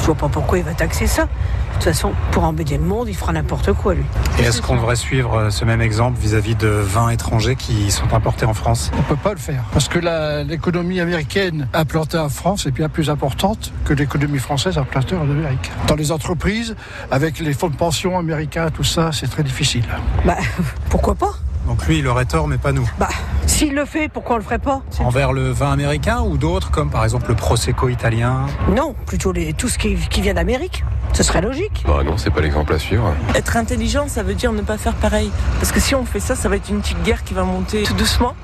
Je 0.00 0.06
vois 0.06 0.14
pas 0.14 0.28
pourquoi 0.28 0.56
il 0.56 0.64
va 0.64 0.72
taxer 0.72 1.06
ça. 1.06 1.24
De 1.24 1.28
toute 1.74 1.84
façon, 1.84 2.12
pour 2.32 2.44
embêter 2.44 2.78
le 2.78 2.84
monde, 2.84 3.08
il 3.08 3.14
fera 3.16 3.32
n'importe 3.34 3.72
quoi 3.74 3.92
lui. 3.94 4.04
Et 4.38 4.42
est-ce 4.42 4.62
qu'on 4.62 4.76
devrait 4.76 4.96
suivre 4.96 5.34
euh, 5.36 5.50
ce 5.50 5.64
même 5.66 5.82
exemple 5.82 6.18
vis-à-vis 6.30 6.54
de 6.54 6.68
vins 6.68 7.10
étrangers 7.10 7.56
qui 7.56 7.90
sont 7.90 8.14
importés 8.14 8.46
en 8.46 8.54
France 8.54 8.92
On 8.96 9.02
peut 9.02 9.16
pas 9.16 9.32
le 9.32 9.38
faire 9.38 9.64
parce 9.72 9.88
que 9.88 9.98
l'économie 10.46 11.00
américaine 11.00 11.66
implantée 11.74 12.18
en 12.18 12.28
France 12.28 12.66
est 12.66 12.70
bien 12.70 12.88
plus 12.88 13.10
importante 13.10 13.72
que 13.84 13.94
l'économie 13.94 14.38
française 14.38 14.78
implantée 14.78 15.16
en 15.16 15.22
Amérique. 15.22 15.72
Dans 15.88 15.96
les 15.96 16.12
entreprises, 16.12 16.76
avec 17.10 17.40
les 17.40 17.52
fonds 17.52 17.68
de 17.68 17.74
pension 17.74 18.16
américains, 18.16 18.70
tout 18.70 18.84
ça, 18.84 19.10
c'est 19.12 19.28
très 19.28 19.42
difficile. 19.42 19.82
Bah 20.24 20.36
pourquoi 20.88 21.16
pas? 21.16 21.32
Donc 21.66 21.86
lui, 21.86 21.98
il 21.98 22.06
aurait 22.08 22.24
tort, 22.24 22.48
mais 22.48 22.58
pas 22.58 22.72
nous. 22.72 22.88
Bah 22.98 23.08
s'il 23.46 23.74
le 23.74 23.84
fait, 23.84 24.08
pourquoi 24.08 24.36
on 24.36 24.38
le 24.38 24.44
ferait 24.44 24.58
pas? 24.58 24.80
Envers 25.00 25.32
le 25.32 25.50
vin 25.50 25.72
américain 25.72 26.20
ou 26.22 26.38
d'autres, 26.38 26.70
comme 26.70 26.88
par 26.88 27.04
exemple 27.04 27.28
le 27.28 27.34
Prosecco 27.34 27.88
italien? 27.88 28.46
Non, 28.74 28.94
plutôt 29.06 29.32
les, 29.32 29.52
tout 29.52 29.68
ce 29.68 29.76
qui, 29.76 29.96
qui 29.96 30.20
vient 30.20 30.34
d'Amérique. 30.34 30.84
Ce 31.12 31.24
serait 31.24 31.42
logique. 31.42 31.84
Bah 31.86 32.02
non, 32.04 32.16
c'est 32.16 32.30
pas 32.30 32.40
l'exemple 32.40 32.72
à 32.72 32.78
suivre. 32.78 33.12
Être 33.34 33.56
intelligent, 33.56 34.06
ça 34.06 34.22
veut 34.22 34.34
dire 34.34 34.52
ne 34.52 34.62
pas 34.62 34.78
faire 34.78 34.94
pareil. 34.94 35.30
Parce 35.58 35.72
que 35.72 35.80
si 35.80 35.94
on 35.94 36.04
fait 36.04 36.20
ça, 36.20 36.36
ça 36.36 36.48
va 36.48 36.56
être 36.56 36.70
une 36.70 36.80
petite 36.80 37.02
guerre 37.02 37.24
qui 37.24 37.34
va 37.34 37.42
monter 37.42 37.82
tout 37.82 37.94
doucement. 37.94 38.34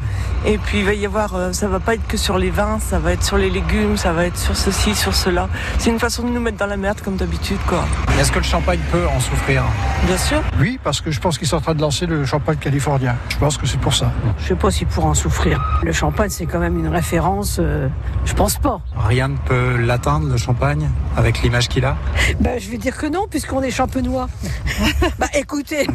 Et 0.44 0.58
puis 0.58 0.80
il 0.80 0.84
va 0.84 0.92
y 0.92 1.06
avoir, 1.06 1.34
euh, 1.34 1.52
ça 1.52 1.68
va 1.68 1.80
pas 1.80 1.94
être 1.94 2.06
que 2.06 2.16
sur 2.16 2.36
les 2.38 2.50
vins, 2.50 2.78
ça 2.80 2.98
va 2.98 3.12
être 3.12 3.24
sur 3.24 3.38
les 3.38 3.48
légumes, 3.50 3.96
ça 3.96 4.12
va 4.12 4.26
être 4.26 4.36
sur 4.36 4.56
ceci, 4.56 4.94
sur 4.94 5.14
cela. 5.14 5.48
C'est 5.78 5.90
une 5.90 5.98
façon 5.98 6.24
de 6.24 6.28
nous 6.28 6.40
mettre 6.40 6.58
dans 6.58 6.66
la 6.66 6.76
merde 6.76 7.00
comme 7.00 7.16
d'habitude, 7.16 7.58
quoi. 7.66 7.84
Est-ce 8.18 8.30
que 8.32 8.38
le 8.38 8.44
champagne 8.44 8.80
peut 8.90 9.06
en 9.06 9.20
souffrir? 9.20 9.62
Bien 10.06 10.18
sûr. 10.18 10.42
Oui, 10.60 10.78
parce 10.82 11.00
que 11.00 11.10
je 11.10 11.20
pense 11.20 11.38
qu'ils 11.38 11.48
sont 11.48 11.56
en 11.56 11.60
train 11.60 11.74
de 11.74 11.80
lancer 11.80 12.06
le 12.06 12.24
champagne 12.24 12.56
californien. 12.56 13.15
Je 13.28 13.36
pense 13.36 13.56
que 13.58 13.66
c'est 13.66 13.78
pour 13.80 13.94
ça. 13.94 14.10
Je 14.38 14.48
sais 14.48 14.54
pas 14.54 14.70
s'il 14.70 14.86
pourra 14.86 15.08
en 15.08 15.14
souffrir. 15.14 15.62
Le 15.82 15.92
champagne, 15.92 16.30
c'est 16.30 16.46
quand 16.46 16.58
même 16.58 16.78
une 16.78 16.88
référence. 16.88 17.58
euh, 17.60 17.88
je 18.24 18.34
pense 18.34 18.56
pas. 18.58 18.80
Rien 18.96 19.28
ne 19.28 19.36
peut 19.36 19.76
l'atteindre, 19.76 20.28
le 20.28 20.36
champagne, 20.36 20.88
avec 21.16 21.42
l'image 21.42 21.68
qu'il 21.68 21.84
a? 21.84 21.96
Ben, 22.40 22.58
je 22.60 22.70
vais 22.70 22.78
dire 22.78 22.96
que 22.96 23.06
non, 23.06 23.26
puisqu'on 23.28 23.62
est 23.62 23.70
champenois. 23.70 24.28
bah 25.18 25.26
écoutez, 25.34 25.86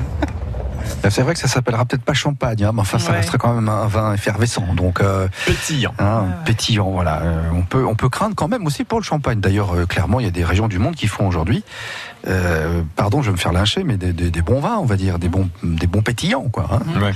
C'est 1.10 1.22
vrai 1.24 1.34
que 1.34 1.40
ça 1.40 1.48
s'appellera 1.48 1.86
peut-être 1.86 2.04
pas 2.04 2.14
champagne, 2.14 2.64
hein, 2.64 2.72
mais 2.74 2.82
enfin 2.82 3.00
ça 3.00 3.12
Ouais. 3.12 3.18
resterait 3.18 3.38
quand 3.38 3.54
même 3.54 3.70
un 3.70 3.88
vin 3.88 4.14
effervescent, 4.14 4.66
donc 4.76 5.02
euh, 5.02 5.28
Pétillant. 5.46 5.94
hein, 6.00 6.26
pétillant. 6.46 6.90
Voilà, 6.92 7.22
Euh, 7.24 7.42
on 7.54 7.64
peut 7.64 7.86
on 7.86 7.96
peut 7.96 8.10
craindre 8.10 8.36
quand 8.36 8.48
même 8.48 8.66
aussi 8.66 8.84
pour 8.84 9.00
le 9.00 9.04
champagne. 9.04 9.40
D'ailleurs, 9.40 9.76
euh, 9.76 9.86
clairement, 9.86 10.20
il 10.20 10.26
y 10.26 10.30
a 10.30 10.32
des 10.32 10.44
régions 10.46 10.68
du 10.68 10.80
monde 10.80 10.96
qui 10.96 11.08
font 11.08 11.28
aujourd'hui, 11.28 11.64
euh, 12.28 12.82
pardon, 12.96 13.22
je 13.22 13.28
vais 13.28 13.34
me 13.34 13.38
faire 13.38 13.52
lyncher, 13.54 13.84
mais 13.84 13.98
des, 13.98 14.14
des- 14.14 14.32
des 14.32 14.42
bons 14.42 14.60
vins, 14.60 14.78
on 14.78 14.86
va 14.86 14.96
dire, 14.96 15.20
des 15.20 15.28
bons 15.30 15.50
des 15.64 15.88
bons 15.88 16.02
pétillants, 16.02 16.50
quoi. 16.52 16.68
hein. 16.72 17.00
Ouais. 17.02 17.14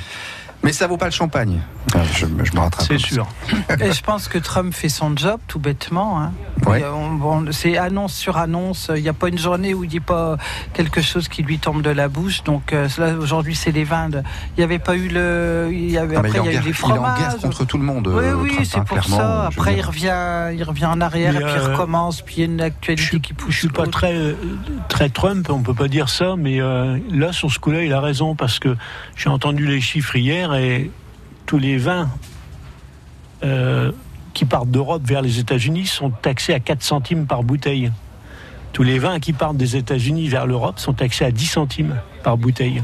Mais 0.66 0.74
ça 0.74 0.88
vaut 0.88 0.98
pas 0.98 1.06
le 1.06 1.12
champagne. 1.12 1.62
Ah, 1.94 2.00
Je, 2.14 2.26
me- 2.26 2.44
je 2.44 2.52
me 2.54 2.60
rattrape. 2.60 2.86
C'est 2.88 2.98
sûr. 2.98 3.28
Et 3.80 3.92
je 3.94 4.02
pense 4.02 4.28
que 4.28 4.38
Trump 4.38 4.74
fait 4.74 4.90
son 4.90 5.16
job 5.16 5.40
tout 5.48 5.60
bêtement. 5.60 6.20
hein. 6.22 6.32
Ouais. 6.66 6.82
A- 6.84 7.52
c'est 7.52 7.78
annonce 7.78 8.14
sur 8.16 8.38
annonce. 8.38 8.90
Il 8.96 9.02
n'y 9.04 9.10
a 9.10 9.14
pas 9.14 9.30
une 9.30 9.38
journée 9.38 9.74
où 9.74 9.84
il 9.84 9.90
dit 9.90 10.00
pas 10.00 10.38
quelque 10.74 11.02
chose 11.02 11.28
qui 11.28 11.44
lui 11.44 11.60
tombe 11.60 11.82
de 11.84 11.90
la 11.92 12.08
bouche. 12.08 12.44
Donc 12.44 12.74
euh, 12.74 12.88
là 12.98 13.14
aujourd'hui 13.14 13.56
c'est 13.56 13.72
les 13.72 13.84
vins. 13.84 14.10
de- 14.10 14.24
Il 14.58 14.60
n'y 14.60 14.64
avait 14.64 14.80
pas 14.80 14.96
eu 14.96 15.08
le. 15.08 15.70
Il 15.72 15.92
y 15.92 15.98
avait, 15.98 16.16
Ah, 16.16 16.20
après 16.20 16.32
il, 16.32 16.36
y 16.36 16.40
a 16.40 16.52
eu 16.54 16.56
les 16.56 16.62
il 16.62 16.68
est 16.68 16.70
en 16.72 16.74
fromages. 16.74 17.20
guerre 17.20 17.38
contre 17.38 17.66
tout 17.66 17.78
le 17.78 17.84
monde. 17.84 18.08
Oui, 18.08 18.24
euh, 18.26 18.34
oui, 18.36 18.50
Trump, 18.54 18.66
c'est 18.68 18.78
hein, 18.80 18.84
pour 18.88 19.04
ça. 19.04 19.46
Après, 19.46 19.76
il 19.78 19.82
revient, 19.82 20.50
il 20.58 20.64
revient 20.64 20.86
en 20.88 21.00
arrière 21.02 21.34
Mais, 21.34 21.40
et 21.40 21.44
puis 21.44 21.54
il 21.56 21.60
euh, 21.62 21.72
recommence. 21.74 22.22
Puis 22.24 22.36
il 22.38 22.40
y 22.40 22.44
a 22.44 22.46
une 22.46 22.62
actualité 22.62 23.20
qui 23.20 23.34
pousse. 23.34 23.54
Je 23.54 23.60
suis 23.60 23.68
pas 23.70 23.86
très, 23.86 24.36
très 24.90 25.10
Trump, 25.10 25.48
on 25.52 25.62
peut 25.62 25.74
pas 25.76 25.88
dire 25.88 26.10
ça, 26.10 26.36
mais 26.38 26.60
euh, 26.60 26.98
là, 27.12 27.32
sur 27.32 27.52
ce 27.52 27.60
coup-là, 27.60 27.84
il 27.84 27.94
a 27.94 28.02
raison, 28.02 28.36
parce 28.36 28.58
que 28.60 28.76
j'ai 29.16 29.30
entendu 29.30 29.66
les 29.68 29.82
chiffres 29.82 30.16
hier 30.16 30.52
et 30.62 30.92
tous 31.46 31.58
les 31.58 31.78
vins 31.78 32.10
euh, 33.44 33.92
qui 34.34 34.46
partent 34.46 34.70
d'Europe 34.70 35.04
vers 35.06 35.22
les 35.22 35.40
États-Unis 35.40 35.86
sont 35.86 36.10
taxés 36.10 36.54
à 36.54 36.60
4 36.60 36.84
centimes 36.84 37.26
par 37.26 37.44
bouteille. 37.44 37.92
Tous 38.74 38.84
les 38.84 39.00
vins 39.00 39.20
qui 39.20 39.34
partent 39.34 39.58
des 39.58 39.78
États-Unis 39.78 40.28
vers 40.28 40.46
l'Europe 40.46 40.80
sont 40.80 40.94
taxés 40.94 41.26
à 41.26 41.32
10 41.32 41.46
centimes 41.46 41.96
par 42.24 42.38
bouteille. 42.38 42.82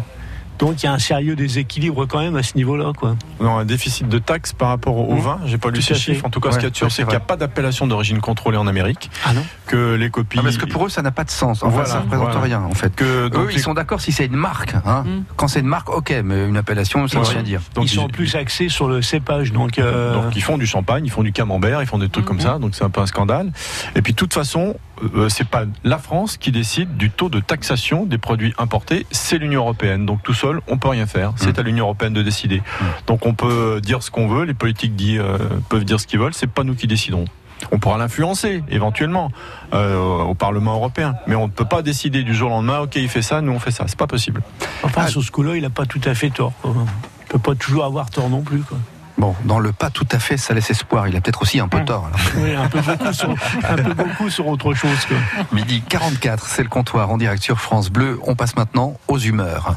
Donc 0.62 0.82
il 0.82 0.86
y 0.86 0.90
a 0.90 0.94
un 0.94 1.00
sérieux 1.00 1.36
déséquilibre 1.36 2.06
quand 2.06 2.20
même 2.20 2.36
à 2.38 2.44
ce 2.44 2.56
niveau-là. 2.56 2.94
Quoi. 2.96 3.16
Non, 3.42 3.58
un 3.58 3.66
déficit 3.66 4.08
de 4.08 4.20
taxes 4.20 4.54
par 4.54 4.70
rapport 4.70 4.96
au 4.98 5.16
Mmh. 5.16 5.20
vin. 5.20 5.40
J'ai 5.46 5.58
pas 5.58 5.70
lu 5.72 5.82
ces 5.82 5.96
chiffres. 5.96 6.24
En 6.26 6.30
tout 6.30 6.40
cas, 6.40 6.52
ce 6.52 6.56
qu'il 6.58 6.66
y 6.66 6.68
a 6.68 6.70
de 6.70 6.76
sûr, 6.78 6.90
c'est 6.92 7.02
qu'il 7.04 7.10
n'y 7.10 7.16
a 7.16 7.20
pas 7.20 7.36
d'appellation 7.36 7.88
d'origine 7.88 8.20
contrôlée 8.22 8.58
en 8.58 8.68
Amérique. 8.68 9.10
Ah 9.26 9.34
non 9.34 9.44
Que 9.66 9.96
les 9.96 10.10
copies. 10.10 10.38
Ah, 10.40 10.44
parce 10.44 10.58
que 10.58 10.66
pour 10.68 10.86
eux, 10.86 10.90
ça 10.90 11.02
n'a 11.02 11.12
pas 11.12 11.24
de 11.24 11.32
sens. 11.32 11.64
Enfin, 11.64 11.72
Voilà, 11.74 11.86
ça 11.90 11.96
ne 11.98 12.02
représente 12.04 12.26
voilà. 12.28 12.40
rien, 12.42 12.62
en 12.62 12.74
fait. 12.76 12.96
Que, 12.96 13.28
donc, 13.28 13.48
eux, 13.50 13.52
ils 13.54 13.60
sont 13.60 13.74
d'accord 13.74 14.00
si 14.02 14.12
c'est 14.12 14.26
une 14.28 14.36
marque. 14.36 14.76
Hein. 14.86 15.04
Mm. 15.04 15.24
Quand 15.36 15.48
c'est 15.48 15.60
une 15.62 15.66
marque, 15.68 15.90
ok, 15.90 16.14
mais 16.24 16.48
une 16.48 16.58
appellation, 16.58 17.08
ça 17.08 17.18
ne 17.20 17.24
veut 17.24 17.30
rien 17.32 17.42
dire. 17.44 17.62
donc, 17.74 17.86
ils 17.92 17.96
sont 17.96 18.08
ils- 18.08 18.12
plus 18.12 18.36
axés 18.36 18.70
sur 18.70 18.88
le 18.88 19.02
cépage. 19.02 19.52
Donc, 19.52 19.80
euh, 19.80 20.14
Donc 20.14 20.36
ils 20.36 20.44
font 20.44 20.58
du 20.60 20.68
champagne, 20.68 21.06
ils 21.06 21.12
font 21.12 21.24
du 21.24 21.32
camembert, 21.32 21.82
ils 21.82 21.88
font 21.88 21.98
des 21.98 22.10
trucs 22.10 22.26
comme 22.26 22.40
ça, 22.40 22.60
donc 22.60 22.76
c'est 22.76 22.84
un 22.84 22.90
peu 22.92 23.02
un 23.02 23.08
scandale. 23.08 23.52
Et 23.96 24.02
puis 24.04 24.14
de 24.14 24.18
toute 24.18 24.34
façon, 24.34 24.76
euh, 25.16 25.30
c'est 25.30 25.48
pas 25.48 25.64
la 25.84 25.98
France 25.98 26.38
qui 26.38 26.52
décide 26.52 26.98
du 26.98 27.10
taux 27.10 27.30
de 27.30 27.40
taxation 27.40 28.06
des 28.06 28.18
produits 28.18 28.54
importés, 28.58 29.06
c'est 29.12 29.38
l'Union 29.38 29.62
européenne. 29.62 30.06
Donc 30.06 30.24
tout 30.24 30.34
seul, 30.34 30.62
on 30.68 30.78
peut 30.78 30.90
rien 30.90 31.06
faire. 31.06 31.34
C'est 31.36 31.60
à 31.60 31.62
l'Union 31.62 31.86
européenne 31.86 32.14
de 32.14 32.22
décider. 32.22 32.62
Donc 33.08 33.26
on 33.26 33.34
peut 33.34 33.80
dire 33.82 34.04
ce 34.04 34.12
qu'on 34.12 34.28
veut, 34.28 34.46
les 34.46 34.54
politiques 34.54 34.96
dit, 34.96 35.18
euh, 35.18 35.38
peuvent 35.70 35.86
dire 35.86 36.00
ce 36.00 36.08
qu'ils 36.08 36.20
veulent, 36.20 36.34
c'est 36.34 36.50
pas 36.50 36.64
nous 36.64 36.76
qui 36.76 36.88
décidons. 36.88 37.26
On 37.72 37.78
pourra 37.78 37.98
l'influencer 37.98 38.64
éventuellement 38.70 39.32
euh, 39.74 39.98
au 39.98 40.34
Parlement 40.34 40.76
européen, 40.76 41.16
mais 41.28 41.36
on 41.36 41.48
ne 41.48 41.52
peut 41.52 41.66
pas 41.66 41.82
décider 41.82 42.24
du 42.24 42.34
jour 42.34 42.50
au 42.50 42.56
lendemain. 42.56 42.80
Ok, 42.80 42.96
il 42.96 43.10
fait 43.10 43.22
ça, 43.22 43.42
nous 43.42 43.52
on 43.52 43.60
fait 43.60 43.72
ça. 43.72 43.86
C'est 43.88 43.98
pas 44.00 44.08
possible. 44.08 44.42
enfin, 44.84 45.08
sur 45.08 45.24
ce 45.24 45.32
coup-là, 45.32 45.56
il 45.56 45.62
n'a 45.62 45.70
pas 45.70 45.86
tout 45.86 46.02
à 46.06 46.16
fait 46.16 46.32
tort. 46.32 46.54
quoi. 46.62 46.74
Il 47.22 47.28
peut 47.28 47.40
pas 47.40 47.56
toujours 47.56 47.86
avoir 47.86 48.10
tort 48.10 48.30
non 48.30 48.42
plus. 48.42 48.62
Quoi. 48.62 48.78
Bon, 49.22 49.36
dans 49.46 49.60
le 49.60 49.72
pas 49.72 49.92
tout 49.92 50.08
à 50.12 50.18
fait, 50.18 50.36
ça 50.36 50.56
laisse 50.56 50.72
espoir. 50.72 51.08
Il 51.08 51.16
a 51.16 51.22
peut-être 51.22 51.44
aussi 51.44 51.60
un 51.60 51.68
peu 51.68 51.86
tort. 51.86 52.08
alors. 52.08 52.20
Oui, 52.38 52.56
un 52.56 52.68
peu 52.68 52.82
beaucoup 52.82 53.14
sur, 53.14 53.30
un 53.70 53.76
peu 53.84 53.94
beaucoup 53.94 54.32
sur 54.32 54.48
autre 54.48 54.74
chose. 54.74 55.06
Quoi. 55.08 55.18
Midi 55.52 55.84
44, 55.88 56.48
c'est 56.48 56.64
le 56.64 56.70
comptoir 56.70 57.12
en 57.12 57.18
direct 57.18 57.44
sur 57.44 57.60
France 57.62 57.92
Bleu. 57.92 58.20
On 58.24 58.34
passe 58.34 58.56
maintenant 58.56 58.98
aux 59.08 59.20
humeurs. 59.20 59.76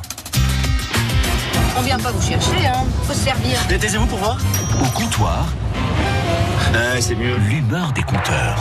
On 1.77 1.83
vient 1.83 1.99
pas 1.99 2.11
vous 2.11 2.27
chercher, 2.27 2.67
hein. 2.67 2.87
Faut 3.07 3.13
se 3.13 3.19
servir. 3.19 3.59
Taisez-vous 3.69 4.07
pour 4.07 4.19
voir 4.19 4.39
Au 4.83 4.87
comptoir, 4.99 5.45
Ouais, 6.73 7.03
c'est 7.03 7.15
mieux. 7.15 7.37
l'humeur 7.37 7.93
des 7.93 8.03
compteurs. 8.03 8.57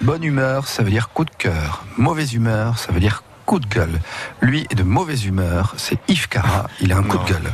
Bonne 0.00 0.24
humeur, 0.24 0.66
ça 0.66 0.82
veut 0.82 0.90
dire 0.90 1.10
coup 1.10 1.24
de 1.24 1.30
cœur. 1.38 1.84
Mauvaise 1.96 2.34
humeur, 2.34 2.76
ça 2.80 2.90
veut 2.90 2.98
dire 2.98 3.22
coup 3.46 3.60
de 3.60 3.66
gueule. 3.68 4.00
Lui 4.40 4.66
est 4.68 4.74
de 4.74 4.82
mauvaise 4.82 5.26
humeur, 5.26 5.74
c'est 5.76 5.98
Yves 6.08 6.26
Cara. 6.28 6.66
Il 6.80 6.92
a 6.92 6.96
un 6.96 7.04
coup 7.04 7.18
de 7.18 7.24
gueule. 7.32 7.52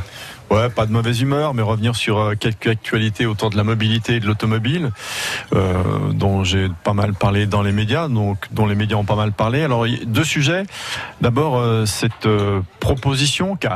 Ouais, 0.51 0.69
pas 0.69 0.85
de 0.85 0.91
mauvaise 0.91 1.21
humeur, 1.21 1.53
mais 1.53 1.61
revenir 1.61 1.95
sur 1.95 2.19
euh, 2.19 2.35
quelques 2.35 2.67
actualités 2.67 3.25
autour 3.25 3.51
de 3.51 3.55
la 3.55 3.63
mobilité 3.63 4.17
et 4.17 4.19
de 4.19 4.27
l'automobile, 4.27 4.91
euh, 5.53 5.81
dont 6.11 6.43
j'ai 6.43 6.67
pas 6.83 6.91
mal 6.91 7.13
parlé 7.13 7.45
dans 7.45 7.61
les 7.61 7.71
médias, 7.71 8.09
donc 8.09 8.47
dont 8.51 8.65
les 8.65 8.75
médias 8.75 8.97
ont 8.97 9.05
pas 9.05 9.15
mal 9.15 9.31
parlé. 9.31 9.63
Alors, 9.63 9.85
deux 10.05 10.25
sujets. 10.25 10.63
D'abord, 11.21 11.57
euh, 11.57 11.85
cette 11.85 12.27
proposition 12.81 13.55
qui 13.55 13.67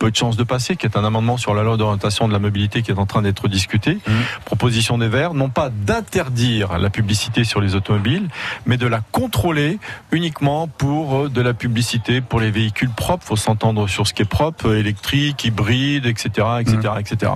peu 0.00 0.10
de 0.10 0.16
chances 0.16 0.36
de 0.36 0.44
passer, 0.44 0.76
qui 0.76 0.86
est 0.86 0.96
un 0.96 1.04
amendement 1.04 1.36
sur 1.36 1.54
la 1.54 1.62
loi 1.62 1.76
d'orientation 1.76 2.26
de 2.26 2.32
la 2.32 2.38
mobilité 2.38 2.80
qui 2.82 2.90
est 2.90 2.98
en 2.98 3.04
train 3.06 3.20
d'être 3.22 3.46
discuté. 3.48 3.98
Proposition 4.46 4.96
des 4.96 5.08
Verts, 5.08 5.34
non 5.34 5.50
pas 5.50 5.68
d'interdire 5.68 6.78
la 6.78 6.88
publicité 6.88 7.44
sur 7.44 7.60
les 7.60 7.74
automobiles, 7.74 8.28
mais 8.64 8.78
de 8.78 8.86
la 8.86 9.00
contrôler 9.12 9.78
uniquement 10.10 10.68
pour 10.68 11.16
euh, 11.16 11.28
de 11.28 11.42
la 11.42 11.52
publicité 11.52 12.22
pour 12.22 12.40
les 12.40 12.50
véhicules 12.50 12.90
propres. 12.90 13.26
Faut 13.26 13.36
s'entendre 13.36 13.86
sur 13.88 14.06
ce 14.06 14.14
qui 14.14 14.22
est 14.22 14.24
propre, 14.24 14.74
électrique, 14.74 15.44
hybride, 15.44 16.06
etc., 16.06 16.46
etc., 16.60 16.94
etc. 16.98 17.32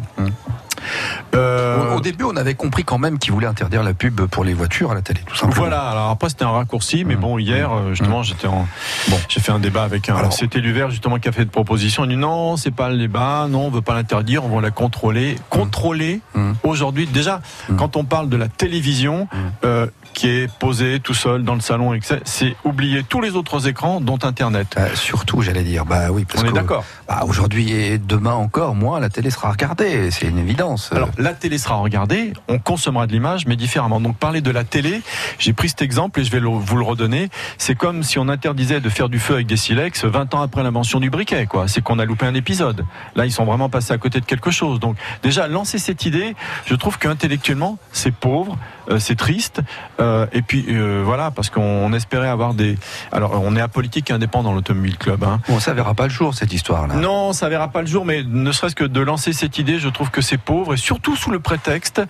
Euh, 1.35 1.95
Au, 1.95 1.97
au 1.97 2.01
début, 2.01 2.24
on 2.24 2.37
avait 2.37 2.55
compris 2.55 2.85
quand 2.85 2.99
même 2.99 3.18
qu'il 3.18 3.32
voulait 3.32 3.47
interdire 3.47 3.82
la 3.82 3.95
pub 3.95 4.22
pour 4.26 4.45
les 4.45 4.55
voitures 4.55 4.91
à 4.91 4.95
la 4.95 5.03
télé, 5.03 5.20
tout 5.26 5.37
simplement. 5.37 5.61
Voilà, 5.61 5.82
alors 5.82 6.11
après 6.11 6.28
c'était 6.28 6.45
un 6.45 6.51
raccourci, 6.51 7.05
mais 7.05 7.16
bon, 7.16 7.39
hier, 7.39 7.72
euh, 7.72 7.91
justement, 7.95 8.22
j'étais 8.22 8.47
en. 8.47 8.66
Bon, 9.09 9.18
j'ai 9.28 9.41
fait 9.41 9.53
un 9.53 9.59
débat 9.59 9.82
avec 9.85 10.09
un. 10.09 10.30
C'était 10.30 10.61
Luvert, 10.61 10.91
justement, 10.91 11.18
qui 11.18 11.28
a 11.28 11.32
fait 11.32 11.45
de 11.45 11.51
proposition. 11.51 12.05
Il 12.05 12.09
dit 12.11 12.16
non, 12.16 12.57
c'est 12.57 12.70
pas 12.70 12.89
le 12.91 12.99
débat, 12.99 13.47
non, 13.49 13.66
on 13.66 13.70
veut 13.70 13.82
pas 13.82 13.95
l'interdire, 13.95 14.45
on 14.45 14.49
va 14.49 14.61
la 14.61 14.70
contrôler. 14.70 15.37
Contrôler, 15.51 16.20
aujourd'hui, 16.62 17.07
déjà, 17.07 17.41
quand 17.76 17.97
on 17.97 18.05
parle 18.05 18.28
de 18.28 18.37
la 18.37 18.49
télévision, 18.49 19.28
euh, 19.64 19.87
qui 20.14 20.28
est 20.28 20.50
posée 20.58 21.00
tout 21.00 21.12
seul 21.14 21.42
dans 21.44 21.54
le 21.54 21.60
salon, 21.60 21.92
c'est 22.24 22.56
oublier 22.64 23.02
tous 23.02 23.20
les 23.20 23.32
autres 23.36 23.68
écrans, 23.68 24.00
dont 24.00 24.18
Internet. 24.22 24.78
surtout, 24.94 25.42
j'allais 25.42 25.62
dire, 25.64 25.84
bah 25.84 26.10
oui, 26.10 26.24
parce 26.24 26.42
On 26.44 26.48
est 26.48 26.52
d'accord. 26.52 26.84
Bah, 27.08 27.22
aujourd'hui 27.26 27.72
et 27.72 27.98
demain 27.98 28.32
encore, 28.32 28.74
moins, 28.74 29.00
la 29.00 29.10
télé 29.10 29.30
sera 29.30 29.50
regardée, 29.50 30.10
c'est 30.10 30.26
une 30.26 30.38
évidence. 30.38 30.90
Alors, 30.92 31.10
la 31.18 31.34
télé 31.34 31.58
sera 31.58 31.74
regardée, 31.76 32.32
on 32.48 32.58
consommera 32.58 33.06
de 33.06 33.12
l'image, 33.12 33.46
mais 33.46 33.56
différemment. 33.56 34.00
Donc, 34.00 34.16
parler 34.16 34.40
de 34.40 34.50
la 34.50 34.64
télé, 34.64 35.02
j'ai 35.38 35.52
pris 35.52 35.68
cet 35.68 35.82
exemple 35.82 36.20
et 36.20 36.24
je 36.24 36.30
vais 36.30 36.40
le- 36.40 36.48
vous 36.48 36.76
le 36.76 36.84
redonner. 36.84 37.28
C'est 37.58 37.74
comme 37.74 38.02
si 38.02 38.18
on 38.18 38.28
interdisait 38.28 38.80
de 38.80 38.88
faire 38.88 39.08
du 39.08 39.18
feu 39.18 39.34
avec 39.34 39.46
des 39.46 39.56
silex 39.56 40.04
20 40.04 40.32
ans 40.34 40.42
après 40.42 40.62
l'invention 40.62 41.00
du 41.00 41.10
briquet, 41.10 41.46
quoi. 41.46 41.66
C'est 41.68 41.82
qu'on 41.82 41.98
a 41.98 42.04
loupé 42.04 42.24
un 42.24 42.34
épisode. 42.34 42.84
Là, 43.16 43.26
ils 43.26 43.32
sont 43.32 43.44
vraiment 43.44 43.68
passés 43.68 43.92
à 43.92 43.98
côté 43.98 44.20
de 44.20 44.24
quelque 44.24 44.50
chose. 44.52 44.78
Donc, 44.80 44.96
déjà, 45.22 45.48
lancer 45.48 45.78
cette 45.78 46.06
idée, 46.06 46.36
je 46.66 46.74
trouve 46.74 46.98
qu'intellectuellement, 46.98 47.78
c'est 47.92 48.14
pauvre, 48.14 48.52
euh, 48.52 48.56
c'est 48.99 49.16
triste. 49.16 49.61
Euh, 50.01 50.26
et 50.32 50.43
puis, 50.43 50.64
euh, 50.68 51.03
voilà, 51.05 51.30
parce 51.30 51.51
qu'on 51.51 51.62
on 51.62 51.93
espérait 51.93 52.28
avoir 52.28 52.55
des. 52.55 52.76
Alors, 53.12 53.41
on 53.43 53.57
est 53.57 53.61
apolitique 53.61 54.11
et 54.11 54.12
indépendant, 54.12 54.53
l'Automobile 54.53 54.99
Club. 54.99 55.24
Hein. 55.24 55.41
Bon, 55.49 55.61
ça 55.61 55.72
verra 55.74 55.95
pas 55.95 56.05
le 56.05 56.11
jour, 56.11 56.35
cette 56.35 56.53
histoire-là. 56.53 56.95
Non, 56.95 57.32
ça 57.32 57.49
verra 57.49 57.68
pas 57.68 57.80
le 57.80 57.87
jour, 57.87 58.05
mais 58.05 58.22
ne 58.22 58.53
serait-ce 58.53 58.74
que 58.74 58.85
de 58.85 59.01
lancer 59.01 59.32
cette 59.32 59.59
idée, 59.59 59.78
je 59.78 59.89
trouve 59.89 60.11
que 60.11 60.20
c'est 60.20 60.39
pauvre, 60.39 60.74
et 60.74 60.76
surtout 60.76 61.16
sous 61.16 61.30
le 61.30 61.41
prétexte 61.41 62.03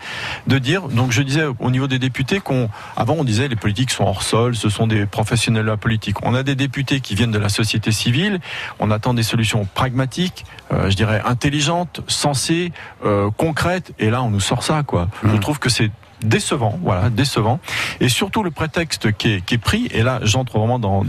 de 0.47 0.59
dire, 0.59 0.89
donc 0.89 1.13
je 1.13 1.23
disais 1.23 1.45
au 1.59 1.71
niveau 1.71 1.87
des 1.87 1.99
députés 1.99 2.41
qu'on, 2.41 2.69
avant 2.97 3.15
on 3.19 3.25
disait 3.25 3.49
les 3.49 3.57
politiques 3.57 3.91
sont 3.91 4.05
hors 4.05 4.23
sol, 4.23 4.55
ce 4.55 4.69
sont 4.69 4.87
des 4.87 5.07
professionnels 5.07 5.65
de 5.65 5.71
la 5.71 5.77
politique. 5.77 6.17
On 6.23 6.35
a 6.35 6.43
des 6.43 6.55
députés 6.55 7.01
qui 7.01 7.15
viennent 7.15 7.31
de 7.31 7.39
la 7.39 7.49
société 7.49 7.93
civile, 7.93 8.41
on 8.79 8.91
attend 8.91 9.15
des 9.15 9.23
solutions 9.23 9.67
pragmatiques, 9.75 10.45
euh, 10.73 10.91
je 10.91 10.97
dirais 10.97 11.23
intelligentes, 11.25 12.01
sensées, 12.09 12.73
euh, 13.05 13.31
concrètes, 13.37 13.93
et 13.99 14.11
là 14.11 14.23
on 14.23 14.31
nous 14.31 14.41
sort 14.41 14.63
ça, 14.63 14.83
quoi. 14.83 15.09
Je 15.25 15.37
trouve 15.37 15.59
que 15.59 15.69
c'est 15.69 15.91
décevant, 16.23 16.79
voilà, 16.83 17.11
décevant. 17.11 17.61
Et 18.01 18.09
surtout 18.09 18.43
le 18.43 18.51
prétexte 18.51 19.13
qui 19.17 19.35
est, 19.35 19.59
pris, 19.59 19.89
et 19.93 20.03
là 20.03 20.21
j'entre 20.23 20.59
vraiment 20.59 20.79
dans, 20.79 21.05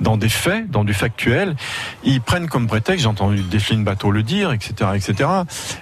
dans, 0.00 0.16
des 0.16 0.28
faits, 0.28 0.70
dans 0.70 0.84
du 0.84 0.94
factuel, 0.94 1.56
ils 2.04 2.20
prennent 2.20 2.48
comme 2.48 2.66
prétexte, 2.66 3.02
j'ai 3.02 3.08
entendu 3.08 3.42
Delphine 3.42 3.84
Bateau 3.84 4.10
le 4.10 4.22
dire, 4.22 4.52
etc., 4.52 4.90
etc., 4.94 5.28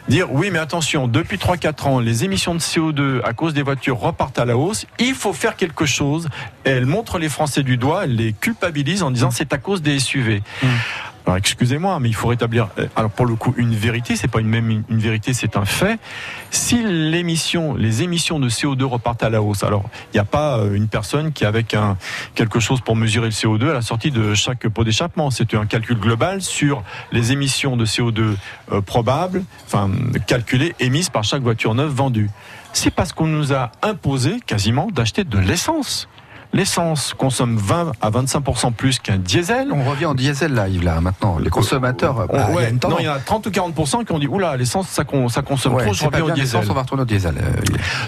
dire 0.09 0.33
oui 0.33 0.51
mais 0.53 0.59
attention, 0.59 1.09
depuis 1.09 1.37
3-4 1.37 1.89
ans, 1.89 1.99
les 2.01 2.25
émissions 2.25 2.55
de 2.55 2.61
CO2 2.61 3.23
à 3.25 3.33
cause 3.33 3.55
des 3.55 3.63
voitures 3.63 3.99
repartent 3.99 4.39
à 4.39 4.45
la 4.45 4.57
hausse, 4.57 4.87
il 4.99 5.15
faut 5.15 5.33
faire 5.33 5.57
quelque 5.57 5.87
chose. 5.87 6.29
Elle 6.65 6.87
montre 6.87 7.19
les 7.19 7.29
Français 7.29 7.63
du 7.63 7.77
doigt, 7.77 8.05
elle 8.05 8.17
les 8.17 8.33
culpabilise 8.33 9.03
en 9.03 9.11
disant 9.11 9.31
c'est 9.31 9.53
à 9.53 9.59
cause 9.59 9.83
des 9.83 9.99
SUV. 9.99 10.43
Alors 11.27 11.37
excusez-moi, 11.37 11.99
mais 12.01 12.09
il 12.09 12.15
faut 12.15 12.29
rétablir. 12.29 12.69
euh, 12.79 12.87
Alors 12.97 13.11
pour 13.11 13.27
le 13.27 13.35
coup, 13.35 13.55
une 13.57 13.75
vérité, 13.75 14.17
c'est 14.17 14.29
pas 14.29 14.41
une 14.41 14.49
même 14.49 14.83
vérité, 14.89 15.33
c'est 15.33 15.57
un 15.57 15.65
fait. 15.65 15.99
Si 16.51 16.83
l'émission, 16.83 17.75
les 17.75 18.03
émissions 18.03 18.41
de 18.41 18.49
CO2 18.49 18.83
repartent 18.85 19.23
à 19.23 19.31
la 19.31 19.43
hausse, 19.43 19.63
alors 19.63 19.89
il 20.13 20.17
n'y 20.17 20.21
a 20.21 20.25
pas 20.25 20.59
euh, 20.59 20.75
une 20.75 20.89
personne 20.89 21.33
qui 21.33 21.45
avec 21.45 21.75
un 21.75 21.97
quelque 22.35 22.59
chose 22.59 22.81
pour 22.81 22.97
mesurer 22.97 23.27
le 23.27 23.33
CO2 23.33 23.71
à 23.71 23.75
la 23.75 23.83
sortie 23.83 24.11
de 24.11 24.35
chaque 24.35 24.67
pot 24.69 24.85
d'échappement. 24.85 25.31
C'est 25.31 25.55
un 25.55 25.67
calcul 25.67 25.99
global 25.99 26.43
sur 26.43 26.83
les 27.13 27.33
émissions 27.33 27.77
de 27.77 27.85
CO2 27.85 28.37
euh, 28.73 28.81
probables, 28.81 29.45
enfin 29.67 29.91
calculées, 30.27 30.75
émises 30.81 31.11
par 31.11 31.25
chaque 31.25 31.43
voiture 31.43 31.75
neuve 31.75 31.93
vendue. 31.93 32.31
C'est 32.73 32.91
parce 32.91 33.13
qu'on 33.13 33.27
nous 33.27 33.53
a 33.53 33.73
imposé 33.83 34.41
quasiment 34.47 34.89
d'acheter 34.93 35.25
de 35.25 35.39
l'essence. 35.39 36.09
L'essence 36.53 37.15
consomme 37.15 37.57
20 37.57 37.93
à 38.01 38.11
25% 38.11 38.73
plus 38.73 38.99
qu'un 38.99 39.19
diesel. 39.19 39.69
On 39.73 39.85
revient 39.85 40.07
en 40.07 40.15
diesel 40.15 40.53
là, 40.53 40.69
Yves, 40.69 40.83
là, 40.83 41.01
maintenant. 41.01 41.39
Les 41.39 41.49
consommateurs, 41.51 42.15
bah, 42.15 42.27
On- 42.29 42.35
il 42.37 42.39
y 42.39 42.43
a 42.43 42.51
ouais, 42.51 42.71
une 42.71 42.81
non, 42.89 42.97
il 42.99 43.05
y 43.05 43.09
a 43.09 43.19
30 43.21 43.47
ou 43.47 43.51
40% 43.51 44.05
qui 44.05 44.13
ont 44.13 44.19
dit 44.19 44.27
oula, 44.27 44.57
l'essence 44.57 44.89
ça, 44.89 45.05
ça 45.29 45.43
consomme 45.43 45.75
Ouais, 45.75 45.85
trop, 45.85 45.95
je 45.95 46.05
reviens 46.05 46.25
au 46.25 46.31
diesel. 46.33 46.63
on 46.69 46.73
va 46.75 46.83
retourner 46.83 47.03
au 47.03 47.07
diesel. 47.07 47.37
euh. 47.39 47.61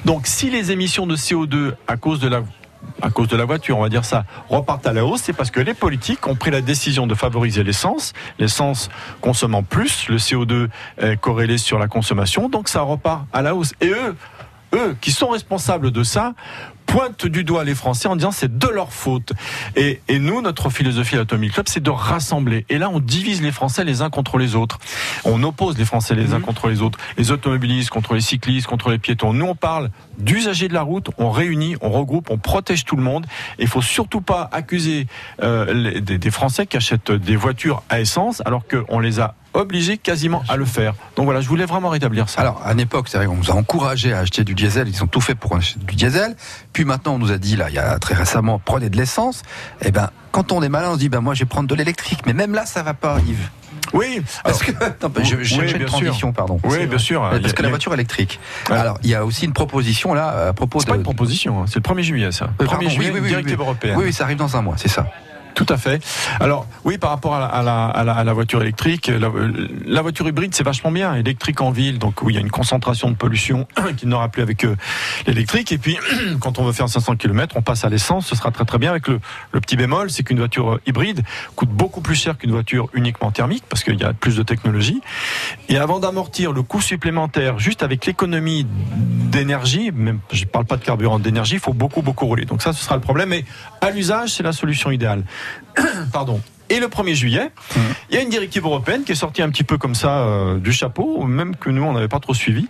Donc 0.04 0.26
si 0.26 0.50
les 0.50 0.72
émissions 0.72 1.06
de 1.06 1.14
CO2 1.16 1.74
à 1.86 1.96
cause 1.96 2.18
de 2.18 2.28
la 2.28 2.40
à 3.00 3.10
cause 3.10 3.28
de 3.28 3.36
la 3.36 3.44
voiture, 3.44 3.78
on 3.78 3.82
va 3.82 3.88
dire 3.88 4.04
ça, 4.04 4.24
repartent 4.48 4.88
à 4.88 4.92
la 4.92 5.04
hausse, 5.06 5.22
c'est 5.22 5.32
parce 5.32 5.52
que 5.52 5.60
les 5.60 5.72
politiques 5.72 6.26
ont 6.26 6.34
pris 6.34 6.50
la 6.50 6.60
décision 6.60 7.06
de 7.06 7.14
favoriser 7.14 7.62
l'essence, 7.62 8.12
l'essence 8.40 8.90
consommant 9.20 9.62
plus, 9.62 10.08
le 10.08 10.16
CO2 10.18 10.68
est 10.98 11.16
corrélé 11.16 11.58
sur 11.58 11.78
la 11.78 11.86
consommation, 11.86 12.48
donc 12.48 12.68
ça 12.68 12.80
repart 12.80 13.24
à 13.32 13.40
la 13.40 13.54
hausse. 13.54 13.72
Et 13.80 13.88
eux, 13.90 14.16
eux 14.74 14.96
qui 15.00 15.12
sont 15.12 15.28
responsables 15.28 15.92
de 15.92 16.02
ça, 16.02 16.34
pointent 16.92 17.24
du 17.26 17.42
doigt 17.42 17.64
les 17.64 17.74
Français 17.74 18.06
en 18.06 18.16
disant 18.16 18.32
c'est 18.32 18.58
de 18.58 18.68
leur 18.68 18.92
faute. 18.92 19.32
Et, 19.76 20.00
et 20.08 20.18
nous, 20.18 20.42
notre 20.42 20.68
philosophie 20.68 21.14
à 21.14 21.18
l'Automobile 21.20 21.50
Club, 21.50 21.66
c'est 21.66 21.82
de 21.82 21.88
rassembler. 21.90 22.66
Et 22.68 22.76
là, 22.76 22.90
on 22.90 23.00
divise 23.00 23.40
les 23.40 23.50
Français 23.50 23.82
les 23.82 24.02
uns 24.02 24.10
contre 24.10 24.36
les 24.36 24.54
autres. 24.54 24.78
On 25.24 25.42
oppose 25.42 25.78
les 25.78 25.86
Français 25.86 26.14
les 26.14 26.34
uns 26.34 26.40
contre 26.40 26.68
les 26.68 26.82
autres. 26.82 26.98
Les 27.16 27.30
automobilistes 27.30 27.88
contre 27.88 28.12
les 28.12 28.20
cyclistes, 28.20 28.66
contre 28.66 28.90
les 28.90 28.98
piétons. 28.98 29.32
Nous, 29.32 29.46
on 29.46 29.54
parle 29.54 29.90
d'usagers 30.18 30.68
de 30.68 30.74
la 30.74 30.82
route, 30.82 31.08
on 31.16 31.30
réunit, 31.30 31.76
on 31.80 31.90
regroupe, 31.90 32.28
on 32.30 32.36
protège 32.36 32.84
tout 32.84 32.96
le 32.96 33.02
monde. 33.02 33.24
Et 33.58 33.62
il 33.62 33.68
faut 33.68 33.80
surtout 33.82 34.20
pas 34.20 34.50
accuser 34.52 35.06
euh, 35.42 35.72
les- 35.72 36.00
des, 36.02 36.18
des 36.18 36.30
Français 36.30 36.66
qui 36.66 36.76
achètent 36.76 37.10
des 37.12 37.36
voitures 37.36 37.82
à 37.88 38.00
essence 38.00 38.42
alors 38.44 38.64
qu'on 38.68 38.98
les 38.98 39.18
a 39.18 39.34
obligés 39.54 39.98
quasiment 39.98 40.42
à 40.48 40.56
le 40.56 40.64
faire. 40.64 40.94
Donc 41.16 41.24
voilà, 41.26 41.40
je 41.40 41.48
voulais 41.48 41.64
vraiment 41.66 41.88
rétablir 41.90 42.28
ça. 42.28 42.40
Alors, 42.40 42.60
à 42.64 42.72
une 42.72 42.80
époque, 42.80 43.08
c'est 43.08 43.16
vrai 43.18 43.26
qu'on 43.26 43.36
nous 43.36 43.50
a 43.50 43.54
encouragé 43.54 44.12
à 44.12 44.20
acheter 44.20 44.44
du 44.44 44.54
diesel, 44.54 44.88
ils 44.88 45.02
ont 45.02 45.06
tout 45.06 45.20
fait 45.20 45.34
pour 45.34 45.54
acheter 45.56 45.78
du 45.80 45.94
diesel. 45.94 46.36
Puis 46.72 46.84
maintenant, 46.84 47.14
on 47.14 47.18
nous 47.18 47.32
a 47.32 47.38
dit, 47.38 47.56
là, 47.56 47.68
il 47.68 47.74
y 47.74 47.78
a 47.78 47.98
très 47.98 48.14
récemment, 48.14 48.60
prenez 48.64 48.88
de 48.90 48.96
l'essence. 48.96 49.42
Eh 49.82 49.90
ben, 49.90 50.10
quand 50.30 50.52
on 50.52 50.62
est 50.62 50.68
malin, 50.68 50.90
on 50.90 50.94
se 50.94 50.98
dit, 51.00 51.08
ben, 51.08 51.20
moi, 51.20 51.34
je 51.34 51.40
vais 51.40 51.46
prendre 51.46 51.68
de 51.68 51.74
l'électrique. 51.74 52.20
Mais 52.26 52.32
même 52.32 52.54
là, 52.54 52.64
ça 52.66 52.82
va 52.82 52.94
pas, 52.94 53.18
Yves. 53.26 53.48
Oui, 53.94 54.22
parce 54.44 54.62
que 54.62 54.70
attends, 54.82 55.10
je, 55.22 55.42
je 55.42 55.56
oui, 55.60 55.62
une 55.70 55.76
sûr. 55.78 55.86
transition, 55.86 56.32
pardon. 56.32 56.58
Oui, 56.64 56.86
bien 56.86 56.98
sûr. 56.98 57.20
Parce 57.20 57.44
a- 57.44 57.52
que 57.52 57.62
la 57.62 57.68
voiture 57.68 57.92
électrique. 57.92 58.38
Ouais. 58.70 58.76
Alors, 58.76 58.98
il 59.02 59.10
y 59.10 59.14
a 59.14 59.24
aussi 59.24 59.44
une 59.44 59.52
proposition 59.52 60.14
là 60.14 60.48
à 60.48 60.52
propos 60.52 60.78
C'est 60.80 60.86
de. 60.86 60.90
pas 60.92 60.96
une 60.96 61.02
proposition, 61.02 61.60
hein, 61.62 61.64
c'est 61.66 61.76
le 61.76 61.82
1er 61.94 62.02
juillet 62.02 62.32
ça. 62.32 62.46
Euh, 62.60 62.64
1er 62.64 62.68
pardon, 62.70 62.88
juillet, 62.88 63.10
oui, 63.12 63.20
oui, 63.22 63.28
directive 63.28 63.60
européenne. 63.60 63.96
Oui, 63.98 64.04
oui, 64.06 64.12
ça 64.12 64.24
arrive 64.24 64.38
dans 64.38 64.56
un 64.56 64.62
mois, 64.62 64.76
c'est 64.78 64.88
ça. 64.88 65.06
Tout 65.54 65.66
à 65.68 65.76
fait. 65.76 66.02
Alors 66.40 66.66
oui, 66.84 66.98
par 66.98 67.10
rapport 67.10 67.34
à 67.34 67.40
la, 67.40 67.46
à 67.86 68.04
la, 68.04 68.12
à 68.12 68.24
la, 68.24 68.32
voiture 68.32 68.62
électrique, 68.62 69.10
la, 69.86 70.02
voiture 70.02 70.26
hybride 70.26 70.54
c'est 70.54 70.64
vachement 70.64 70.90
bien, 70.90 71.14
électrique 71.14 71.60
en 71.60 71.70
ville, 71.70 71.98
donc 71.98 72.22
où 72.22 72.30
il 72.30 72.34
y 72.34 72.38
a 72.38 72.40
une 72.40 72.50
concentration 72.50 73.10
de 73.10 73.16
pollution 73.16 73.66
qu'il 73.96 74.08
n'aura 74.08 74.28
plus 74.28 74.42
avec 74.42 74.64
euh, 74.64 74.76
l'électrique. 75.26 75.72
Et 75.72 75.78
puis 75.78 75.98
quand 76.40 76.58
on 76.58 76.64
veut 76.64 76.72
faire 76.72 76.88
500 76.88 77.16
km, 77.16 77.56
on 77.56 77.62
passe 77.62 77.84
à 77.84 77.88
l'essence, 77.88 78.26
ce 78.26 78.36
sera 78.36 78.50
très 78.50 78.64
très 78.64 78.78
bien. 78.78 78.90
Avec 78.90 79.08
le, 79.08 79.20
le 79.52 79.60
petit 79.60 79.76
bémol, 79.76 80.10
c'est 80.10 80.22
qu'une 80.22 80.38
voiture 80.38 80.80
hybride 80.86 81.22
coûte 81.54 81.70
beaucoup 81.70 82.00
plus 82.00 82.14
cher 82.14 82.38
qu'une 82.38 82.52
voiture 82.52 82.88
uniquement 82.94 83.30
thermique 83.30 83.64
parce 83.68 83.84
qu'il 83.84 84.00
y 84.00 84.04
a 84.04 84.12
plus 84.12 84.36
de 84.36 84.42
technologie. 84.42 85.00
Et 85.68 85.76
avant 85.76 86.00
d'amortir 86.00 86.52
le 86.52 86.62
coût 86.62 86.80
supplémentaire, 86.80 87.58
juste 87.58 87.82
avec 87.82 88.06
l'économie 88.06 88.66
d'énergie, 88.66 89.90
même 89.92 90.20
je 90.32 90.44
parle 90.44 90.64
pas 90.64 90.76
de 90.76 90.84
carburant, 90.84 91.18
d'énergie, 91.18 91.54
il 91.54 91.60
faut 91.60 91.72
beaucoup 91.72 92.02
beaucoup 92.02 92.26
rouler. 92.26 92.44
Donc 92.44 92.62
ça, 92.62 92.72
ce 92.72 92.82
sera 92.82 92.94
le 92.94 93.00
problème. 93.00 93.30
Mais 93.30 93.44
à 93.80 93.90
l'usage, 93.90 94.30
c'est 94.30 94.42
la 94.42 94.52
solution 94.52 94.90
idéale. 94.90 95.24
Pardon. 96.12 96.40
Et 96.68 96.80
le 96.80 96.86
1er 96.86 97.14
juillet, 97.14 97.50
il 98.08 98.14
y 98.14 98.18
a 98.18 98.22
une 98.22 98.30
directive 98.30 98.64
européenne 98.64 99.04
qui 99.04 99.12
est 99.12 99.16
sortie 99.16 99.42
un 99.42 99.50
petit 99.50 99.64
peu 99.64 99.76
comme 99.76 99.94
ça 99.94 100.20
euh, 100.20 100.58
du 100.58 100.72
chapeau, 100.72 101.22
même 101.24 101.54
que 101.56 101.68
nous, 101.68 101.82
on 101.82 101.92
n'avait 101.92 102.08
pas 102.08 102.20
trop 102.20 102.32
suivi. 102.32 102.66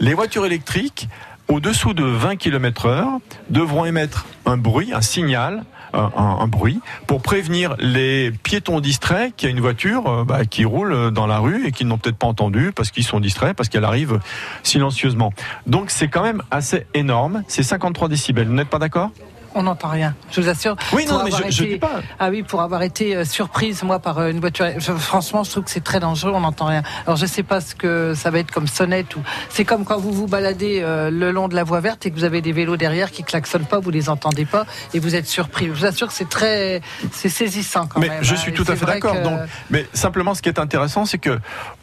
Les 0.00 0.12
voitures 0.12 0.44
électriques, 0.44 1.08
au-dessous 1.48 1.94
de 1.94 2.04
20 2.04 2.36
km 2.36 2.86
heure, 2.86 3.08
devront 3.48 3.86
émettre 3.86 4.26
un 4.44 4.58
bruit, 4.58 4.92
un 4.92 5.00
signal, 5.00 5.64
un, 5.94 6.10
un- 6.14 6.38
un 6.40 6.46
bruit, 6.46 6.80
pour 7.06 7.22
prévenir 7.22 7.74
les 7.78 8.30
piétons 8.32 8.80
distraits 8.80 9.34
qu'il 9.34 9.48
y 9.48 9.52
a 9.52 9.54
une 9.54 9.62
voiture 9.62 10.06
euh, 10.10 10.24
bah, 10.24 10.44
qui 10.44 10.66
roule 10.66 11.10
dans 11.10 11.26
la 11.26 11.38
rue 11.38 11.66
et 11.66 11.72
qu'ils 11.72 11.86
n'ont 11.86 11.96
peut-être 11.96 12.18
pas 12.18 12.26
entendu 12.26 12.72
parce 12.76 12.90
qu'ils 12.90 13.04
sont 13.04 13.18
distraits, 13.20 13.56
parce 13.56 13.70
qu'elle 13.70 13.86
arrive 13.86 14.20
silencieusement. 14.62 15.32
Donc 15.66 15.90
c'est 15.90 16.08
quand 16.08 16.22
même 16.22 16.42
assez 16.50 16.86
énorme. 16.92 17.44
C'est 17.48 17.62
53 17.62 18.08
décibels. 18.10 18.46
Vous 18.48 18.52
n'êtes 18.54 18.68
pas 18.68 18.78
d'accord? 18.78 19.10
On 19.54 19.62
n'entend 19.62 19.88
rien, 19.88 20.14
je 20.30 20.40
vous 20.40 20.48
assure. 20.48 20.76
Oui, 20.92 21.06
non, 21.06 21.22
mais 21.24 21.30
je- 21.30 21.36
je 21.50 21.62
été- 21.64 21.72
dis 21.74 21.78
pas. 21.78 22.00
Ah 22.18 22.28
oui, 22.30 22.42
pour 22.42 22.60
avoir 22.60 22.82
été 22.82 23.16
euh, 23.16 23.24
surprise, 23.24 23.82
moi, 23.82 23.98
par 23.98 24.18
euh, 24.18 24.30
une 24.30 24.40
voiture. 24.40 24.66
je- 24.76 24.92
franchement, 24.92 25.42
je 25.42 25.50
trouve 25.50 25.64
que 25.64 25.70
c'est 25.70 25.82
très 25.82 26.00
dangereux, 26.00 26.32
on 26.34 26.40
n'entend 26.40 26.66
rien. 26.66 26.82
Alors, 27.06 27.16
je 27.16 27.26
sais 27.26 27.42
pas 27.42 27.60
ce 27.60 27.74
que 27.74 28.12
ça 28.14 28.30
va 28.30 28.38
être 28.40 28.50
comme 28.50 28.66
sonnette 28.68 29.16
ou. 29.16 29.20
C'est 29.48 29.64
comme 29.64 29.84
quand 29.84 29.98
vous 29.98 30.12
vous 30.12 30.26
baladez 30.26 30.80
euh, 30.82 31.10
le 31.10 31.30
long 31.32 31.48
de 31.48 31.54
la 31.54 31.64
voie 31.64 31.80
verte 31.80 32.04
et 32.06 32.10
que 32.10 32.14
vous 32.16 32.24
avez 32.24 32.40
des 32.42 32.52
vélos 32.52 32.76
derrière 32.76 33.10
qui 33.10 33.24
klaxonnent 33.24 33.64
pas, 33.66 33.78
vous 33.80 33.90
les 33.90 34.08
entendez 34.10 34.44
pas 34.44 34.66
et 34.94 34.98
vous 35.00 35.14
êtes 35.14 35.26
surpris. 35.26 35.66
Je 35.66 35.72
vous 35.72 35.84
assure 35.86 36.08
que 36.08 36.14
c'est 36.14 36.28
très. 36.28 36.80
C'est 37.12 37.28
saisissant 37.30 37.86
quand 37.86 38.00
mais 38.00 38.08
même. 38.08 38.22
je 38.22 38.34
hein. 38.34 38.36
suis 38.36 38.52
tout 38.52 38.64
à 38.68 38.76
fait 38.76 38.84
d'accord. 38.86 39.14
que- 39.14 39.24
Donc, 39.24 39.40
mais 39.70 39.86
simplement, 39.94 40.34
ce 40.34 40.42
qui 40.42 40.48
est 40.50 40.58
intéressant, 40.58 41.04
c'est 41.06 41.18
que 41.18 41.38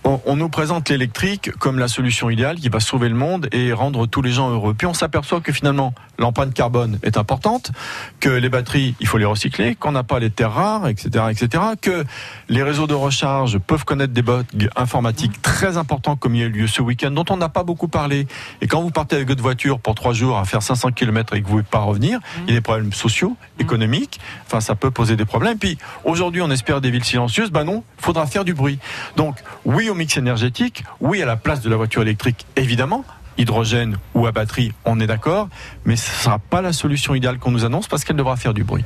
on, 0.06 0.36
nous 0.36 0.50
présente 0.50 0.90
l'électrique 0.90 1.52
comme 1.58 1.80
la 1.80 1.88
solution 1.88 2.30
idéale 2.30 2.58
qui 2.58 2.70
va 2.70 2.80
sauver 2.80 3.10
le 3.10 3.16
monde 3.16 3.48
et 3.52 3.74
rendre 3.74 4.06
tous 4.06 4.22
les 4.22 4.32
gens 4.32 4.52
heureux. 4.52 4.76
Puis 4.76 4.86
on 4.86 4.94
s'aperçoit 4.94 5.42
que 5.42 5.52
finalement, 5.52 5.94
l'empreinte 6.20 6.54
carbone 6.54 7.00
est 7.02 7.18
importante, 7.18 7.72
que 8.20 8.30
les 8.30 8.50
batteries, 8.50 8.96
il 9.00 9.08
faut 9.08 9.18
les 9.18 9.26
recycler, 9.26 9.76
qu'on 9.76 9.92
n'a 9.92 10.04
pas 10.04 10.20
les 10.20 10.30
terres 10.30 10.54
rares, 10.54 10.88
etc., 10.88 11.26
etc., 11.32 11.64
que 11.82 12.06
les 12.50 12.62
réseaux 12.62 12.88
de 12.88 12.94
recharge 12.94 13.58
peuvent 13.58 13.84
connaître 13.84 14.14
des 14.14 14.22
bugs 14.22 14.44
informatiques 14.76 15.42
très 15.42 15.78
importants 15.78 16.16
comme 16.16 16.36
il 16.36 16.42
y 16.42 16.44
a 16.44 16.48
eu 16.48 16.50
lieu 16.50 16.68
ce 16.68 16.82
week-end, 16.82 17.12
dont 17.12 17.26
on 17.30 17.38
n'a 17.38 17.50
pas 17.50 17.64
beaucoup 17.64 17.88
parlé. 17.88 18.28
Et 18.62 18.68
quand 18.68 18.82
vous 18.82 18.92
partez 18.92 19.16
avec 19.16 19.28
votre 19.28 19.42
voiture 19.42 19.80
pour 19.80 19.96
trois 19.96 20.14
jours 20.14 20.38
à 20.38 20.46
faire 20.46 20.62
500 20.62 20.92
km 20.92 21.34
et 21.34 21.42
que 21.42 21.48
vous 21.48 21.58
ne 21.58 21.62
pouvez 21.62 21.72
pas 21.72 21.80
revenir, 21.80 22.20
il 22.44 22.50
y 22.50 22.52
a 22.52 22.60
des 22.60 22.62
problèmes 22.62 22.94
sociaux, 22.94 23.36
économiques. 23.60 24.20
Enfin, 24.46 24.62
ça 24.62 24.76
peut 24.76 24.92
poser 24.92 25.16
des 25.16 25.26
problèmes. 25.26 25.58
Puis 25.58 25.78
aujourd'hui, 26.04 26.42
on 26.42 26.52
espère 26.52 26.82
des 26.82 26.92
villes 26.92 27.04
silencieuses. 27.04 27.52
Ben 27.52 27.64
non, 27.64 27.84
faudra 27.98 28.28
faire 28.28 28.46
du 28.46 28.54
bruit. 28.54 28.80
Donc, 29.16 29.38
oui 29.66 29.90
mix 29.96 30.18
énergétique, 30.18 30.84
oui 31.02 31.22
à 31.22 31.26
la 31.26 31.36
place 31.38 31.62
de 31.62 31.70
la 31.70 31.76
voiture 31.78 32.02
électrique, 32.02 32.46
évidemment. 32.56 33.04
Hydrogène 33.38 33.98
ou 34.14 34.28
à 34.28 34.32
batterie, 34.32 34.72
on 34.86 35.00
est 35.02 35.08
d'accord, 35.08 35.50
mais 35.84 35.98
ce 35.98 36.10
ne 36.10 36.16
sera 36.24 36.40
pas 36.40 36.62
la 36.62 36.72
solution 36.72 37.16
idéale 37.16 37.38
qu'on 37.38 37.52
nous 37.52 37.66
annonce 37.66 37.88
parce 37.88 38.06
qu'elle 38.06 38.16
devra 38.16 38.38
faire 38.38 38.54
du 38.54 38.64
bruit. 38.64 38.86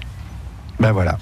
Ben 0.79 0.91
voilà. 0.91 1.19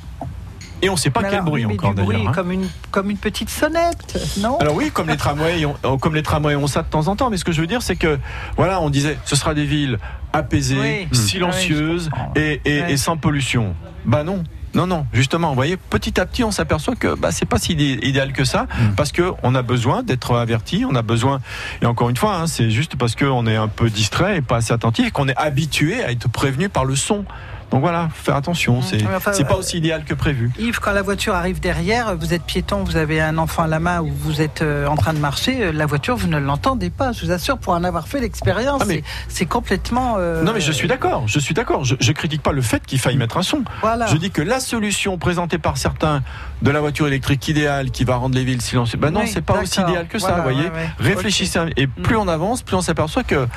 Et 0.82 0.90
on 0.90 0.94
ne 0.94 0.98
sait 0.98 1.10
pas 1.10 1.22
Mais 1.22 1.30
quel 1.30 1.40
alors, 1.40 1.50
bruit 1.50 1.66
mais 1.66 1.74
encore 1.74 1.94
d'ailleurs. 1.96 2.28
hein. 2.30 2.32
comme 2.34 2.52
une 2.52 2.70
comme 2.92 3.10
une 3.10 3.18
petite 3.18 3.50
sonnette, 3.50 4.18
non? 4.40 4.58
Alors 4.60 4.76
oui, 4.76 4.92
comme 4.94 5.10
les 5.10 5.18
tramways, 5.18 5.66
ont, 5.66 5.76
euh, 5.84 5.98
comme 5.98 6.14
les 6.16 6.22
tramways 6.24 6.56
ont 6.56 6.68
ça 6.68 6.84
de 6.84 6.88
temps 6.88 7.08
en 7.08 7.16
temps. 7.16 7.30
Mais 7.32 7.38
ce 7.38 7.44
que 7.44 7.52
je 7.52 7.60
veux 7.60 7.68
dire, 7.68 7.82
c'est 7.82 7.96
que 7.96 8.20
voilà, 8.58 8.80
on 8.80 8.90
disait, 8.92 9.18
ce 9.26 9.36
sera 9.36 9.54
des 9.56 9.66
villes 9.66 9.98
apaisées, 10.34 11.08
Oui. 11.12 11.18
silencieuses 11.18 12.10
et, 12.36 12.62
et- 12.64 12.96
sans 12.98 13.18
pollution. 13.18 13.76
Bah 14.06 14.24
non. 14.24 14.44
Non, 14.78 14.86
non, 14.86 15.08
justement, 15.12 15.50
vous 15.50 15.56
voyez, 15.56 15.76
petit 15.76 16.20
à 16.22 16.26
petit, 16.28 16.44
on 16.44 16.52
s'aperçoit 16.52 16.96
que 16.96 17.16
bah, 17.16 17.32
c'est 17.32 17.48
pas 17.48 17.58
si 17.58 17.74
idé- 17.74 17.98
idéal 18.04 18.32
que 18.32 18.44
ça, 18.46 18.68
parce 18.96 19.12
que 19.12 19.34
on 19.42 19.56
a 19.56 19.64
besoin 19.64 20.04
d'être 20.04 20.36
averti, 20.36 20.86
on 20.88 20.94
a 20.94 21.02
besoin, 21.02 21.42
et 21.82 21.88
encore 21.88 22.10
une 22.12 22.16
fois, 22.16 22.36
hein, 22.36 22.46
c'est 22.46 22.70
juste 22.70 22.96
parce 22.96 23.16
qu'on 23.16 23.48
est 23.48 23.56
un 23.56 23.70
peu 23.70 23.90
distrait 23.90 24.38
et 24.38 24.42
pas 24.42 24.58
assez 24.58 24.72
attentif, 24.74 25.12
qu'on 25.12 25.28
est 25.30 25.36
habitué 25.36 26.04
à 26.04 26.12
être 26.12 26.30
prévenu 26.30 26.70
par 26.70 26.86
le 26.86 26.96
son. 26.96 27.26
Donc 27.72 27.82
voilà, 27.82 28.08
faut 28.14 28.24
faire 28.24 28.36
attention, 28.38 28.82
c'est 28.82 28.98
Mais 29.04 29.16
enfin, 29.16 29.34
c'est 29.34 29.44
pas 29.44 29.56
euh, 29.56 29.58
aussi 29.60 29.78
idéal 29.78 30.06
que 30.06 30.14
prévu. 30.14 30.52
Yves, 30.58 30.80
quand 30.80 30.94
la 30.94 31.02
voiture 31.02 31.36
arrive 31.36 31.60
derrière, 31.60 32.16
vous 32.16 32.34
êtes 32.34 32.44
piéton, 32.44 32.84
vous 32.86 32.96
avez 32.96 33.20
un 33.20 33.38
enfant 33.38 33.64
à 33.64 33.68
la 33.68 33.80
main 33.80 34.00
ou 34.02 34.10
vous 34.10 34.42
êtes 34.42 34.62
euh, 34.62 34.88
en 34.88 34.96
train 34.96 35.14
de 35.14 35.20
marcher, 35.20 35.66
euh, 35.66 35.72
la 35.74 35.86
voiture, 35.86 36.16
vous 36.16 36.28
ne 36.28 36.38
l'entendez 36.38 36.90
pas. 36.90 37.12
Je 37.12 37.26
vous 37.26 37.32
assure, 37.32 37.58
pour 37.58 37.74
en 37.74 37.84
avoir 37.84 38.08
fait 38.08 38.22
l'expérience, 38.22 38.80
Ah, 38.82 38.86
mais- 38.88 39.04
c'est- 39.28 39.46
complètement. 39.46 40.16
euh, 40.18 40.44
Non 40.44 40.54
mais 40.54 40.62
je 40.62 40.72
suis 40.72 40.88
d'accord, 40.88 41.24
je 41.28 41.40
suis 41.40 41.54
d'accord. 41.54 41.84
Je, 41.84 41.96
je 42.00 42.12
critique 42.14 42.42
pas 42.42 42.54
le 42.54 42.62
fait 42.62 42.86
qu'il 42.86 43.00
faille 43.00 43.18
mettre 43.18 43.38
un 43.38 43.42
son. 43.44 43.64
Voilà. 43.82 44.06
Je 44.08 44.16
dis 44.16 44.32
que 44.32 44.42
la 44.42 44.60
solution 44.62 45.18
présentée 45.18 45.58
par 45.58 45.78
certains 45.78 46.22
de 46.62 46.72
la 46.72 46.80
voiture 46.80 47.08
électrique 47.08 47.48
idéale 47.50 47.92
qui 47.92 48.04
va 48.06 48.16
rendre 48.16 48.36
les 48.36 48.44
villes 48.46 48.62
silencieuses, 48.62 49.00
ben 49.00 49.12
non, 49.12 49.22
Oui, 49.22 49.28
c'est 49.28 49.42
pas 49.42 49.60
aussi 49.62 49.82
idéal 49.82 50.08
que 50.08 50.20
ça, 50.20 50.28
Voilà, 50.30 50.44
vous 50.44 50.50
voyez. 50.54 50.70
ouais, 50.70 50.76
ouais. 50.76 50.90
Réfléchissez 51.00 51.60
et 51.76 51.88
plus 51.88 52.16
on 52.16 52.28
avance, 52.30 52.62
plus 52.62 52.76
on 52.78 52.82
s'aperçoit 52.82 53.24
que 53.24 53.48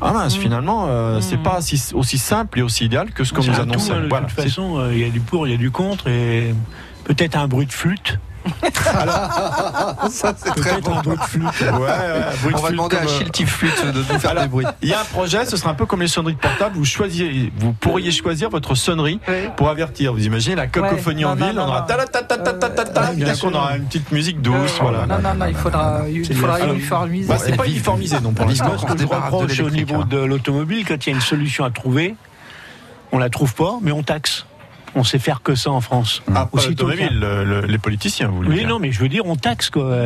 ah 0.00 0.12
mince, 0.12 0.34
finalement, 0.36 0.86
euh, 0.88 1.20
c'est 1.20 1.36
pas 1.42 1.60
si- 1.60 1.92
aussi 1.94 2.18
simple 2.18 2.58
et 2.58 2.62
aussi 2.62 2.84
idéal 2.84 3.10
que 3.12 3.22
ce 3.24 3.32
qu'on 3.32 3.42
nous 3.44 3.59
un 3.60 3.62
annonçait. 3.64 3.88
tout, 3.90 3.94
hein, 3.94 4.00
de 4.02 4.08
Voilà, 4.08 4.26
toute 4.26 4.36
c'est- 4.36 4.42
façon, 4.48 4.78
euh, 4.78 4.90
il 4.92 5.00
y 5.00 5.04
a 5.04 5.10
du 5.10 5.20
pour, 5.20 5.46
il 5.46 5.50
y 5.50 5.54
a 5.54 5.58
du 5.58 5.70
contre, 5.70 6.08
et 6.08 6.54
peut-être 7.04 7.36
un 7.36 7.46
bruit 7.48 7.66
de 7.66 7.72
flûte. 7.72 8.18
Ça, 10.10 10.34
c'est 10.36 10.50
très 10.54 10.70
Peut-être 10.80 10.80
bon. 10.80 10.94
un 10.96 11.02
bruit 11.02 11.16
de 11.16 11.22
flûte. 11.22 11.44
Ouais, 11.60 11.68
ouais, 11.78 11.88
un 11.90 12.36
bruit 12.40 12.52
de 12.52 12.58
On 12.58 12.60
va 12.62 12.68
flûte 12.68 12.70
demander 12.72 12.96
à 12.96 13.00
comme, 13.00 13.08
euh, 13.08 13.46
Flûte 13.46 13.86
de 13.92 13.98
nous 13.98 14.18
faire 14.18 14.30
Alors, 14.30 14.42
des 14.44 14.48
bruits. 14.48 14.66
Il 14.82 14.88
y 14.88 14.94
a 14.94 15.00
un 15.00 15.04
projet, 15.04 15.44
ce 15.44 15.56
sera 15.56 15.70
un 15.70 15.74
peu 15.74 15.84
comme 15.86 16.00
les 16.00 16.08
sonneries 16.08 16.34
de 16.34 16.38
portable. 16.40 16.76
Vous 16.76 16.84
choisissez, 16.84 17.52
vous 17.58 17.72
pourriez 17.72 18.10
choisir 18.10 18.48
votre 18.50 18.74
sonnerie 18.74 19.20
pour 19.56 19.68
avertir. 19.68 20.12
Vous 20.14 20.24
imaginez 20.24 20.56
la 20.56 20.66
cacophonie 20.66 21.24
Ouais, 21.24 21.30
en 21.30 21.36
non, 21.36 21.46
ville, 21.46 21.56
non, 21.56 21.62
on 21.64 21.68
aura 21.68 21.82
ta 21.82 21.96
ta 22.06 22.22
ta 22.22 22.36
ta 22.38 22.52
ta 22.70 22.84
ta 22.84 23.12
bien 23.12 23.26
d'un 23.26 23.32
coup, 23.32 23.46
on 23.46 23.50
sûr. 23.50 23.56
aura 23.58 23.76
une 23.76 23.84
petite 23.84 24.10
musique 24.12 24.40
douce, 24.40 24.78
voilà. 24.80 25.06
Non, 25.06 25.18
non, 25.22 25.34
non, 25.34 25.46
il 25.46 25.54
faudra, 25.54 26.00
il 26.10 26.34
faudra 26.34 26.60
uniformiser. 26.60 27.28
Bah, 27.28 27.36
c'est 27.38 27.56
pas 27.56 27.66
uniformisé 27.66 28.20
non 28.20 28.32
pour 28.32 28.46
l'instant. 28.46 28.72
Ce 28.78 28.86
qu'on 28.86 28.94
que 28.94 28.98
se 29.00 29.04
je 29.04 29.08
de 29.08 29.14
reproche 29.14 29.60
au 29.60 29.70
niveau 29.70 30.04
de 30.04 30.16
l'automobile, 30.18 30.84
quand 30.86 31.06
il 31.06 31.10
y 31.10 31.12
a 31.12 31.14
une 31.16 31.20
solution 31.22 31.64
à 31.64 31.70
trouver, 31.70 32.14
on 33.12 33.18
la 33.18 33.30
trouve 33.30 33.54
pas, 33.54 33.78
mais 33.82 33.92
on 33.92 34.02
taxe. 34.02 34.46
On 34.96 35.04
sait 35.04 35.20
faire 35.20 35.40
que 35.42 35.54
ça 35.54 35.70
en 35.70 35.80
France. 35.80 36.20
Ah, 36.28 36.46
pas 36.46 36.48
Aussitôt 36.52 36.88
l'automobile, 36.88 37.20
le- 37.20 37.44
le- 37.44 37.60
les 37.66 37.78
politiciens, 37.78 38.26
vous 38.28 38.36
voulez 38.38 38.48
Oui, 38.50 38.58
dire. 38.60 38.68
non, 38.68 38.78
mais 38.80 38.90
je 38.90 38.98
veux 39.00 39.08
dire, 39.08 39.24
on 39.24 39.36
taxe, 39.36 39.70
quoi. 39.70 39.98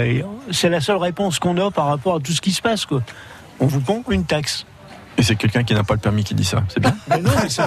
C'est 0.50 0.68
la 0.68 0.80
seule 0.82 0.98
réponse 0.98 1.38
qu'on 1.38 1.56
a 1.56 1.70
par 1.70 1.86
rapport 1.86 2.16
à 2.16 2.20
tout 2.20 2.32
ce 2.32 2.40
qui 2.42 2.52
se 2.52 2.60
passe, 2.60 2.84
quoi. 2.84 3.02
On 3.60 3.66
vous 3.66 3.80
prend 3.80 4.02
une 4.10 4.24
taxe. 4.24 4.66
Et 5.16 5.22
c'est 5.22 5.36
quelqu'un 5.36 5.62
qui 5.62 5.74
n'a 5.74 5.84
pas 5.84 5.94
le 5.94 6.00
permis 6.00 6.24
qui 6.24 6.34
dit 6.34 6.44
ça. 6.44 6.64
C'est 6.68 6.80
bien. 6.80 6.94
Mais 7.08 7.20
non, 7.20 7.30
mais 7.40 7.48
c'est- 7.48 7.62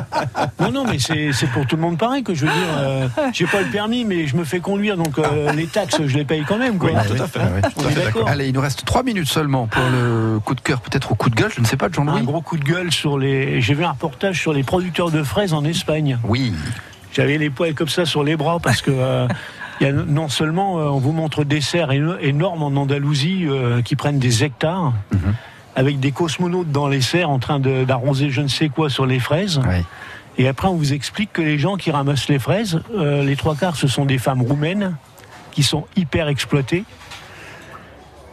non, 0.59 0.71
non, 0.71 0.83
mais 0.85 0.97
c'est 0.99 1.47
pour 1.51 1.65
tout 1.65 1.75
le 1.77 1.81
monde 1.81 1.97
pareil, 1.97 2.21
que 2.23 2.33
je 2.35 2.45
veux 2.45 2.51
dire. 2.51 2.67
euh, 2.79 3.07
J'ai 3.31 3.45
pas 3.45 3.61
le 3.61 3.67
permis, 3.67 4.03
mais 4.03 4.27
je 4.27 4.35
me 4.35 4.43
fais 4.43 4.59
conduire, 4.59 4.97
donc 4.97 5.17
euh, 5.17 5.51
les 5.53 5.67
taxes, 5.67 6.01
je 6.05 6.17
les 6.17 6.25
paye 6.25 6.43
quand 6.47 6.57
même, 6.57 6.77
quoi. 6.77 6.89
Oui, 6.93 7.15
tout 7.15 7.23
à 7.23 7.27
fait. 7.27 7.39
Ah 7.63 7.69
tout 7.69 7.87
à 7.87 7.91
d'accord. 7.91 8.27
Allez, 8.27 8.47
il 8.49 8.53
nous 8.53 8.59
reste 8.61 8.83
3 8.85 9.03
minutes 9.03 9.29
seulement 9.29 9.67
pour 9.67 9.81
le 9.91 10.39
coup 10.39 10.55
de 10.55 10.61
cœur, 10.61 10.81
peut-être 10.81 11.11
au 11.11 11.15
coup 11.15 11.29
de 11.29 11.35
gueule, 11.35 11.51
je 11.55 11.61
ne 11.61 11.65
sais 11.65 11.77
pas, 11.77 11.87
de 11.87 11.93
Un 11.99 12.03
Jean-Louis. 12.05 12.23
gros 12.23 12.41
coup 12.41 12.57
de 12.57 12.65
gueule 12.65 12.91
sur 12.91 13.17
les. 13.17 13.61
J'ai 13.61 13.73
vu 13.75 13.85
un 13.85 13.91
reportage 13.91 14.39
sur 14.41 14.51
les 14.51 14.63
producteurs 14.63 15.09
de 15.11 15.23
fraises 15.23 15.53
en 15.53 15.63
Espagne. 15.63 16.19
Oui. 16.25 16.53
J'avais 17.13 17.37
les 17.37 17.49
poils 17.49 17.73
comme 17.73 17.87
ça 17.89 18.05
sur 18.05 18.23
les 18.23 18.35
bras 18.35 18.59
parce 18.59 18.81
que 18.81 18.91
euh, 18.93 19.27
il 19.79 19.87
y 19.87 19.89
a 19.89 19.93
non 19.93 20.27
seulement 20.27 20.79
euh, 20.79 20.83
on 20.89 20.99
vous 20.99 21.13
montre 21.13 21.43
des 21.45 21.61
serres 21.61 21.91
éno- 21.91 22.17
énormes 22.19 22.61
en 22.61 22.67
Andalousie 22.81 23.45
euh, 23.47 23.81
qui 23.81 23.95
prennent 23.95 24.19
des 24.19 24.43
hectares 24.43 24.93
Mhm. 25.13 25.33
Avec 25.77 25.99
des 26.01 26.11
cosmonautes 26.11 26.71
dans 26.71 26.87
les 26.89 27.01
serres 27.01 27.29
en 27.29 27.39
train 27.39 27.59
d'arroser 27.59 28.31
je 28.31 28.41
ne 28.41 28.49
sais 28.49 28.67
quoi 28.67 28.89
sur 28.89 29.05
les 29.05 29.19
fraises. 29.19 29.61
Oui. 29.65 29.85
Et 30.39 30.47
après 30.47 30.67
on 30.67 30.75
vous 30.75 30.91
explique 30.91 31.31
que 31.31 31.41
les 31.41 31.59
gens 31.59 31.77
qui 31.77 31.91
ramassent 31.91 32.27
les 32.27 32.39
fraises, 32.39 32.81
euh, 32.95 33.23
les 33.23 33.35
trois 33.35 33.55
quarts 33.55 33.75
ce 33.75 33.87
sont 33.87 34.05
des 34.05 34.17
femmes 34.17 34.41
roumaines 34.41 34.97
qui 35.51 35.63
sont 35.63 35.85
hyper 35.95 36.27
exploitées. 36.27 36.83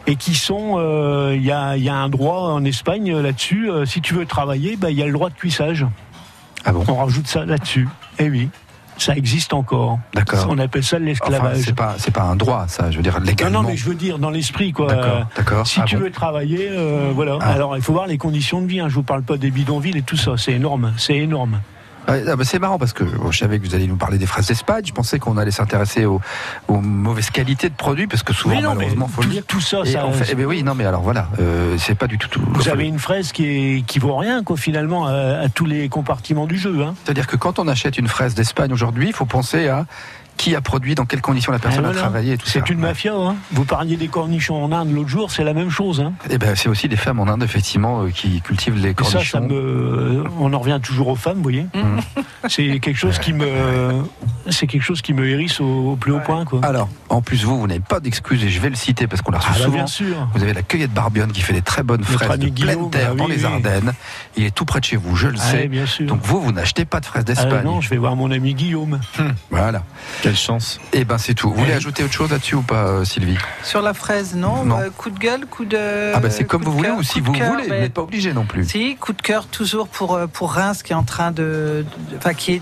Et 0.07 0.17
qui 0.17 0.35
sont, 0.35 0.75
euh, 0.77 1.33
il 1.35 1.43
y, 1.43 1.51
a, 1.51 1.77
il 1.77 1.83
y 1.83 1.89
a 1.89 1.95
un 1.95 2.09
droit 2.09 2.51
en 2.51 2.63
Espagne 2.63 3.11
euh, 3.11 3.23
là-dessus. 3.23 3.71
euh, 3.71 3.87
si 3.87 4.01
tu 4.01 4.13
veux 4.13 4.27
travailler, 4.27 4.75
bah, 4.75 4.91
il 4.91 4.99
y 4.99 5.01
a 5.01 5.07
le 5.07 5.11
droit 5.11 5.31
de 5.31 5.33
cuissage. 5.33 5.83
Ah 6.63 6.73
bon? 6.73 6.83
On 6.87 6.97
rajoute 6.97 7.25
ça 7.25 7.43
là-dessus. 7.43 7.87
Eh 8.19 8.29
oui, 8.29 8.49
ça 8.97 9.15
existe 9.15 9.53
encore. 9.53 9.99
D'accord. 10.13 10.47
On 10.49 10.57
appelle 10.57 10.83
ça 10.83 10.97
de 10.97 11.03
Enfin, 11.03 11.09
l'esclavage. 11.09 11.57
c'est 11.63 11.75
pas, 11.75 11.95
c'est 11.97 12.13
pas 12.13 12.23
un 12.23 12.35
droit, 12.35 12.65
ça, 12.67 12.91
je 12.91 12.97
veux 12.97 13.03
dire, 13.03 13.19
non, 13.19 13.25
légalement. 13.25 13.61
non, 13.63 13.69
mais 13.69 13.75
je 13.77 13.85
veux 13.85 13.95
dire 13.95 14.17
dans 14.19 14.29
l'esprit 14.29 14.71
quoi. 14.71 14.87
D'accord, 14.87 15.27
d'accord. 15.35 15.67
Si 15.67 15.79
Ah 15.81 15.85
tu 15.85 15.95
bon 15.97 16.03
veux 16.03 16.11
travailler, 16.11 16.69
euh, 16.71 17.11
voilà. 17.13 17.37
Ah. 17.41 17.51
Alors 17.51 17.75
il 17.77 17.81
faut 17.83 17.93
voir 17.93 18.07
les 18.07 18.17
conditions 18.17 18.61
de 18.61 18.67
vie. 18.67 18.79
Hein. 18.79 18.87
Je 18.89 18.95
vous 18.95 19.03
parle 19.03 19.23
pas 19.23 19.37
des 19.37 19.51
bidonvilles 19.51 19.97
et 19.97 20.01
tout 20.01 20.17
ça. 20.17 20.33
C'est 20.37 20.53
énorme. 20.53 20.93
C'est 20.97 21.15
énorme. 21.17 21.59
Ouais, 22.07 22.23
ah 22.27 22.35
bah, 22.35 22.43
c'est 22.45 22.59
marrant 22.59 22.77
parce 22.77 22.93
que 22.93 23.03
bon, 23.03 23.31
je 23.31 23.37
savais 23.39 23.59
que 23.59 23.65
vous 23.65 23.73
alliez 23.75 23.87
nous 23.87 23.95
parler 23.95 24.17
des 24.17 24.25
fraises 24.25 24.47
d'Espagne. 24.47 24.83
Je 24.85 24.93
pensais 24.93 25.17
qu'on 25.19 25.37
allait 25.37 25.51
s'intéresser 25.51 26.05
aux, 26.05 26.21
aux 26.67 26.81
mauvaises 26.81 27.29
qualités 27.31 27.69
de 27.69 27.75
produits 27.75 28.07
parce 28.07 28.21
que 28.23 28.33
souvent, 28.33 28.61
non, 28.61 28.75
malheureusement, 28.75 29.07
faut 29.07 29.21
tout, 29.21 29.27
le 29.27 29.33
dire. 29.33 29.43
tout 29.47 29.61
ça, 29.61 29.79
Et 29.85 29.91
ça. 29.93 30.11
fait- 30.11 30.27
eh 30.31 30.35
ben 30.35 30.45
oui, 30.45 30.61
non, 30.63 30.75
mais 30.75 30.85
alors 30.85 31.01
voilà, 31.01 31.29
euh, 31.39 31.75
c'est 31.79 31.95
pas 31.95 32.07
du 32.07 32.17
tout 32.17 32.27
tout. 32.27 32.41
Vous 32.53 32.69
avez 32.69 32.85
une 32.85 32.99
fraise 32.99 33.31
qui 33.31 33.45
est 33.45 33.85
qui 33.85 33.99
vaut 33.99 34.15
rien 34.15 34.43
quoi 34.43 34.55
finalement 34.57 35.07
à, 35.07 35.13
à 35.39 35.49
tous 35.49 35.65
les 35.65 35.89
compartiments 35.89 36.45
du 36.47 36.57
jeu. 36.57 36.81
Hein. 36.83 36.93
C'est-à-dire 37.03 37.27
que 37.27 37.35
quand 37.37 37.59
on 37.59 37.67
achète 37.67 37.97
une 37.97 38.07
fraise 38.07 38.35
d'Espagne 38.35 38.71
aujourd'hui, 38.71 39.07
il 39.07 39.13
faut 39.13 39.25
penser 39.25 39.67
à 39.67 39.85
qui 40.37 40.55
a 40.55 40.61
produit, 40.61 40.95
dans 40.95 41.05
quelles 41.05 41.21
conditions 41.21 41.51
la 41.51 41.59
personne 41.59 41.85
a 41.85 41.91
travaillé 41.93 42.33
et 42.33 42.37
tout 42.37 42.45
ça. 42.45 42.59
C'est 42.59 42.69
une 42.69 42.79
mafia. 42.79 43.13
Hein. 43.15 43.35
Vous 43.51 43.63
parliez 43.65 43.95
des 43.97 44.07
cornichons 44.07 44.63
en 44.63 44.71
Inde 44.71 44.91
l'autre 44.93 45.09
jour, 45.09 45.31
c'est 45.31 45.43
la 45.43 45.53
même 45.53 45.69
chose. 45.69 46.01
Hein. 46.01 46.13
Et 46.29 46.37
ben 46.37 46.55
c'est 46.55 46.69
aussi 46.69 46.87
des 46.89 46.97
femmes 46.97 47.19
en 47.19 47.27
Inde 47.27 47.43
effectivement 47.43 48.03
euh, 48.03 48.09
qui 48.09 48.41
cultivent 48.41 48.75
les 48.75 48.89
Et 48.89 48.95
ça, 49.03 49.11
cornichons. 49.11 49.23
ça 49.23 49.39
me, 49.39 50.23
on 50.39 50.53
en 50.53 50.59
revient 50.59 50.79
toujours 50.83 51.07
aux 51.07 51.15
femmes, 51.15 51.37
vous 51.37 51.43
voyez. 51.43 51.65
C'est 52.47 52.79
quelque 52.79 52.97
chose 52.97 53.17
qui 53.17 53.33
me, 53.33 53.47
c'est 54.51 54.67
quelque 54.67 54.83
chose 54.83 55.01
qui 55.01 55.13
me 55.13 55.27
hérisse 55.27 55.59
au, 55.59 55.91
au 55.93 55.95
plus 55.95 56.11
haut 56.11 56.19
point, 56.19 56.45
quoi. 56.45 56.59
Alors, 56.63 56.87
En 57.09 57.21
plus, 57.23 57.43
vous, 57.43 57.59
vous 57.59 57.65
n'avez 57.65 57.79
pas 57.79 57.99
d'excuses 57.99 58.43
et 58.43 58.49
je 58.49 58.59
vais 58.59 58.69
le 58.69 58.75
citer 58.75 59.07
parce 59.07 59.23
qu'on 59.23 59.31
l'a 59.31 59.39
reçu 59.39 59.49
Ah 59.51 59.57
bah, 59.57 59.63
souvent. 59.65 59.75
bien 59.77 59.87
sûr. 59.87 60.27
Vous 60.35 60.43
avez 60.43 60.53
la 60.53 60.61
cueillette 60.61 60.93
Barbionne 60.93 61.31
qui 61.31 61.41
fait 61.41 61.53
des 61.53 61.63
très 61.63 61.81
bonnes 61.81 62.01
Notre 62.01 62.23
fraises 62.23 62.37
de 62.39 62.49
pleine 62.49 62.89
terre 62.91 63.15
bah 63.15 63.15
dans 63.17 63.27
les 63.27 63.39
oui. 63.39 63.45
Ardennes. 63.45 63.93
Il 64.37 64.43
est 64.43 64.53
tout 64.53 64.65
près 64.65 64.79
de 64.79 64.85
chez 64.85 64.95
vous, 64.95 65.15
je 65.15 65.27
le 65.27 65.37
Ah 65.39 65.43
sais. 65.43 65.61
oui, 65.63 65.67
bien 65.69 65.87
sûr. 65.87 66.05
Donc 66.05 66.19
vous, 66.21 66.39
vous 66.39 66.51
n'achetez 66.51 66.85
pas 66.85 66.99
de 66.99 67.05
fraises 67.07 67.23
Ah 67.27 67.33
d'Espagne. 67.33 67.63
non, 67.65 67.81
je 67.81 67.89
vais 67.89 67.97
voir 67.97 68.15
mon 68.15 68.29
ami 68.29 68.53
Guillaume. 68.53 68.99
Voilà. 69.49 69.83
Quelle 70.25 70.35
chance. 70.35 70.79
Et 70.91 71.05
ben 71.05 71.19
c'est 71.19 71.35
tout. 71.35 71.51
Vous 71.51 71.55
voulez 71.59 71.73
ajouter 71.73 72.03
autre 72.03 72.11
chose 72.13 72.31
là-dessus 72.31 72.55
ou 72.55 72.63
pas, 72.63 72.87
euh, 72.87 73.05
Sylvie? 73.05 73.37
Sur 73.61 73.83
la 73.83 73.93
fraise, 73.93 74.33
non, 74.35 74.65
Non. 74.65 74.79
Euh, 74.79 74.89
Coup 74.89 75.11
de 75.11 75.19
gueule, 75.19 75.45
coup 75.45 75.65
de. 75.65 76.13
Ah 76.15 76.19
bah 76.19 76.31
c'est 76.31 76.45
comme 76.45 76.63
vous 76.63 76.71
voulez 76.71 76.89
ou 76.89 77.03
si 77.03 77.19
vous 77.21 77.31
voulez. 77.31 77.45
Vous 77.45 77.69
mais- 77.69 77.81
n'êtes 77.81 77.93
pas 77.93 78.01
obligé 78.01 78.33
non 78.33 78.45
plus. 78.47 78.65
Si, 78.67 78.95
coup 78.95 79.13
de 79.13 79.21
cœur 79.21 79.45
toujours 79.45 79.87
pour, 79.87 80.15
euh, 80.15 80.25
pour 80.25 80.53
Reims 80.53 80.81
qui 80.81 80.93
est 80.93 80.95
en 80.95 81.03
train 81.03 81.29
de. 81.29 81.85
de- 82.09 82.17
Enfin, 82.17 82.33
qui 82.33 82.53
est. 82.53 82.61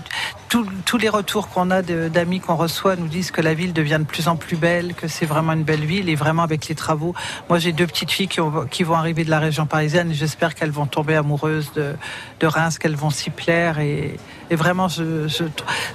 tout- 0.54 0.66
tous 0.84 0.98
les 0.98 1.08
retours 1.08 1.48
qu'on 1.48 1.72
a 1.72 1.82
d'amis 1.82 2.38
qu'on 2.38 2.54
reçoit 2.54 2.94
nous 2.94 3.08
disent 3.08 3.32
que 3.32 3.40
la 3.40 3.54
ville 3.54 3.72
devient 3.72 3.96
de 3.98 4.04
plus 4.04 4.28
en 4.28 4.36
plus 4.36 4.54
belle, 4.56 4.94
que 4.94 5.08
c'est 5.08 5.26
vraiment 5.26 5.52
une 5.52 5.64
belle 5.64 5.84
ville 5.84 6.08
et 6.08 6.14
vraiment 6.14 6.44
avec 6.44 6.68
les 6.68 6.76
travaux. 6.76 7.12
Moi, 7.48 7.58
j'ai 7.58 7.72
deux 7.72 7.88
petites 7.88 8.12
filles 8.12 8.28
qui, 8.28 8.40
ont- 8.40 8.64
qui 8.70 8.84
vont 8.84 8.94
arriver 8.94 9.24
de 9.24 9.30
la 9.30 9.40
région 9.40 9.66
parisienne 9.66 10.12
et 10.12 10.14
j'espère 10.14 10.54
qu'elles 10.54 10.70
vont 10.70 10.86
tomber 10.86 11.16
amoureuses 11.16 11.72
de, 11.74 11.96
de 12.38 12.46
Reims, 12.46 12.78
qu'elles 12.78 12.94
vont 12.94 13.10
s'y 13.10 13.30
plaire 13.30 13.80
et, 13.80 14.16
et 14.48 14.54
vraiment, 14.54 14.86
je, 14.86 15.26
je- 15.26 15.42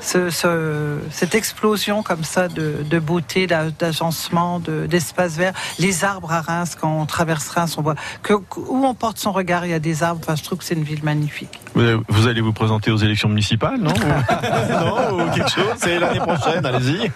ce- 0.01 0.29
ce- 0.29 0.97
cette 1.09 1.35
explosion 1.35 2.03
comme 2.03 2.25
ça 2.25 2.49
de, 2.49 2.83
de 2.83 2.99
beauté, 2.99 3.47
d'a- 3.47 3.71
d'agencement, 3.71 4.59
de- 4.59 4.87
d'espace 4.87 5.37
vert, 5.37 5.53
les 5.79 6.03
arbres 6.03 6.33
à 6.33 6.41
Reims, 6.41 6.75
quand 6.77 6.91
on 6.99 7.05
traverse 7.05 7.47
Reims, 7.47 7.77
on 7.77 7.81
voit 7.81 7.95
que 8.23 8.33
où 8.33 8.85
on 8.85 8.93
porte 8.93 9.19
son 9.19 9.31
regard, 9.31 9.65
il 9.65 9.71
y 9.71 9.73
a 9.73 9.79
des 9.79 10.03
arbres. 10.03 10.19
Enfin, 10.21 10.35
je 10.35 10.43
trouve 10.43 10.57
que 10.57 10.65
c'est 10.65 10.75
une 10.75 10.83
ville 10.83 11.03
magnifique. 11.05 11.61
Vous 12.09 12.27
allez 12.27 12.41
vous 12.41 12.51
présenter 12.51 12.91
aux 12.91 12.97
élections 12.97 13.29
municipales, 13.29 13.79
non? 13.79 13.93
Non, 14.69 15.19
ou 15.19 15.29
quelque 15.31 15.49
chose 15.49 15.73
C'est 15.77 15.99
l'année 15.99 16.19
prochaine, 16.19 16.65
allez-y. 16.65 17.11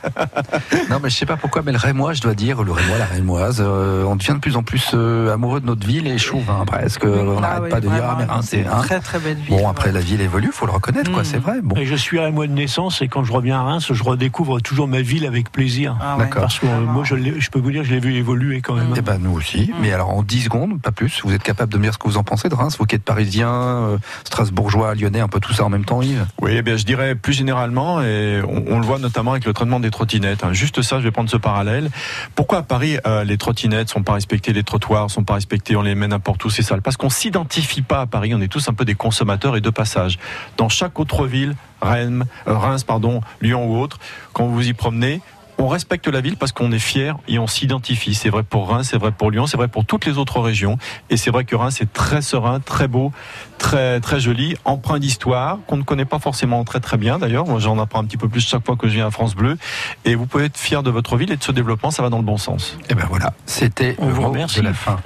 Non, 0.89 0.99
mais 1.01 1.09
je 1.09 1.15
sais 1.15 1.25
pas 1.25 1.38
pourquoi, 1.38 1.61
mais 1.63 1.71
le 1.71 1.77
Rémois, 1.77 2.13
je 2.13 2.21
dois 2.21 2.34
dire, 2.36 2.63
le 2.63 2.71
Rémois, 2.71 2.97
la 2.97 3.05
Rémoise, 3.05 3.63
euh, 3.65 4.03
on 4.05 4.15
devient 4.15 4.34
de 4.34 4.39
plus 4.39 4.55
en 4.55 4.63
plus 4.63 4.91
euh, 4.93 5.34
amoureux 5.34 5.59
de 5.59 5.65
notre 5.65 5.86
ville 5.86 6.07
et 6.07 6.17
chauve, 6.17 6.49
hein, 6.49 6.63
presque. 6.65 7.03
on 7.05 7.38
Ah 7.38 7.41
n'arrête 7.41 7.63
oui, 7.63 7.69
pas 7.69 7.81
de 7.81 7.88
dire, 7.88 8.03
ah, 8.03 8.15
mais 8.17 8.25
Reims, 8.25 8.45
c'est 8.49 8.57
c'est. 8.57 8.61
une 8.61 8.67
hein. 8.67 8.81
très 8.81 8.99
très 8.99 9.19
belle 9.19 9.38
ville. 9.38 9.49
Bon, 9.49 9.67
après, 9.67 9.91
la 9.91 9.99
ville 9.99 10.21
évolue, 10.21 10.49
faut 10.51 10.65
le 10.65 10.71
reconnaître, 10.71 11.11
quoi, 11.11 11.23
c'est 11.23 11.38
vrai. 11.38 11.61
Bon. 11.61 11.75
Et 11.75 11.86
je 11.86 11.95
suis 11.95 12.19
à 12.19 12.29
moi 12.31 12.47
de 12.47 12.53
naissance 12.53 13.01
et 13.01 13.07
quand 13.07 13.23
je 13.23 13.34
reviens 13.34 13.59
à 13.59 13.63
Reims, 13.63 13.91
je 13.91 14.03
redécouvre 14.03 14.61
toujours 14.61 14.88
ma 14.88 15.01
ville 15.01 15.25
avec 15.25 15.51
plaisir. 15.51 15.97
Ah 16.01 16.17
ouais. 16.17 16.29
Parce 16.34 16.59
que 16.59 16.65
euh, 16.65 16.79
moi, 16.81 17.03
je, 17.05 17.15
peux 17.49 17.59
vous 17.59 17.71
dire, 17.71 17.84
je 17.84 17.93
l'ai 17.93 17.99
vu 17.99 18.15
évoluer 18.15 18.61
quand 18.61 18.75
même. 18.75 18.93
Eh 18.95 19.01
ben, 19.01 19.17
nous 19.19 19.34
aussi. 19.34 19.71
Mais 19.81 19.91
alors, 19.91 20.09
en 20.09 20.23
10 20.23 20.41
secondes, 20.43 20.81
pas 20.81 20.91
plus, 20.91 21.21
vous 21.23 21.34
êtes 21.34 21.43
capable 21.43 21.71
de 21.71 21.77
me 21.77 21.84
dire 21.84 21.93
ce 21.93 21.97
que 21.97 22.07
vous 22.07 22.17
en 22.17 22.23
pensez 22.23 22.49
de 22.49 22.55
Reims, 22.55 22.77
vous 22.79 22.86
qui 22.86 22.95
êtes 22.95 23.03
parisien, 23.03 23.49
euh, 23.49 23.97
strasbourgeois, 24.23 24.95
lyonnais, 24.95 25.19
un 25.19 25.27
peu 25.27 25.39
tout 25.39 25.53
ça 25.53 25.63
en 25.63 25.69
même 25.69 25.86
temps, 25.86 26.01
Yves? 26.01 26.25
Oui, 26.41 26.51
eh 26.55 26.61
bien, 26.61 26.77
je 26.77 26.86
dirais 26.86 27.12
plus 27.16 27.34
généralement, 27.34 28.01
et 28.01 28.41
on, 28.47 28.80
le 28.80 28.86
voit 28.86 28.99
notamment 28.99 29.32
avec 29.32 29.45
le 29.45 29.53
traitement 29.53 29.80
des 29.80 29.91
trottinettes. 29.91 30.43
hein. 30.43 30.53
Juste 30.53 30.82
ça, 30.82 30.99
je 30.99 31.03
vais 31.03 31.11
prendre 31.11 31.30
ce 31.30 31.38
parallèle. 31.38 31.89
Pourquoi 32.36 32.59
à 32.59 32.64
Paris, 32.64 32.97
euh, 33.05 33.24
les 33.24 33.38
trottinettes 33.38 33.89
sont 33.89 34.03
pas 34.03 34.14
respectées, 34.14 34.53
les 34.53 34.64
trottoirs 34.64 35.09
sont 35.09 35.24
pas 35.24 35.36
respectés, 35.36 35.76
on 35.76 35.82
les 35.82 35.95
met 35.95 36.07
n'importe 36.07 36.43
où, 36.45 36.49
c'est 36.49 36.64
sale? 36.64 36.82
Parce 36.82 36.97
qu'on 36.97 37.09
s'identifie 37.09 37.82
pas 37.82 38.01
à 38.01 38.05
Paris, 38.05 38.34
on 38.34 38.41
est 38.41 38.47
tous 38.47 38.68
un 38.70 38.74
peu 38.74 38.86
des 38.86 38.95
consommateurs 38.95 39.55
et 39.55 39.61
de 39.61 39.70
passage. 39.70 40.20
Dans 40.57 40.70
chaque 40.70 40.99
autre 40.99 41.26
ville, 41.26 41.55
euh, 41.84 42.24
Reims, 42.45 42.84
pardon, 42.84 43.22
Lyon 43.41 43.66
ou 43.68 43.80
autre, 43.80 43.99
quand 44.34 44.45
vous 44.45 44.53
vous 44.53 44.68
y 44.68 44.74
promenez, 44.74 45.22
on 45.64 45.68
respecte 45.70 46.07
la 46.07 46.20
ville 46.22 46.36
parce 46.38 46.51
qu'on 46.51 46.72
est 46.72 46.80
fier 46.80 47.16
et 47.28 47.39
on 47.39 47.47
s'identifie. 47.47 48.14
C'est 48.16 48.30
vrai 48.30 48.43
pour 48.43 48.70
Reims, 48.70 48.88
c'est 48.91 48.97
vrai 48.97 49.11
pour 49.11 49.32
Lyon, 49.32 49.47
c'est 49.47 49.55
vrai 49.57 49.68
pour 49.70 49.86
toutes 49.86 50.05
les 50.05 50.18
autres 50.18 50.39
régions. 50.41 50.78
Et 51.09 51.18
c'est 51.18 51.32
vrai 51.32 51.45
que 51.45 51.55
Reims 51.55 51.80
est 51.82 51.91
très 51.91 52.22
serein, 52.22 52.59
très 52.59 52.88
beau, 52.88 53.11
très 53.57 53.99
très 54.01 54.20
joli, 54.20 54.55
empreint 54.66 54.99
d'histoire 54.99 55.59
qu'on 55.68 55.78
ne 55.78 55.84
connaît 55.84 56.05
pas 56.05 56.20
forcément 56.20 56.64
très 56.66 56.80
très 56.82 56.97
bien 56.97 57.18
d'ailleurs. 57.18 57.45
Moi, 57.45 57.59
j'en 57.59 57.80
apprends 57.80 57.99
un 57.99 58.05
petit 58.05 58.18
peu 58.18 58.28
plus 58.28 58.41
chaque 58.41 58.66
fois 58.66 58.76
que 58.76 58.88
je 58.89 58.93
viens 58.95 59.07
à 59.07 59.11
France 59.11 59.36
Bleu. 59.36 59.57
Et 60.05 60.16
vous 60.16 60.26
pouvez 60.26 60.45
être 60.45 60.57
fier 60.57 60.84
de 60.84 60.91
votre 60.91 61.16
ville 61.16 61.32
et 61.32 61.38
de 61.38 61.43
ce 61.43 61.51
développement, 61.53 61.91
ça 61.91 62.03
va 62.03 62.09
dans 62.09 62.18
le 62.18 62.24
bon 62.24 62.38
sens. 62.38 62.78
Et 62.89 62.93
ben 62.95 63.05
voilà, 63.09 63.34
c'était 63.45 63.95
On 63.99 64.07
le 64.07 64.14
vous 64.14 64.22
remercie. 64.24 64.59
de 64.59 64.66
la 64.66 64.74
fin. 64.74 64.97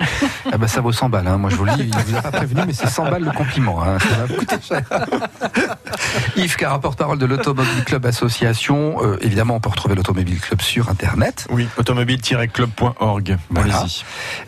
ah 0.51 0.57
ben 0.57 0.67
ça 0.67 0.81
vaut 0.81 0.91
100 0.91 1.09
balles, 1.09 1.27
hein. 1.27 1.37
moi 1.37 1.49
je 1.51 1.55
vous 1.55 1.65
le 1.65 1.73
dis, 1.73 1.83
il 1.83 1.95
vous 2.11 2.15
a 2.17 2.21
pas 2.23 2.31
prévenu, 2.31 2.61
mais 2.65 2.73
c'est 2.73 2.87
100 2.87 3.03
balles 3.11 3.23
le 3.23 3.31
compliment. 3.31 3.83
hein. 3.83 3.97
Ça 3.99 4.25
va 4.25 4.33
coûter 4.35 4.55
cher. 4.61 4.81
Yves 6.35 6.55
Carra, 6.55 6.79
porte-parole 6.79 7.17
de 7.19 7.25
l'Automobile 7.25 7.83
Club 7.85 8.05
Association. 8.05 8.97
Euh, 9.03 9.17
évidemment, 9.21 9.55
on 9.55 9.59
peut 9.59 9.69
retrouver 9.69 9.95
l'Automobile 9.95 10.39
Club 10.39 10.46
sur 10.59 10.89
Internet. 10.89 11.47
Oui, 11.49 11.67
automobile-club.org. 11.77 13.37
Voilà. 13.49 13.85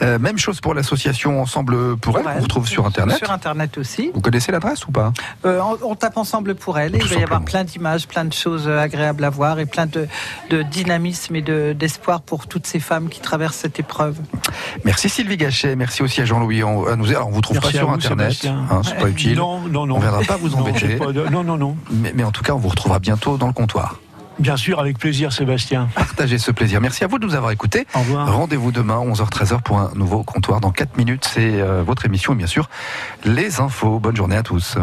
Euh, 0.01 0.19
même 0.19 0.37
chose 0.37 0.61
pour 0.61 0.73
l'association 0.73 1.41
Ensemble 1.41 1.97
pour 1.97 2.17
elle, 2.17 2.25
qu'on 2.25 2.41
retrouve 2.41 2.67
sur 2.67 2.85
Internet. 2.85 3.17
Sur 3.17 3.31
Internet 3.31 3.77
aussi. 3.77 4.11
Vous 4.13 4.21
connaissez 4.21 4.51
l'adresse 4.51 4.85
ou 4.87 4.91
pas? 4.91 5.13
Euh, 5.45 5.59
on, 5.61 5.91
on 5.91 5.95
tape 5.95 6.17
ensemble 6.17 6.55
pour 6.55 6.77
elle 6.79 6.95
et 6.95 6.99
Tout 6.99 7.07
il 7.07 7.13
va 7.15 7.19
y 7.19 7.23
avoir 7.23 7.41
plein 7.43 7.63
d'images, 7.63 8.07
plein 8.07 8.25
de 8.25 8.33
choses 8.33 8.67
euh, 8.67 8.79
agréables 8.79 9.23
à 9.23 9.29
voir 9.29 9.59
et 9.59 9.65
plein 9.65 9.85
de, 9.85 10.07
de 10.49 10.61
dynamisme 10.63 11.35
et 11.35 11.41
de- 11.41 11.73
d'espoir 11.77 12.21
pour 12.21 12.47
toutes 12.47 12.67
ces 12.67 12.79
femmes 12.79 13.09
qui 13.09 13.19
traversent 13.21 13.57
cette 13.57 13.79
épreuve. 13.79 14.17
Merci 14.85 15.09
Sylvie 15.09 15.37
Gachet, 15.37 15.75
merci 15.75 16.01
aussi 16.03 16.21
à 16.21 16.25
Jean-Louis 16.25 16.63
On- 16.63 16.85
à 16.87 16.95
nous. 16.95 17.09
Alors, 17.09 17.27
on 17.27 17.31
vous 17.31 17.41
trouve 17.41 17.57
Merci 17.57 17.71
pas 17.73 17.77
sur 17.79 17.87
vous, 17.89 17.93
Internet, 17.95 18.45
hein, 18.45 18.81
c'est 18.83 18.97
pas 18.97 19.09
utile. 19.09 19.35
Non, 19.37 19.59
non, 19.61 19.85
non. 19.85 19.95
On 19.97 19.99
viendra 19.99 20.21
pas 20.21 20.37
vous 20.37 20.55
embêter. 20.55 20.97
Non, 21.31 21.43
non, 21.43 21.57
non. 21.57 21.77
Mais, 21.91 22.11
mais 22.15 22.23
en 22.23 22.31
tout 22.31 22.43
cas, 22.43 22.53
on 22.53 22.57
vous 22.59 22.69
retrouvera 22.69 22.99
bientôt 22.99 23.37
dans 23.37 23.47
le 23.47 23.53
comptoir. 23.53 23.97
Bien 24.39 24.55
sûr, 24.55 24.79
avec 24.79 24.97
plaisir, 24.97 25.33
Sébastien. 25.33 25.89
Partagez 25.95 26.37
ce 26.37 26.51
plaisir. 26.51 26.79
Merci 26.79 27.03
à 27.03 27.07
vous 27.07 27.19
de 27.19 27.25
nous 27.25 27.35
avoir 27.35 27.51
écoutés. 27.51 27.85
Au 27.93 27.99
revoir. 27.99 28.33
Rendez-vous 28.33 28.71
demain, 28.71 28.97
11h-13h, 28.97 29.61
pour 29.61 29.79
un 29.79 29.91
nouveau 29.95 30.23
comptoir. 30.23 30.61
Dans 30.61 30.71
4 30.71 30.97
minutes, 30.97 31.27
c'est 31.29 31.59
euh, 31.59 31.83
votre 31.85 32.05
émission 32.05 32.33
et 32.33 32.37
bien 32.37 32.47
sûr, 32.47 32.69
les 33.25 33.59
infos. 33.59 33.99
Bonne 33.99 34.15
journée 34.15 34.37
à 34.37 34.43
tous. 34.43 34.77